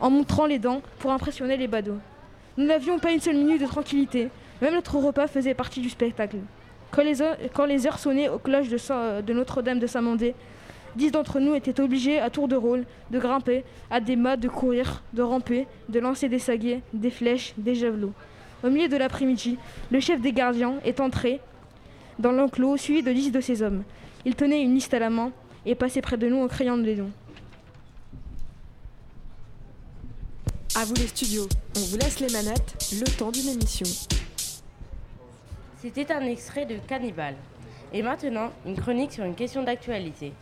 en 0.00 0.10
montrant 0.10 0.46
les 0.46 0.58
dents 0.58 0.82
pour 0.98 1.10
impressionner 1.12 1.56
les 1.56 1.66
badauds. 1.68 1.98
Nous 2.56 2.64
n'avions 2.66 2.98
pas 2.98 3.12
une 3.12 3.20
seule 3.20 3.36
minute 3.36 3.60
de 3.60 3.66
tranquillité, 3.66 4.28
même 4.62 4.74
notre 4.74 4.96
repas 4.96 5.26
faisait 5.26 5.54
partie 5.54 5.80
du 5.80 5.90
spectacle. 5.90 6.38
Quand 6.90 7.02
les, 7.02 7.20
heures- 7.86 7.98
sonnaient 7.98 8.28
aux 8.28 8.38
cloches 8.38 8.68
de, 8.68 8.78
Saint- 8.78 9.20
de 9.20 9.32
Notre-Dame 9.32 9.78
de 9.78 9.86
Saint-Mandé, 9.86 10.34
dix 10.94 11.10
d'entre 11.10 11.40
nous 11.40 11.54
étaient 11.54 11.78
obligés 11.80 12.18
à 12.18 12.30
tour 12.30 12.48
de 12.48 12.56
rôle 12.56 12.84
de 13.10 13.18
grimper 13.18 13.64
à 13.90 14.00
des 14.00 14.16
mâts, 14.16 14.36
de 14.38 14.48
courir, 14.48 15.02
de 15.12 15.22
ramper, 15.22 15.66
de 15.90 16.00
lancer 16.00 16.28
des 16.28 16.38
saguets, 16.38 16.80
des 16.94 17.10
flèches, 17.10 17.52
des 17.58 17.74
javelots. 17.74 18.12
Au 18.64 18.70
milieu 18.70 18.88
de 18.88 18.96
l'après-midi, 18.96 19.58
le 19.90 20.00
chef 20.00 20.20
des 20.22 20.32
gardiens 20.32 20.74
est 20.84 21.00
entré 21.00 21.40
dans 22.18 22.32
l'enclos 22.32 22.78
suivi 22.78 23.02
de 23.02 23.12
dix 23.12 23.30
de 23.30 23.40
ses 23.40 23.60
hommes. 23.62 23.82
Il 24.24 24.34
tenait 24.34 24.62
une 24.62 24.74
liste 24.74 24.94
à 24.94 24.98
la 24.98 25.10
main 25.10 25.32
et 25.66 25.74
passait 25.74 26.00
près 26.00 26.16
de 26.16 26.28
nous 26.28 26.38
en 26.42 26.48
criant 26.48 26.78
des 26.78 26.96
noms. 26.96 27.10
À 30.78 30.84
vous 30.84 30.92
les 30.96 31.06
studios, 31.06 31.48
on 31.74 31.80
vous 31.80 31.96
laisse 31.96 32.20
les 32.20 32.28
manettes, 32.28 32.92
le 33.00 33.10
temps 33.16 33.30
d'une 33.30 33.48
émission. 33.48 33.86
C'était 35.80 36.12
un 36.12 36.20
extrait 36.20 36.66
de 36.66 36.76
Cannibal. 36.86 37.34
Et 37.94 38.02
maintenant, 38.02 38.50
une 38.66 38.76
chronique 38.76 39.10
sur 39.10 39.24
une 39.24 39.34
question 39.34 39.62
d'actualité. 39.62 40.34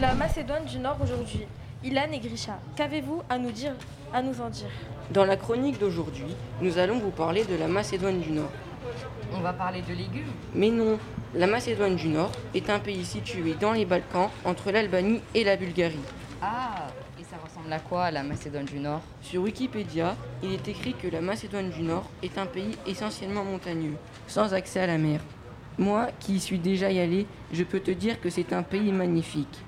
La 0.00 0.14
Macédoine 0.14 0.64
du 0.64 0.78
Nord 0.78 0.96
aujourd'hui. 1.02 1.42
Ilan 1.84 2.12
et 2.14 2.18
Grisha, 2.18 2.58
qu'avez-vous 2.76 3.20
à 3.28 3.36
nous 3.36 3.52
dire, 3.52 3.74
à 4.10 4.22
nous 4.22 4.40
en 4.40 4.48
dire? 4.48 4.70
Dans 5.10 5.26
la 5.26 5.36
chronique 5.36 5.78
d'aujourd'hui, 5.78 6.34
nous 6.62 6.78
allons 6.78 7.00
vous 7.00 7.10
parler 7.10 7.44
de 7.44 7.56
la 7.56 7.68
Macédoine 7.68 8.22
du 8.22 8.30
Nord. 8.30 8.52
On 9.34 9.40
va 9.40 9.52
parler 9.52 9.82
de 9.82 9.92
légumes. 9.92 10.32
Mais 10.54 10.70
non, 10.70 10.98
la 11.34 11.46
Macédoine 11.46 11.96
du 11.96 12.08
Nord 12.08 12.32
est 12.54 12.70
un 12.70 12.78
pays 12.78 13.04
situé 13.04 13.54
dans 13.60 13.72
les 13.72 13.84
Balkans 13.84 14.30
entre 14.46 14.70
l'Albanie 14.70 15.20
et 15.34 15.44
la 15.44 15.56
Bulgarie. 15.58 16.00
Ah, 16.40 16.86
ressemble 17.64 17.72
à 17.72 17.78
quoi 17.78 18.10
la 18.10 18.22
Macédoine 18.22 18.64
du 18.64 18.78
Nord? 18.78 19.02
Sur 19.22 19.42
Wikipédia, 19.42 20.16
il 20.42 20.52
est 20.52 20.68
écrit 20.68 20.94
que 20.94 21.08
la 21.08 21.20
Macédoine 21.20 21.70
du 21.70 21.82
Nord 21.82 22.08
est 22.22 22.38
un 22.38 22.46
pays 22.46 22.76
essentiellement 22.86 23.44
montagneux, 23.44 23.94
sans 24.26 24.54
accès 24.54 24.80
à 24.80 24.86
la 24.86 24.98
mer. 24.98 25.20
Moi, 25.78 26.08
qui 26.20 26.34
y 26.34 26.40
suis 26.40 26.58
déjà 26.58 26.90
y 26.90 27.00
allé, 27.00 27.26
je 27.52 27.64
peux 27.64 27.80
te 27.80 27.90
dire 27.90 28.20
que 28.20 28.30
c'est 28.30 28.52
un 28.52 28.62
pays 28.62 28.92
magnifique. 28.92 29.58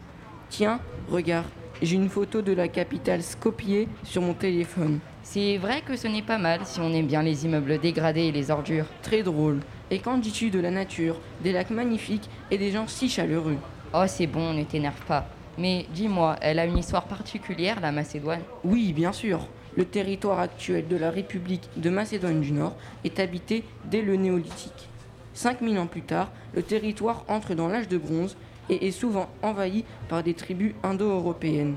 Tiens, 0.51 0.81
regarde, 1.11 1.47
j'ai 1.83 1.97
une 1.97 2.09
photo 2.09 2.43
de 2.43 2.53
la 2.53 2.69
capitale 2.69 3.23
Skopje 3.23 3.87
sur 4.05 4.23
mon 4.23 4.35
téléphone. 4.35 5.01
C'est 5.23 5.59
vrai 5.59 5.83
que 5.83 5.97
ce 5.97 6.07
n'est 6.07 6.23
pas 6.23 6.39
mal 6.39 6.61
si 6.65 6.81
on 6.81 6.93
aime 6.93 7.07
bien 7.07 7.23
les 7.23 7.45
immeubles 7.45 7.79
dégradés 7.79 8.27
et 8.27 8.33
les 8.33 8.51
ordures. 8.51 8.87
Très 9.03 9.23
drôle. 9.23 9.61
Et 9.91 9.99
qu'en 9.99 10.19
dis-tu 10.19 10.51
de 10.51 10.61
la 10.61 10.71
nature, 10.71 11.17
des 11.43 11.53
lacs 11.53 11.71
magnifiques 11.71 12.29
et 12.51 12.59
des 12.59 12.71
gens 12.71 12.87
si 12.87 13.09
chaleureux 13.09 13.59
Oh, 13.95 14.05
c'est 14.07 14.27
bon, 14.27 14.53
ne 14.53 14.65
t'énerve 14.65 15.01
pas. 15.07 15.27
Mais 15.59 15.87
dis-moi, 15.95 16.37
elle 16.43 16.59
a 16.59 16.67
une 16.67 16.79
histoire 16.79 17.05
particulière, 17.05 17.81
la 17.81 17.93
Macédoine 17.93 18.43
Oui, 18.65 18.93
bien 18.93 19.13
sûr. 19.13 19.49
Le 19.77 19.85
territoire 19.85 20.41
actuel 20.41 20.87
de 20.89 20.97
la 20.97 21.11
République 21.11 21.69
de 21.77 21.91
Macédoine 21.91 22.41
du 22.41 22.53
Nord 22.53 22.77
est 23.05 23.21
habité 23.21 23.65
dès 23.85 24.03
le 24.03 24.17
néolithique. 24.17 24.89
5000 25.35 25.79
ans 25.79 25.87
plus 25.87 26.03
tard, 26.03 26.31
le 26.55 26.63
territoire 26.63 27.25
entre 27.29 27.55
dans 27.55 27.69
l'âge 27.69 27.89
de 27.89 27.99
bronze 27.99 28.37
et 28.69 28.87
est 28.87 28.93
souvent 28.93 29.29
envahi 29.43 29.85
par 30.09 30.23
des 30.23 30.35
tribus 30.35 30.75
indo-européennes. 30.83 31.77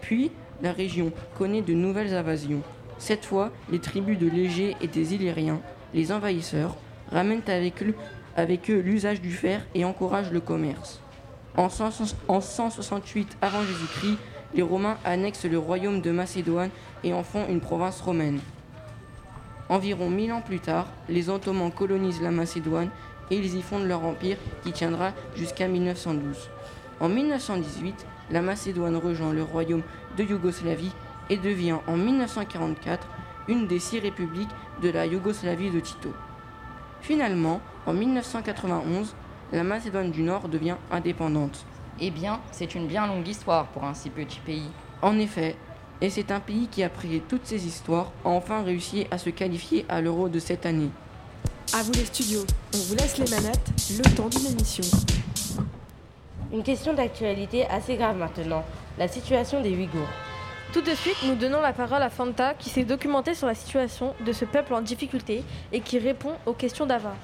Puis, 0.00 0.30
la 0.62 0.72
région 0.72 1.12
connaît 1.36 1.62
de 1.62 1.72
nouvelles 1.72 2.14
invasions. 2.14 2.62
Cette 2.98 3.24
fois, 3.24 3.52
les 3.70 3.78
tribus 3.78 4.18
de 4.18 4.28
Légers 4.28 4.76
et 4.80 4.88
des 4.88 5.14
Illyriens, 5.14 5.60
les 5.94 6.12
envahisseurs, 6.12 6.76
ramènent 7.10 7.42
avec 8.36 8.70
eux 8.70 8.80
l'usage 8.80 9.20
du 9.20 9.32
fer 9.32 9.66
et 9.74 9.84
encouragent 9.84 10.32
le 10.32 10.40
commerce. 10.40 11.00
En 11.56 11.70
100 11.70 12.14
en 12.28 12.40
168 12.42 13.38
avant 13.40 13.62
Jésus-Christ, 13.62 14.18
les 14.54 14.62
Romains 14.62 14.98
annexent 15.04 15.46
le 15.46 15.58
royaume 15.58 16.02
de 16.02 16.10
Macédoine 16.10 16.70
et 17.02 17.14
en 17.14 17.22
font 17.22 17.46
une 17.48 17.60
province 17.60 18.00
romaine. 18.02 18.40
Environ 19.70 20.10
1000 20.10 20.32
ans 20.32 20.42
plus 20.42 20.60
tard, 20.60 20.86
les 21.08 21.30
Ottomans 21.30 21.72
colonisent 21.72 22.20
la 22.20 22.30
Macédoine 22.30 22.90
et 23.30 23.36
ils 23.36 23.56
y 23.56 23.62
fondent 23.62 23.86
leur 23.86 24.04
empire 24.04 24.36
qui 24.62 24.72
tiendra 24.72 25.12
jusqu'à 25.34 25.66
1912. 25.66 26.50
En 27.00 27.08
1918, 27.08 28.06
la 28.30 28.42
Macédoine 28.42 28.96
rejoint 28.96 29.32
le 29.32 29.42
royaume 29.42 29.82
de 30.16 30.24
Yougoslavie 30.24 30.92
et 31.30 31.38
devient 31.38 31.78
en 31.86 31.96
1944 31.96 33.08
une 33.48 33.66
des 33.66 33.78
six 33.78 33.98
républiques 33.98 34.50
de 34.82 34.90
la 34.90 35.06
Yougoslavie 35.06 35.70
de 35.70 35.80
Tito. 35.80 36.12
Finalement, 37.00 37.60
en 37.86 37.92
1991, 37.92 39.14
la 39.52 39.62
Macédoine 39.62 40.10
du 40.10 40.22
Nord 40.22 40.48
devient 40.48 40.76
indépendante. 40.90 41.64
Eh 42.00 42.10
bien, 42.10 42.40
c'est 42.52 42.74
une 42.74 42.86
bien 42.86 43.06
longue 43.06 43.26
histoire 43.26 43.66
pour 43.66 43.84
un 43.84 43.94
si 43.94 44.10
petit 44.10 44.40
pays. 44.40 44.68
En 45.02 45.18
effet, 45.18 45.56
et 46.00 46.10
c'est 46.10 46.30
un 46.30 46.40
pays 46.40 46.68
qui, 46.70 46.82
après 46.82 47.22
toutes 47.28 47.46
ces 47.46 47.66
histoires, 47.66 48.12
a 48.24 48.28
enfin 48.28 48.62
réussi 48.62 49.06
à 49.10 49.18
se 49.18 49.30
qualifier 49.30 49.86
à 49.88 50.00
l'euro 50.00 50.28
de 50.28 50.38
cette 50.38 50.66
année. 50.66 50.90
À 51.74 51.82
vous 51.82 51.92
les 51.92 52.04
studios, 52.04 52.44
on 52.74 52.78
vous 52.78 52.94
laisse 52.96 53.18
les 53.18 53.30
manettes, 53.30 53.70
le 53.96 54.14
temps 54.14 54.28
d'une 54.28 54.46
émission. 54.46 54.84
Une 56.52 56.62
question 56.62 56.92
d'actualité 56.94 57.66
assez 57.66 57.96
grave 57.96 58.18
maintenant, 58.18 58.64
la 58.98 59.08
situation 59.08 59.62
des 59.62 59.70
Ouïghours. 59.70 60.08
Tout 60.72 60.80
de 60.80 60.94
suite, 60.94 61.16
nous 61.26 61.34
donnons 61.34 61.60
la 61.60 61.72
parole 61.72 62.02
à 62.02 62.10
Fanta 62.10 62.54
qui 62.54 62.68
s'est 62.68 62.84
documentée 62.84 63.34
sur 63.34 63.46
la 63.46 63.54
situation 63.54 64.14
de 64.24 64.32
ce 64.32 64.44
peuple 64.44 64.74
en 64.74 64.82
difficulté 64.82 65.42
et 65.72 65.80
qui 65.80 65.98
répond 65.98 66.32
aux 66.44 66.52
questions 66.52 66.86
d'Ava. 66.86 67.14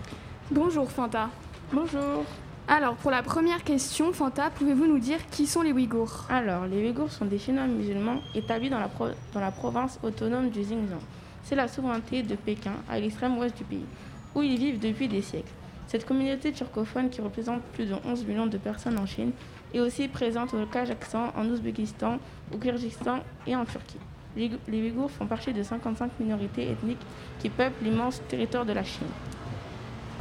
Bonjour 0.51 0.91
Fanta. 0.91 1.29
Bonjour. 1.75 2.27
Alors, 2.69 2.97
pour 2.97 3.11
la 3.11 3.23
première 3.23 3.65
question, 3.65 4.13
Fanta, 4.13 4.51
pouvez-vous 4.51 4.87
nous 4.87 4.99
dire 4.99 5.27
qui 5.31 5.47
sont 5.47 5.63
les 5.63 5.73
Ouïghours? 5.73 6.27
Alors, 6.29 6.67
les 6.67 6.85
Ouïghours 6.85 7.11
sont 7.11 7.25
des 7.25 7.39
Chinois 7.39 7.67
musulmans 7.67 8.21
établis 8.35 8.69
dans 8.69 8.79
la, 8.79 8.91
dans 9.33 9.41
la 9.41 9.51
province 9.51 9.99
autonome 10.03 10.51
du 10.51 10.61
Xinjiang. 10.61 11.01
C'est 11.45 11.55
la 11.55 11.69
souveraineté 11.69 12.23
de 12.23 12.35
Pékin, 12.35 12.75
à 12.91 13.01
l'extrême 13.01 13.39
ouest 13.39 13.57
du 13.57 13.65
pays, 13.65 13.87
où 14.35 14.43
ils 14.43 14.59
vivent 14.59 14.81
depuis 14.81 15.09
des 15.09 15.23
siècles. 15.23 15.51
Cette 15.87 16.05
communauté 16.05 16.53
turcophone, 16.53 17.09
qui 17.09 17.23
représente 17.23 17.63
plus 17.73 17.87
de 17.87 17.95
11 18.05 18.27
millions 18.27 18.47
de 18.47 18.59
personnes 18.59 18.99
en 18.99 19.07
Chine, 19.07 19.33
est 19.73 19.81
aussi 19.81 20.09
présente 20.09 20.53
au 20.53 20.67
Kazakhstan, 20.67 21.33
en 21.35 21.49
Ouzbékistan, 21.49 22.19
au 22.53 22.59
Kyrgyzstan 22.59 23.21
et 23.47 23.57
en 23.57 23.65
Turquie. 23.65 23.97
Les 24.37 24.51
Ouïghours 24.69 25.11
font 25.11 25.27
partie 25.27 25.55
de 25.55 25.63
55 25.63 26.21
minorités 26.21 26.71
ethniques 26.71 27.07
qui 27.39 27.49
peuplent 27.49 27.83
l'immense 27.83 28.21
territoire 28.29 28.67
de 28.67 28.75
la 28.75 28.85
Chine. 28.85 29.09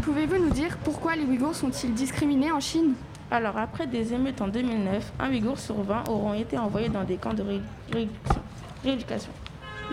Pouvez-vous 0.04 0.44
nous 0.44 0.50
dire 0.50 0.78
pourquoi 0.84 1.16
les 1.16 1.24
Ouïghours 1.24 1.54
sont-ils 1.54 1.94
discriminés 1.94 2.52
en 2.52 2.60
Chine? 2.60 2.96
Alors, 3.30 3.58
après 3.58 3.86
des 3.86 4.14
émeutes 4.14 4.42
en 4.42 4.48
2009, 4.48 5.14
un 5.20 5.30
Ouïghour 5.30 5.60
sur 5.60 5.80
20 5.84 6.10
auront 6.10 6.34
été 6.34 6.58
envoyés 6.58 6.90
dans 6.90 7.04
des 7.04 7.18
camps 7.18 7.36
de 7.36 7.44
rééducation. 8.84 9.32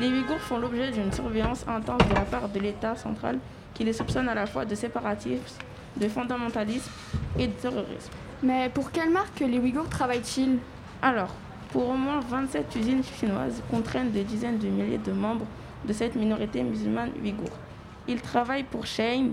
Les 0.00 0.08
Ouïghours 0.08 0.40
font 0.40 0.58
l'objet 0.58 0.90
d'une 0.92 1.12
surveillance 1.12 1.66
intense 1.68 2.08
de 2.08 2.14
la 2.14 2.22
part 2.22 2.48
de 2.48 2.58
l'État 2.58 2.96
central 2.96 3.38
qui 3.74 3.84
les 3.84 3.92
soupçonne 3.92 4.30
à 4.30 4.34
la 4.34 4.46
fois 4.46 4.64
de 4.64 4.74
séparatisme, 4.74 5.58
de 5.98 6.08
fondamentalisme 6.08 6.90
et 7.38 7.46
de 7.46 7.52
terrorisme. 7.52 8.10
Mais 8.42 8.70
pour 8.70 8.90
quelle 8.90 9.10
marque 9.10 9.40
les 9.40 9.58
Ouïghours 9.58 9.90
travaillent-ils? 9.90 10.56
Alors, 11.02 11.34
pour 11.70 11.86
au 11.86 11.96
moins 11.96 12.20
27 12.20 12.74
usines 12.76 13.02
chinoises 13.04 13.62
contraignent 13.70 14.10
des 14.10 14.24
dizaines 14.24 14.58
de 14.58 14.68
milliers 14.68 14.96
de 14.96 15.12
membres 15.12 15.46
de 15.86 15.92
cette 15.92 16.16
minorité 16.16 16.62
musulmane 16.62 17.10
ouïghour. 17.22 17.50
Ils 18.08 18.22
travaillent 18.22 18.64
pour 18.64 18.86
Shein, 18.86 19.32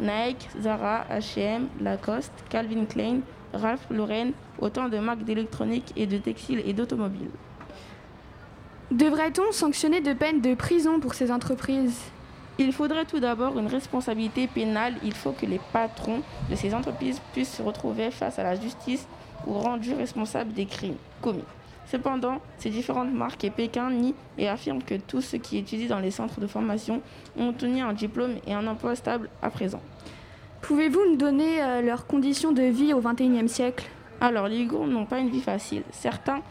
Nike, 0.00 0.48
Zara, 0.60 1.04
H&M, 1.10 1.68
Lacoste, 1.80 2.32
Calvin 2.48 2.84
Klein, 2.86 3.20
Ralph 3.52 3.86
Lauren, 3.90 4.32
autant 4.58 4.88
de 4.88 4.98
marques 4.98 5.24
d'électronique 5.24 5.92
et 5.96 6.06
de 6.06 6.18
textiles 6.18 6.62
et 6.64 6.72
d'automobiles. 6.72 7.30
Devrait-on 8.90 9.52
sanctionner 9.52 10.00
de 10.00 10.12
peine 10.12 10.40
de 10.40 10.54
prison 10.54 10.98
pour 10.98 11.14
ces 11.14 11.30
entreprises? 11.30 12.00
Il 12.58 12.72
faudrait 12.72 13.04
tout 13.04 13.20
d'abord 13.20 13.58
une 13.58 13.68
responsabilité 13.68 14.46
pénale. 14.46 14.94
Il 15.02 15.14
faut 15.14 15.32
que 15.32 15.46
les 15.46 15.60
patrons 15.72 16.22
de 16.50 16.56
ces 16.56 16.74
entreprises 16.74 17.20
puissent 17.32 17.54
se 17.56 17.62
retrouver 17.62 18.10
face 18.10 18.38
à 18.38 18.42
la 18.42 18.54
justice 18.54 19.06
ou 19.46 19.54
rendus 19.54 19.94
responsables 19.94 20.52
des 20.52 20.66
crimes 20.66 20.96
commis. 21.22 21.44
Cependant, 21.90 22.40
ces 22.58 22.70
différentes 22.70 23.12
marques 23.12 23.42
et 23.42 23.50
Pékin 23.50 23.90
nient 23.90 24.14
et 24.38 24.48
affirment 24.48 24.82
que 24.82 24.94
tous 24.94 25.22
ceux 25.22 25.38
qui 25.38 25.58
étudient 25.58 25.88
dans 25.88 25.98
les 25.98 26.12
centres 26.12 26.38
de 26.38 26.46
formation 26.46 27.02
ont 27.36 27.48
obtenu 27.48 27.80
un 27.80 27.92
diplôme 27.92 28.34
et 28.46 28.54
un 28.54 28.64
emploi 28.68 28.94
stable 28.94 29.28
à 29.42 29.50
présent. 29.50 29.80
Pouvez-vous 30.60 31.00
nous 31.10 31.16
donner 31.16 31.60
euh, 31.60 31.82
leurs 31.82 32.06
conditions 32.06 32.52
de 32.52 32.62
vie 32.62 32.94
au 32.94 33.00
XXIe 33.00 33.48
siècle? 33.48 33.90
Alors, 34.20 34.46
les 34.46 34.58
Ouïghours 34.58 34.86
n'ont 34.86 35.04
pas 35.04 35.18
une 35.18 35.30
vie 35.30 35.40
facile. 35.40 35.82
Certains, 35.90 36.42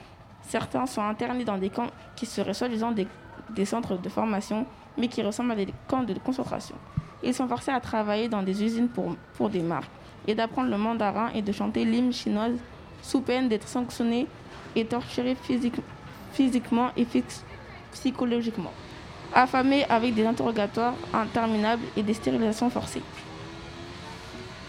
certains 0.41 0.85
sont 0.85 1.03
internés 1.03 1.45
dans 1.45 1.57
des 1.57 1.69
camps 1.69 1.87
qui 2.17 2.25
seraient 2.25 2.53
soi-disant 2.53 2.91
des, 2.91 3.07
des 3.55 3.65
centres 3.65 3.95
de 3.95 4.09
formation, 4.09 4.65
mais 4.97 5.07
qui 5.07 5.21
ressemblent 5.21 5.51
à 5.51 5.55
des 5.55 5.67
camps 5.87 6.03
de 6.03 6.15
concentration. 6.15 6.75
Ils 7.23 7.33
sont 7.33 7.47
forcés 7.47 7.71
à 7.71 7.79
travailler 7.79 8.27
dans 8.27 8.43
des 8.43 8.61
usines 8.61 8.89
pour, 8.89 9.15
pour 9.35 9.49
des 9.49 9.61
marques 9.61 9.91
et 10.27 10.35
d'apprendre 10.35 10.69
le 10.69 10.77
mandarin 10.77 11.29
et 11.33 11.41
de 11.41 11.51
chanter 11.53 11.85
l'hymne 11.85 12.11
chinoise 12.11 12.59
sous 13.01 13.21
peine 13.21 13.47
d'être 13.47 13.69
sanctionnés 13.69 14.27
et 14.75 14.85
torturés 14.85 15.35
physiquement 16.33 16.89
et 16.95 17.07
psychologiquement, 17.91 18.71
affamés 19.33 19.85
avec 19.89 20.13
des 20.15 20.25
interrogatoires 20.25 20.95
interminables 21.13 21.83
et 21.97 22.03
des 22.03 22.13
stérilisations 22.13 22.69
forcées. 22.69 23.01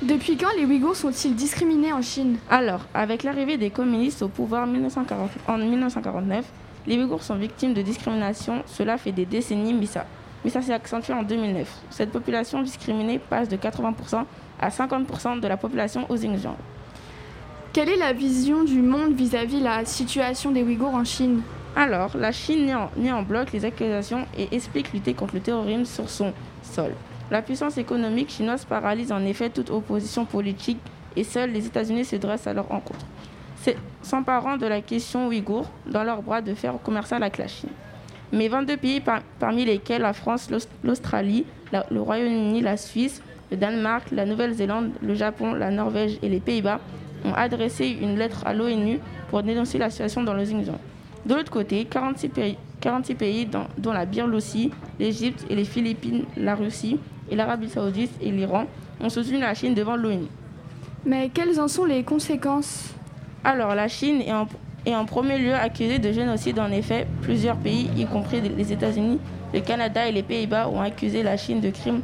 Depuis 0.02 0.38
quand 0.38 0.48
les 0.56 0.64
Ouïghours 0.64 0.96
sont-ils 0.96 1.34
discriminés 1.34 1.92
en 1.92 2.00
Chine? 2.00 2.38
Alors, 2.48 2.80
avec 2.94 3.22
l'arrivée 3.22 3.58
des 3.58 3.68
communistes 3.68 4.22
au 4.22 4.28
pouvoir 4.28 4.64
en 4.64 5.58
1949, 5.58 6.44
les 6.86 6.96
Ouïghours 6.96 7.22
sont 7.22 7.34
victimes 7.34 7.74
de 7.74 7.82
discrimination. 7.82 8.62
Cela 8.64 8.96
fait 8.96 9.12
des 9.12 9.26
décennies, 9.26 9.74
mais 9.74 9.84
ça, 9.84 10.06
mais 10.42 10.48
ça 10.50 10.62
s'est 10.62 10.72
accentué 10.72 11.12
en 11.12 11.22
2009. 11.22 11.70
Cette 11.90 12.12
population 12.12 12.62
discriminée 12.62 13.18
passe 13.18 13.50
de 13.50 13.58
80% 13.58 14.24
à 14.58 14.70
50% 14.70 15.40
de 15.40 15.46
la 15.46 15.58
population 15.58 16.06
au 16.08 16.14
Xinjiang. 16.14 16.56
Quelle 17.72 17.88
est 17.88 17.96
la 17.96 18.12
vision 18.12 18.64
du 18.64 18.82
monde 18.82 19.12
vis-à-vis 19.12 19.60
de 19.60 19.64
la 19.64 19.84
situation 19.84 20.50
des 20.50 20.64
Ouïghours 20.64 20.92
en 20.92 21.04
Chine? 21.04 21.40
Alors, 21.76 22.16
la 22.16 22.32
Chine 22.32 22.68
nie 22.96 23.12
en, 23.12 23.22
bloc 23.22 23.52
les 23.52 23.64
accusations 23.64 24.26
et 24.36 24.48
explique 24.50 24.92
lutter 24.92 25.14
contre 25.14 25.36
le 25.36 25.40
terrorisme 25.40 25.84
sur 25.84 26.10
son 26.10 26.32
sol. 26.64 26.94
La 27.30 27.42
puissance 27.42 27.78
économique 27.78 28.30
chinoise 28.30 28.64
paralyse 28.64 29.12
en 29.12 29.24
effet 29.24 29.50
toute 29.50 29.70
opposition 29.70 30.24
politique 30.24 30.80
et 31.14 31.22
seuls 31.22 31.52
les 31.52 31.64
États-Unis 31.64 32.04
se 32.04 32.16
dressent 32.16 32.48
à 32.48 32.54
leur 32.54 32.66
rencontre, 32.66 33.06
s'emparant 34.02 34.56
de 34.56 34.66
la 34.66 34.80
question 34.80 35.28
ouïghour 35.28 35.70
dans 35.86 36.02
leur 36.02 36.22
bras 36.22 36.42
de 36.42 36.54
fer 36.54 36.74
commercial 36.82 37.22
avec 37.22 37.38
la 37.38 37.46
Chine. 37.46 37.70
Mais 38.32 38.48
22 38.48 38.78
pays, 38.78 39.00
parmi 39.38 39.64
lesquels 39.64 40.02
la 40.02 40.12
France, 40.12 40.50
l'Australie, 40.82 41.46
le 41.72 42.00
Royaume-Uni, 42.00 42.62
la 42.62 42.76
Suisse, 42.76 43.22
le 43.52 43.56
Danemark, 43.56 44.10
la 44.10 44.26
Nouvelle-Zélande, 44.26 44.90
le 45.00 45.14
Japon, 45.14 45.54
la 45.54 45.70
Norvège 45.70 46.18
et 46.20 46.28
les 46.28 46.40
Pays-Bas, 46.40 46.80
ont 47.24 47.34
adressé 47.34 47.88
une 48.00 48.16
lettre 48.16 48.46
à 48.46 48.54
l'ONU 48.54 48.98
pour 49.28 49.42
dénoncer 49.42 49.78
la 49.78 49.90
situation 49.90 50.22
dans 50.22 50.34
le 50.34 50.42
Xinjiang. 50.44 50.78
De 51.26 51.34
l'autre 51.34 51.50
côté, 51.50 51.84
46 51.84 52.28
pays, 52.28 52.56
46 52.80 53.14
pays 53.14 53.46
dont, 53.46 53.92
la 53.92 54.06
Biélorussie, 54.06 54.70
l'Égypte 54.98 55.44
et 55.50 55.54
les 55.54 55.64
Philippines, 55.64 56.24
la 56.36 56.54
Russie 56.54 56.98
et 57.30 57.36
l'Arabie 57.36 57.68
saoudite 57.68 58.12
et 58.20 58.30
l'Iran 58.30 58.64
ont 59.00 59.08
soutenu 59.08 59.38
la 59.38 59.54
Chine 59.54 59.74
devant 59.74 59.96
l'ONU. 59.96 60.26
Mais 61.04 61.30
quelles 61.32 61.60
en 61.60 61.68
sont 61.68 61.84
les 61.84 62.02
conséquences? 62.02 62.94
Alors, 63.44 63.74
la 63.74 63.88
Chine 63.88 64.20
est 64.20 64.32
en, 64.32 64.46
est 64.84 64.94
en 64.94 65.04
premier 65.04 65.38
lieu 65.38 65.54
accusée 65.54 65.98
de 65.98 66.12
génocide. 66.12 66.58
En 66.58 66.70
effet, 66.70 67.06
plusieurs 67.22 67.56
pays, 67.56 67.90
y 67.96 68.06
compris 68.06 68.40
les 68.40 68.72
États-Unis, 68.72 69.18
le 69.52 69.60
Canada 69.60 70.06
et 70.06 70.12
les 70.12 70.22
Pays-Bas, 70.22 70.68
ont 70.68 70.80
accusé 70.80 71.22
la 71.22 71.36
Chine 71.36 71.60
de 71.60 71.70
crimes 71.70 72.02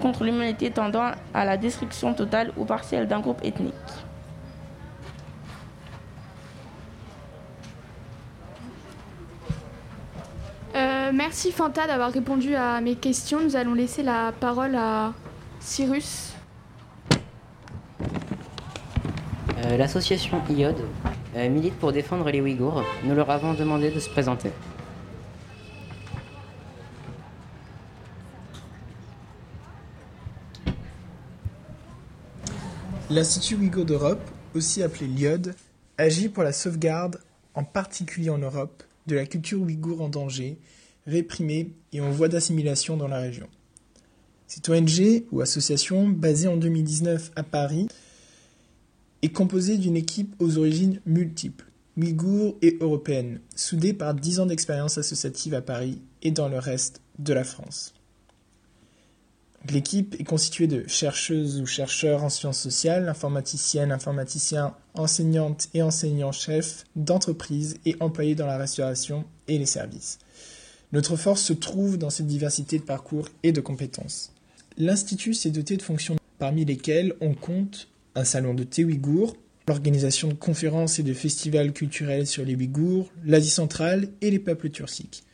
contre 0.00 0.24
l'humanité 0.24 0.70
tendant 0.70 1.10
à 1.34 1.44
la 1.44 1.56
destruction 1.56 2.14
totale 2.14 2.52
ou 2.56 2.64
partielle 2.64 3.06
d'un 3.06 3.20
groupe 3.20 3.44
ethnique. 3.44 3.74
Euh, 10.74 11.07
merci 11.18 11.50
Fanta 11.50 11.88
d'avoir 11.88 12.12
répondu 12.12 12.54
à 12.54 12.80
mes 12.80 12.94
questions. 12.94 13.40
Nous 13.40 13.56
allons 13.56 13.74
laisser 13.74 14.04
la 14.04 14.30
parole 14.30 14.76
à 14.76 15.12
Cyrus. 15.58 16.32
Euh, 19.58 19.76
l'association 19.76 20.40
IOD 20.48 20.76
euh, 21.34 21.48
milite 21.50 21.74
pour 21.74 21.92
défendre 21.92 22.30
les 22.30 22.40
Ouïghours. 22.40 22.84
Nous 23.02 23.16
leur 23.16 23.28
avons 23.30 23.52
demandé 23.54 23.90
de 23.90 23.98
se 23.98 24.08
présenter. 24.08 24.50
L'Institut 33.10 33.56
Ouïghour 33.56 33.84
d'Europe, 33.84 34.22
aussi 34.54 34.84
appelé 34.84 35.08
l'IOD, 35.08 35.56
agit 35.96 36.28
pour 36.28 36.44
la 36.44 36.52
sauvegarde, 36.52 37.20
en 37.54 37.64
particulier 37.64 38.30
en 38.30 38.38
Europe, 38.38 38.84
de 39.08 39.16
la 39.16 39.26
culture 39.26 39.60
ouïghour 39.60 40.00
en 40.02 40.08
danger, 40.08 40.58
réprimée 41.08 41.72
et 41.92 42.00
en 42.00 42.10
voie 42.10 42.28
d'assimilation 42.28 42.96
dans 42.96 43.08
la 43.08 43.18
région. 43.18 43.48
Cette 44.46 44.68
ONG 44.68 45.24
ou 45.32 45.40
association, 45.40 46.08
basée 46.08 46.48
en 46.48 46.56
2019 46.56 47.32
à 47.36 47.42
Paris, 47.42 47.88
est 49.22 49.28
composée 49.28 49.78
d'une 49.78 49.96
équipe 49.96 50.34
aux 50.38 50.58
origines 50.58 51.00
multiples, 51.06 51.66
ouïghours 51.96 52.56
et 52.62 52.78
européennes, 52.80 53.40
soudée 53.56 53.92
par 53.92 54.14
dix 54.14 54.40
ans 54.40 54.46
d'expérience 54.46 54.96
associative 54.96 55.54
à 55.54 55.62
Paris 55.62 56.00
et 56.22 56.30
dans 56.30 56.48
le 56.48 56.58
reste 56.58 57.00
de 57.18 57.32
la 57.32 57.44
France. 57.44 57.94
L'équipe 59.70 60.14
est 60.18 60.24
constituée 60.24 60.68
de 60.68 60.86
chercheuses 60.86 61.60
ou 61.60 61.66
chercheurs 61.66 62.22
en 62.22 62.30
sciences 62.30 62.60
sociales, 62.60 63.08
informaticiennes, 63.08 63.90
informaticiens, 63.90 64.74
enseignantes 64.94 65.68
et 65.74 65.82
enseignants-chefs 65.82 66.84
d'entreprises 66.94 67.78
et 67.84 67.96
employés 68.00 68.36
dans 68.36 68.46
la 68.46 68.56
restauration 68.56 69.24
et 69.48 69.58
les 69.58 69.66
services. 69.66 70.20
Notre 70.92 71.16
force 71.16 71.42
se 71.42 71.52
trouve 71.52 71.98
dans 71.98 72.08
cette 72.08 72.26
diversité 72.26 72.78
de 72.78 72.84
parcours 72.84 73.28
et 73.42 73.52
de 73.52 73.60
compétences. 73.60 74.32
L'Institut 74.78 75.34
s'est 75.34 75.50
doté 75.50 75.76
de 75.76 75.82
fonctions 75.82 76.16
parmi 76.38 76.64
lesquelles 76.64 77.14
on 77.20 77.34
compte 77.34 77.88
un 78.14 78.24
salon 78.24 78.54
de 78.54 78.64
thé 78.64 78.84
ouïghour, 78.84 79.36
l'organisation 79.68 80.28
de 80.28 80.34
conférences 80.34 80.98
et 80.98 81.02
de 81.02 81.12
festivals 81.12 81.72
culturels 81.72 82.26
sur 82.26 82.44
les 82.44 82.54
Ouïghours, 82.54 83.12
l'Asie 83.24 83.50
centrale 83.50 84.08
et 84.22 84.30
les 84.30 84.38
peuples 84.38 84.70
turciques. 84.70 85.24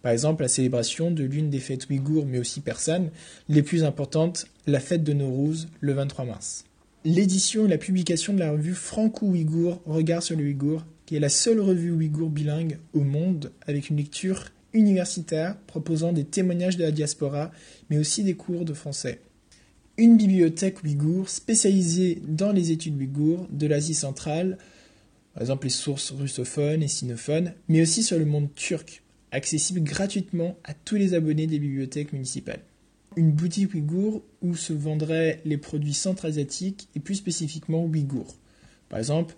Par 0.00 0.12
exemple, 0.12 0.42
la 0.42 0.48
célébration 0.48 1.10
de 1.10 1.24
l'une 1.24 1.50
des 1.50 1.60
fêtes 1.60 1.88
ouïghours, 1.90 2.24
mais 2.26 2.38
aussi 2.38 2.60
persanes, 2.60 3.10
les 3.48 3.62
plus 3.62 3.84
importantes, 3.84 4.46
la 4.66 4.80
fête 4.80 5.04
de 5.04 5.12
Nowruz, 5.12 5.68
le 5.80 5.92
23 5.92 6.24
mars. 6.24 6.64
L'édition 7.04 7.66
et 7.66 7.68
la 7.68 7.78
publication 7.78 8.32
de 8.32 8.38
la 8.38 8.52
revue 8.52 8.74
franco-ouïghour 8.74 9.82
Regard 9.84 10.22
sur 10.22 10.36
le 10.36 10.44
Ouïghour, 10.44 10.84
qui 11.04 11.16
est 11.16 11.20
la 11.20 11.28
seule 11.28 11.60
revue 11.60 11.90
ouïghour 11.90 12.30
bilingue 12.30 12.78
au 12.94 13.00
monde 13.00 13.52
avec 13.66 13.90
une 13.90 13.98
lecture 13.98 14.46
universitaire 14.74 15.56
proposant 15.66 16.12
des 16.12 16.24
témoignages 16.24 16.76
de 16.76 16.82
la 16.82 16.90
diaspora, 16.90 17.50
mais 17.90 17.98
aussi 17.98 18.24
des 18.24 18.34
cours 18.34 18.64
de 18.64 18.74
français. 18.74 19.20
Une 19.98 20.16
bibliothèque 20.16 20.82
ouïghour 20.82 21.28
spécialisée 21.28 22.22
dans 22.26 22.52
les 22.52 22.70
études 22.70 22.96
ouïghours 22.96 23.46
de 23.50 23.66
l'Asie 23.66 23.94
centrale, 23.94 24.58
par 25.34 25.42
exemple 25.42 25.66
les 25.66 25.70
sources 25.70 26.12
russophones 26.12 26.82
et 26.82 26.88
sinophones, 26.88 27.52
mais 27.68 27.82
aussi 27.82 28.02
sur 28.02 28.18
le 28.18 28.24
monde 28.24 28.54
turc, 28.54 29.02
accessible 29.30 29.80
gratuitement 29.80 30.56
à 30.64 30.74
tous 30.74 30.96
les 30.96 31.14
abonnés 31.14 31.46
des 31.46 31.58
bibliothèques 31.58 32.12
municipales. 32.12 32.60
Une 33.16 33.32
boutique 33.32 33.74
ouïghour 33.74 34.22
où 34.40 34.56
se 34.56 34.72
vendraient 34.72 35.40
les 35.44 35.58
produits 35.58 35.94
centra-asiatiques 35.94 36.88
et 36.94 37.00
plus 37.00 37.16
spécifiquement 37.16 37.84
ouïghours. 37.84 38.36
Par 38.88 38.98
exemple, 38.98 39.34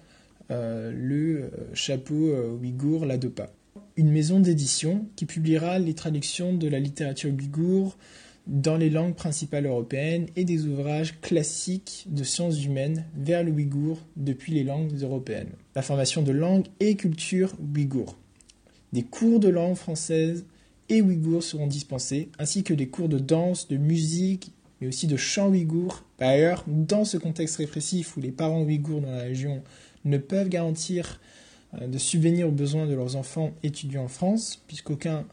euh, 0.51 0.93
le 0.93 1.45
euh, 1.45 1.49
chapeau 1.75 2.29
euh, 2.29 2.51
ouïghour 2.51 3.07
La 3.07 3.17
Dopa 3.17 3.51
une 3.97 4.11
maison 4.11 4.41
d'édition 4.41 5.07
qui 5.17 5.27
publiera 5.27 5.79
les 5.79 5.95
traductions 5.95 6.53
de 6.55 6.69
la 6.69 6.81
littérature 6.81 7.33
ouïghour 7.33 7.97
dans 8.47 8.77
les 8.77 8.91
langues 8.91 9.15
principales 9.15 9.67
européennes 9.67 10.27
et 10.37 10.45
des 10.45 10.67
ouvrages 10.67 11.21
classiques 11.21 12.07
de 12.09 12.25
sciences 12.25 12.63
humaines 12.63 13.07
vers 13.17 13.43
le 13.43 13.53
ouïghour 13.53 13.99
depuis 14.17 14.53
les 14.53 14.65
langues 14.65 14.93
européennes. 15.01 15.53
La 15.75 15.83
formation 15.83 16.23
de 16.23 16.33
langue 16.33 16.67
et 16.81 16.97
culture 16.97 17.55
ouïghour. 17.59 18.17
Des 18.93 19.03
cours 19.03 19.41
de 19.41 19.49
langue 19.49 19.77
française 19.77 20.45
et 20.89 21.01
ouïghour 21.01 21.43
seront 21.43 21.67
dispensés, 21.67 22.29
ainsi 22.39 22.63
que 22.63 22.75
des 22.75 22.89
cours 22.89 23.09
de 23.09 23.19
danse, 23.19 23.69
de 23.69 23.77
musique, 23.77 24.53
mais 24.81 24.89
aussi 24.89 25.07
de 25.07 25.17
chant 25.17 25.49
ouïghour. 25.49 26.05
Par 26.19 26.29
ailleurs, 26.29 26.65
dans 26.67 27.05
ce 27.05 27.17
contexte 27.17 27.57
répressif 27.57 28.17
où 28.17 28.21
les 28.21 28.33
parents 28.33 28.63
ouïghours 28.63 29.01
dans 29.01 29.11
la 29.11 29.23
région 29.23 29.63
ne 30.05 30.19
peuvent 30.19 30.51
garantir 30.51 31.21
de 31.81 31.99
subvenir 31.99 32.49
aux 32.49 32.53
besoins 32.53 32.87
de 32.87 32.95
leurs 32.95 33.17
enfants 33.17 33.53
étudiants 33.63 34.05
en 34.05 34.09
France, 34.09 34.63
puisqu'aucun 34.67 35.25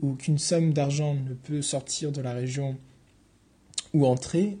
ou 0.00 0.14
qu'une 0.14 0.38
somme 0.38 0.72
d'argent 0.72 1.14
ne 1.14 1.34
peut 1.34 1.62
sortir 1.62 2.12
de 2.12 2.20
la 2.20 2.32
région 2.32 2.76
ou 3.92 4.06
entrer, 4.06 4.58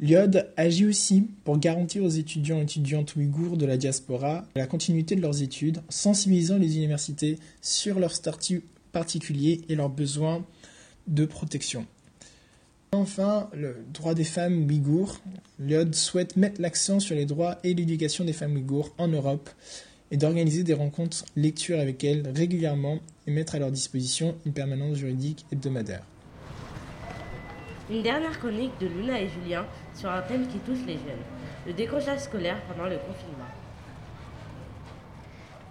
l'IOD 0.00 0.48
agit 0.56 0.86
aussi 0.86 1.28
pour 1.44 1.58
garantir 1.58 2.02
aux 2.02 2.08
étudiants 2.08 2.58
et 2.58 2.62
étudiantes 2.62 3.14
ouïghours 3.16 3.56
de 3.56 3.66
la 3.66 3.76
diaspora 3.76 4.44
la 4.56 4.66
continuité 4.66 5.14
de 5.14 5.20
leurs 5.20 5.42
études, 5.42 5.78
en 5.78 5.90
sensibilisant 5.90 6.58
les 6.58 6.76
universités 6.76 7.38
sur 7.60 7.98
leur 7.98 8.14
statut 8.14 8.62
particulier 8.92 9.62
et 9.68 9.74
leurs 9.74 9.90
besoins 9.90 10.44
de 11.06 11.26
protection. 11.26 11.86
Enfin, 12.92 13.48
le 13.54 13.86
droit 13.92 14.14
des 14.14 14.24
femmes 14.24 14.66
ouïghours. 14.66 15.18
L'IOD 15.58 15.94
souhaite 15.94 16.36
mettre 16.36 16.60
l'accent 16.60 17.00
sur 17.00 17.14
les 17.14 17.24
droits 17.24 17.58
et 17.64 17.72
l'éducation 17.72 18.24
des 18.24 18.34
femmes 18.34 18.54
ouïghours 18.54 18.94
en 18.98 19.08
Europe 19.08 19.48
et 20.12 20.18
d'organiser 20.18 20.62
des 20.62 20.74
rencontres 20.74 21.24
lecture 21.36 21.80
avec 21.80 22.04
elles 22.04 22.30
régulièrement 22.36 22.98
et 23.26 23.32
mettre 23.32 23.54
à 23.54 23.58
leur 23.58 23.72
disposition 23.72 24.36
une 24.44 24.52
permanence 24.52 24.98
juridique 24.98 25.46
hebdomadaire. 25.50 26.02
Une 27.90 28.02
dernière 28.02 28.38
chronique 28.38 28.72
de 28.78 28.86
Luna 28.86 29.20
et 29.20 29.28
Julien 29.28 29.64
sur 29.94 30.10
un 30.10 30.20
thème 30.22 30.46
qui 30.46 30.58
touche 30.58 30.84
les 30.86 30.94
jeunes, 30.94 31.24
le 31.66 31.72
décrochage 31.72 32.20
scolaire 32.20 32.60
pendant 32.68 32.88
le 32.88 32.96
confinement. 32.96 33.48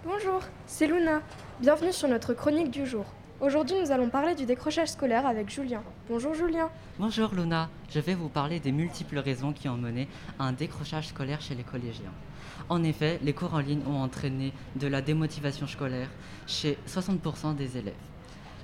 Bonjour, 0.04 0.42
c'est 0.66 0.88
Luna. 0.88 1.22
Bienvenue 1.60 1.92
sur 1.92 2.08
notre 2.08 2.34
chronique 2.34 2.72
du 2.72 2.84
jour. 2.84 3.04
Aujourd'hui, 3.40 3.76
nous 3.80 3.92
allons 3.92 4.08
parler 4.08 4.34
du 4.34 4.44
décrochage 4.44 4.88
scolaire 4.88 5.24
avec 5.24 5.50
Julien. 5.50 5.82
Bonjour 6.08 6.34
Julien. 6.34 6.68
Bonjour 6.98 7.32
Luna, 7.32 7.70
je 7.90 8.00
vais 8.00 8.14
vous 8.14 8.28
parler 8.28 8.58
des 8.58 8.72
multiples 8.72 9.18
raisons 9.18 9.52
qui 9.52 9.68
ont 9.68 9.76
mené 9.76 10.08
à 10.40 10.44
un 10.44 10.52
décrochage 10.52 11.08
scolaire 11.08 11.40
chez 11.40 11.54
les 11.54 11.62
collégiens. 11.62 12.12
En 12.68 12.82
effet, 12.84 13.18
les 13.22 13.32
cours 13.32 13.54
en 13.54 13.58
ligne 13.58 13.82
ont 13.86 14.02
entraîné 14.02 14.52
de 14.76 14.86
la 14.86 15.02
démotivation 15.02 15.66
scolaire 15.66 16.08
chez 16.46 16.78
60% 16.88 17.56
des 17.56 17.76
élèves. 17.76 17.94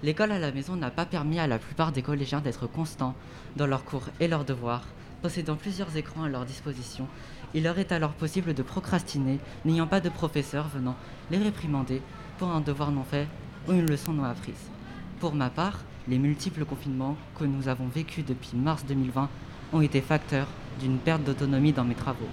L'école 0.03 0.33
à 0.33 0.39
la 0.39 0.53
maison 0.53 0.77
n'a 0.77 0.91
pas 0.91 1.07
permis 1.07 1.41
à 1.41 1.47
la 1.47 1.59
plupart 1.59 1.91
des 1.91 2.03
collégiens 2.03 2.41
d'être 2.41 2.67
constants 2.67 3.15
dans 3.57 3.67
leurs 3.67 3.85
cours 3.85 4.09
et 4.21 4.29
leurs 4.29 4.45
devoirs. 4.45 4.85
Possédant 5.23 5.57
plusieurs 5.57 5.97
écrans 5.97 6.23
à 6.23 6.29
leur 6.29 6.45
disposition, 6.45 7.09
il 7.55 7.65
leur 7.65 7.79
est 7.81 7.91
alors 7.91 8.13
possible 8.13 8.55
de 8.55 8.63
procrastiner, 8.63 9.41
n'ayant 9.65 9.89
pas 9.89 10.01
de 10.01 10.09
professeur 10.09 10.69
venant 10.69 10.95
les 11.31 11.39
réprimander 11.39 12.01
pour 12.39 12.49
un 12.49 12.61
devoir 12.61 12.93
non 12.93 13.03
fait 13.03 13.27
ou 13.67 13.73
une 13.73 13.91
leçon 13.91 14.13
non 14.13 14.25
apprise. 14.25 14.71
Pour 15.19 15.35
ma 15.35 15.51
part, 15.51 15.81
les 16.07 16.19
multiples 16.19 16.65
confinements 16.65 17.17
que 17.37 17.45
nous 17.45 17.67
avons 17.67 17.89
vécus 17.89 18.25
depuis 18.25 18.57
mars 18.57 18.85
2020 18.87 19.29
ont 19.73 19.81
été 19.81 20.01
facteurs 20.01 20.47
d'une 20.79 20.99
perte 20.99 21.25
d'autonomie 21.25 21.73
dans 21.73 21.85
mes 21.85 21.97
travaux. 21.97 22.29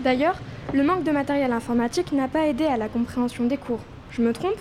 D'ailleurs, 0.00 0.36
le 0.74 0.82
manque 0.82 1.04
de 1.04 1.10
matériel 1.10 1.52
informatique 1.52 2.12
n'a 2.12 2.28
pas 2.28 2.46
aidé 2.46 2.64
à 2.64 2.76
la 2.76 2.88
compréhension 2.88 3.44
des 3.46 3.56
cours. 3.56 3.80
Je 4.10 4.22
me 4.22 4.32
trompe? 4.32 4.58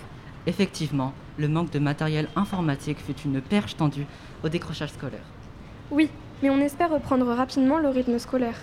Effectivement, 0.48 1.14
le 1.38 1.48
manque 1.48 1.72
de 1.72 1.80
matériel 1.80 2.28
informatique 2.36 3.00
fut 3.00 3.20
une 3.26 3.42
perche 3.42 3.76
tendue 3.76 4.06
au 4.44 4.50
décrochage 4.50 4.92
scolaire. 4.92 5.26
Oui, 5.92 6.10
mais 6.42 6.50
on 6.50 6.60
espère 6.60 6.92
reprendre 6.92 7.26
rapidement 7.28 7.80
le 7.80 7.90
rythme 7.90 8.18
scolaire. 8.20 8.58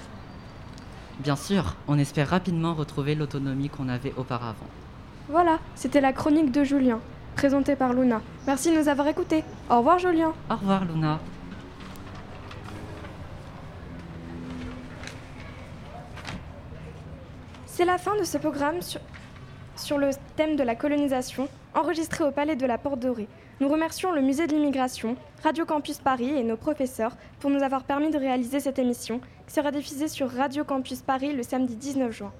Bien 1.20 1.36
sûr, 1.36 1.76
on 1.88 1.98
espère 1.98 2.28
rapidement 2.28 2.74
retrouver 2.74 3.14
l'autonomie 3.14 3.68
qu'on 3.68 3.88
avait 3.88 4.14
auparavant. 4.16 4.66
Voilà, 5.28 5.58
c'était 5.74 6.00
la 6.00 6.12
chronique 6.12 6.50
de 6.50 6.64
Julien, 6.64 7.00
présentée 7.36 7.76
par 7.76 7.92
Luna. 7.92 8.20
Merci 8.46 8.72
de 8.72 8.78
nous 8.78 8.88
avoir 8.88 9.06
écoutés. 9.08 9.44
Au 9.70 9.78
revoir 9.78 9.98
Julien. 9.98 10.32
Au 10.50 10.54
revoir 10.56 10.84
Luna. 10.84 11.20
C'est 17.82 17.86
la 17.86 17.98
fin 17.98 18.14
de 18.14 18.22
ce 18.22 18.38
programme 18.38 18.78
sur, 19.74 19.98
le 19.98 20.10
thème 20.36 20.54
de 20.54 20.62
la 20.62 20.76
colonisation, 20.76 21.48
enregistré 21.74 22.22
au 22.22 22.30
Palais 22.30 22.54
de 22.54 22.64
la 22.64 22.78
Porte 22.78 23.00
Dorée. 23.00 23.26
Nous 23.58 23.68
remercions 23.68 24.12
le 24.12 24.20
Musée 24.20 24.46
de 24.46 24.52
l'Immigration, 24.54 25.16
Radio 25.42 25.64
Campus 25.64 25.98
Paris 25.98 26.30
et 26.30 26.44
nos 26.44 26.56
professeurs 26.56 27.16
pour 27.40 27.50
nous 27.50 27.60
avoir 27.60 27.82
permis 27.82 28.12
de 28.12 28.18
réaliser 28.18 28.60
cette 28.60 28.78
émission 28.78 29.20
qui 29.48 29.54
sera 29.54 29.72
diffusée 29.72 30.06
sur 30.06 30.30
Radio 30.30 30.62
Campus 30.62 31.02
Paris 31.02 31.32
le 31.32 31.42
samedi 31.42 31.74
19 31.74 32.12
juin. 32.12 32.32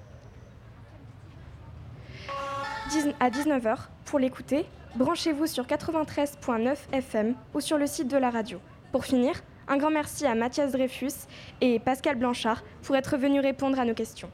À 3.19 3.29
19h, 3.29 3.75
pour 4.05 4.19
l'écouter, 4.19 4.65
branchez-vous 4.95 5.47
sur 5.47 5.65
93.9 5.65 6.77
FM 6.93 7.35
ou 7.53 7.59
sur 7.59 7.77
le 7.77 7.87
site 7.87 8.07
de 8.07 8.15
la 8.15 8.29
radio. 8.29 8.61
Pour 8.93 9.03
finir, 9.03 9.43
un 9.67 9.75
grand 9.75 9.91
merci 9.91 10.25
à 10.25 10.35
Mathias 10.35 10.71
Dreyfus 10.71 11.27
et 11.59 11.79
Pascal 11.79 12.15
Blanchard 12.15 12.63
pour 12.81 12.95
être 12.95 13.17
venus 13.17 13.41
répondre 13.41 13.77
à 13.77 13.83
nos 13.83 13.93
questions. 13.93 14.31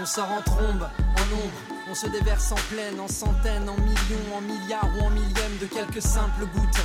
On 0.00 0.06
sort 0.06 0.30
en 0.32 0.40
trombe, 0.40 0.88
en 0.98 1.34
ombre, 1.34 1.60
on 1.90 1.94
se 1.94 2.06
déverse 2.06 2.50
en 2.50 2.60
pleine, 2.70 2.98
en 2.98 3.08
centaines, 3.08 3.68
en 3.68 3.76
millions, 3.76 4.34
en 4.34 4.40
milliards 4.40 4.88
ou 4.96 5.04
en 5.04 5.10
millièmes 5.10 5.58
de 5.60 5.66
quelques 5.66 6.00
simples 6.00 6.46
gouttes. 6.54 6.80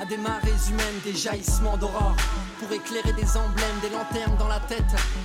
À 0.00 0.06
des 0.06 0.16
marées 0.16 0.48
humaines, 0.70 1.00
des 1.04 1.14
jaillissements 1.14 1.76
d'aurore, 1.76 2.16
pour 2.58 2.72
éclairer 2.72 3.12
des 3.12 3.36
emblèmes, 3.36 3.78
des 3.82 3.90
lanternes 3.90 4.38
dans 4.38 4.48
la 4.48 4.60
tête. 4.60 4.84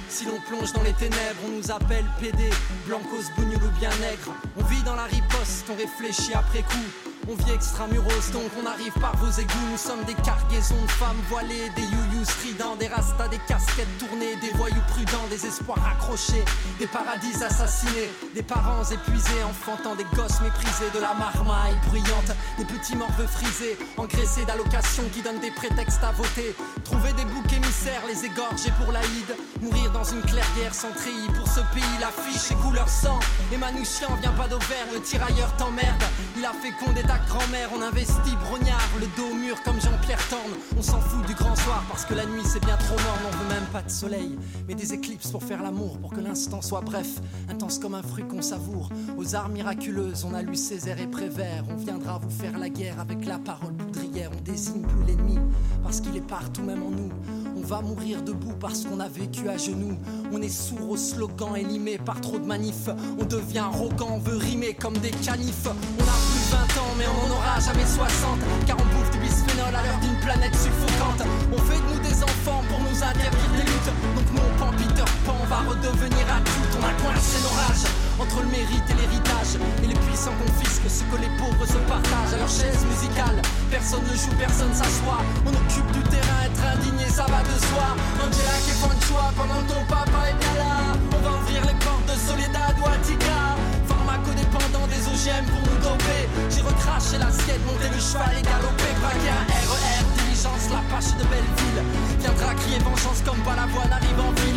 Si 0.09 0.25
l'on 0.25 0.41
plonge 0.41 0.73
dans 0.73 0.83
les 0.83 0.93
ténèbres, 0.93 1.39
on 1.45 1.55
nous 1.55 1.71
appelle 1.71 2.05
PD, 2.19 2.49
blancos, 2.85 3.31
bougnoul 3.37 3.63
ou 3.63 3.79
bien 3.79 3.91
nègre. 4.01 4.35
On 4.57 4.63
vit 4.65 4.83
dans 4.83 4.95
la 4.95 5.05
riposte, 5.05 5.69
on 5.71 5.77
réfléchit 5.77 6.33
après 6.33 6.63
coup. 6.63 7.10
On 7.29 7.35
vit 7.35 7.51
extramuros, 7.51 8.31
donc 8.33 8.49
on 8.61 8.65
arrive 8.65 8.93
par 8.93 9.15
vos 9.17 9.31
égouts. 9.39 9.67
Nous 9.71 9.77
sommes 9.77 10.03
des 10.05 10.15
cargaisons 10.15 10.81
de 10.81 10.91
femmes 10.91 11.21
voilées, 11.29 11.69
des 11.75 11.83
youyous 11.83 12.25
stridents, 12.25 12.75
des 12.75 12.87
rastas, 12.87 13.27
des 13.27 13.39
casquettes 13.47 13.97
tournées, 13.99 14.35
des 14.41 14.49
voyous 14.57 14.81
prudents, 14.89 15.27
des 15.29 15.45
espoirs 15.45 15.85
accrochés, 15.85 16.43
des 16.79 16.87
paradis 16.87 17.43
assassinés, 17.43 18.09
des 18.33 18.41
parents 18.43 18.83
épuisés, 18.83 19.43
enfantant 19.47 19.95
des 19.95 20.05
gosses 20.15 20.41
méprisés, 20.41 20.89
de 20.93 20.99
la 20.99 21.13
marmaille 21.13 21.77
bruyante, 21.87 22.31
des 22.57 22.65
petits 22.65 22.95
morveux 22.95 23.27
frisés, 23.27 23.77
engraissés 23.97 24.45
d'allocations 24.45 25.07
qui 25.13 25.21
donnent 25.21 25.39
des 25.39 25.51
prétextes 25.51 26.03
à 26.03 26.11
voter. 26.11 26.55
Trouver 26.83 27.13
des 27.13 27.25
boucs 27.25 27.53
émissaires, 27.53 28.01
les 28.07 28.25
égorger 28.25 28.71
pour 28.81 28.91
l'Aïd, 28.91 29.35
mourir 29.61 29.91
dans 29.91 30.03
une 30.03 30.21
clairière 30.21 30.73
sans 30.73 30.91
treillis. 30.91 31.29
Pour 31.37 31.47
ce 31.47 31.61
pays, 31.73 31.97
l'affiche 31.99 32.51
est 32.51 32.61
couleur 32.61 32.89
sang. 32.89 33.19
Et 33.53 33.57
Manouchian 33.57 34.15
vient 34.21 34.33
pas 34.33 34.47
d'Auvergne, 34.47 34.89
le 34.93 35.01
tirailleur 35.01 35.55
t'emmerde. 35.57 36.03
Il 36.37 36.45
a 36.45 36.53
fécondé 36.53 37.01
ta 37.03 37.19
grand-mère, 37.19 37.69
on 37.75 37.81
investit 37.81 38.35
brognard, 38.47 38.89
le 38.99 39.07
dos 39.17 39.31
au 39.31 39.35
mur 39.35 39.61
comme 39.63 39.79
Jean-Pierre 39.79 40.25
Torne. 40.29 40.53
On 40.77 40.81
s'en 40.81 40.99
fout 40.99 41.25
du 41.27 41.33
grand 41.35 41.55
soir 41.55 41.83
parce 41.89 42.05
que 42.05 42.13
la 42.13 42.25
nuit 42.25 42.43
c'est 42.45 42.63
bien 42.65 42.77
trop 42.77 42.95
morne, 42.95 43.19
on 43.27 43.37
veut 43.37 43.49
même 43.49 43.67
pas 43.71 43.81
de 43.81 43.89
soleil, 43.89 44.37
mais 44.67 44.73
des 44.73 44.93
éclips 44.93 45.29
pour 45.31 45.43
faire 45.43 45.61
l'amour, 45.61 45.99
pour 45.99 46.11
que 46.11 46.19
l'instant 46.19 46.61
soit 46.61 46.81
bref, 46.81 47.07
intense 47.49 47.79
comme 47.79 47.95
un 47.95 48.01
fruit 48.01 48.27
qu'on 48.27 48.41
savoure. 48.41 48.89
Aux 49.17 49.35
arts 49.35 49.49
miraculeuses, 49.49 50.25
on 50.25 50.33
a 50.33 50.41
lu 50.41 50.55
Césaire 50.55 50.99
et 50.99 51.07
Prévert, 51.07 51.63
on 51.69 51.75
viendra 51.75 52.19
vous 52.19 52.29
faire 52.29 52.57
la 52.57 52.69
guerre 52.69 52.99
avec 52.99 53.25
la 53.25 53.37
parole 53.37 53.73
poudrière, 53.73 54.31
on 54.35 54.41
désigne 54.41 54.81
plus 54.81 55.05
l'ennemi 55.05 55.39
parce 55.83 56.01
qu'il 56.01 56.15
est 56.15 56.27
partout 56.27 56.63
même 56.63 56.83
en 56.83 56.91
nous. 56.91 57.11
On 57.55 57.61
va 57.61 57.81
mourir 57.81 58.21
debout 58.21 58.53
parce 58.59 58.85
qu'on 58.85 58.99
a 58.99 59.07
vécu 59.07 59.49
à 59.49 59.57
genoux. 59.57 59.97
On 60.31 60.41
est 60.41 60.49
sourd 60.49 60.91
aux 60.91 60.97
slogans 60.97 61.55
élimés 61.55 61.97
par 61.97 62.21
trop 62.21 62.39
de 62.39 62.45
manifs. 62.45 62.89
On 63.19 63.25
devient 63.25 63.59
arrogant, 63.59 64.11
on 64.11 64.19
veut 64.19 64.37
rimer 64.37 64.73
comme 64.73 64.97
des 64.97 65.11
canifs. 65.11 65.65
On 65.65 66.03
a 66.03 66.17
plus 66.31 66.41
de 66.41 66.51
20 66.51 66.57
ans, 66.81 66.93
mais 66.97 67.05
on 67.07 67.27
n'en 67.27 67.35
aura 67.35 67.59
jamais 67.59 67.85
60. 67.85 68.39
Car 68.65 68.77
on 68.79 68.95
bouffe 68.95 69.11
du 69.11 69.19
bisphénol 69.19 69.67
à 69.75 69.83
l'heure 69.83 69.99
d'une 70.01 70.19
planète 70.19 70.55
suffocante. 70.55 71.27
On 71.51 71.57
fait 71.57 71.79
de 71.79 71.93
nous 71.93 71.99
des 71.99 72.23
enfants 72.23 72.63
pour 72.69 72.79
nous 72.79 73.03
interdire 73.03 73.51
des 73.57 73.63
luttes. 73.63 73.91
Donc 74.15 74.31
mon 74.33 74.49
pan 74.57 74.71
Peter 74.77 75.11
Pan 75.25 75.37
va 75.49 75.69
redevenir 75.69 76.25
adulte. 76.31 76.70
Coincé 76.81 77.37
nos 77.45 77.53
rages 77.61 77.85
entre 78.17 78.41
le 78.41 78.49
mérite 78.49 78.85
et 78.89 78.97
l'héritage. 78.97 79.61
Et 79.83 79.87
les 79.87 79.99
puissants 80.05 80.33
confisquent 80.41 80.89
ce 80.89 81.05
que 81.05 81.17
les 81.21 81.29
pauvres 81.37 81.65
se 81.65 81.77
partagent. 81.85 82.33
À 82.33 82.37
leur 82.37 82.49
chaise 82.49 82.81
musicale, 82.89 83.41
personne 83.69 84.01
ne 84.05 84.15
joue, 84.17 84.33
personne 84.37 84.73
s'assoit. 84.73 85.21
On 85.45 85.53
occupe 85.53 85.89
du 85.93 86.01
terrain, 86.09 86.45
être 86.45 86.63
indigné, 86.73 87.05
ça 87.09 87.25
va 87.29 87.41
de 87.45 87.57
soi. 87.69 87.93
Angela 88.17 88.57
qui 88.65 88.73
est 88.73 88.81
de 88.81 89.03
choix 89.05 89.29
pendant 89.37 89.61
ton 89.69 89.81
papa 89.85 90.29
est 90.29 90.37
bien 90.41 90.55
là. 90.57 90.97
On 91.13 91.21
va 91.21 91.31
ouvrir 91.41 91.61
les 91.69 91.77
portes 91.85 92.05
de 92.09 92.17
Soledad 92.17 92.73
ou 92.81 92.85
Attica. 92.89 93.57
Pharmacodépendant 93.85 94.85
des 94.89 95.01
OGM 95.05 95.45
pour 95.53 95.61
nous 95.61 95.79
doper. 95.85 96.21
J'ai 96.49 96.65
recraché 96.65 97.21
l'assiette, 97.21 97.61
monté 97.65 97.89
le 97.93 98.01
cheval 98.01 98.33
et 98.37 98.45
galopé. 98.45 98.89
Braqué 99.01 99.29
un 99.29 99.45
RER, 99.69 100.01
diligence, 100.17 100.65
la 100.73 100.81
pâche 100.89 101.13
de 101.17 101.25
Belleville. 101.29 101.81
Viendra 102.21 102.53
crier 102.57 102.81
vengeance 102.81 103.21
comme 103.21 103.41
pas 103.45 103.57
la 103.57 103.69
voix 103.69 103.85
n'arrive 103.85 104.17
en 104.17 104.33
ville. 104.41 104.51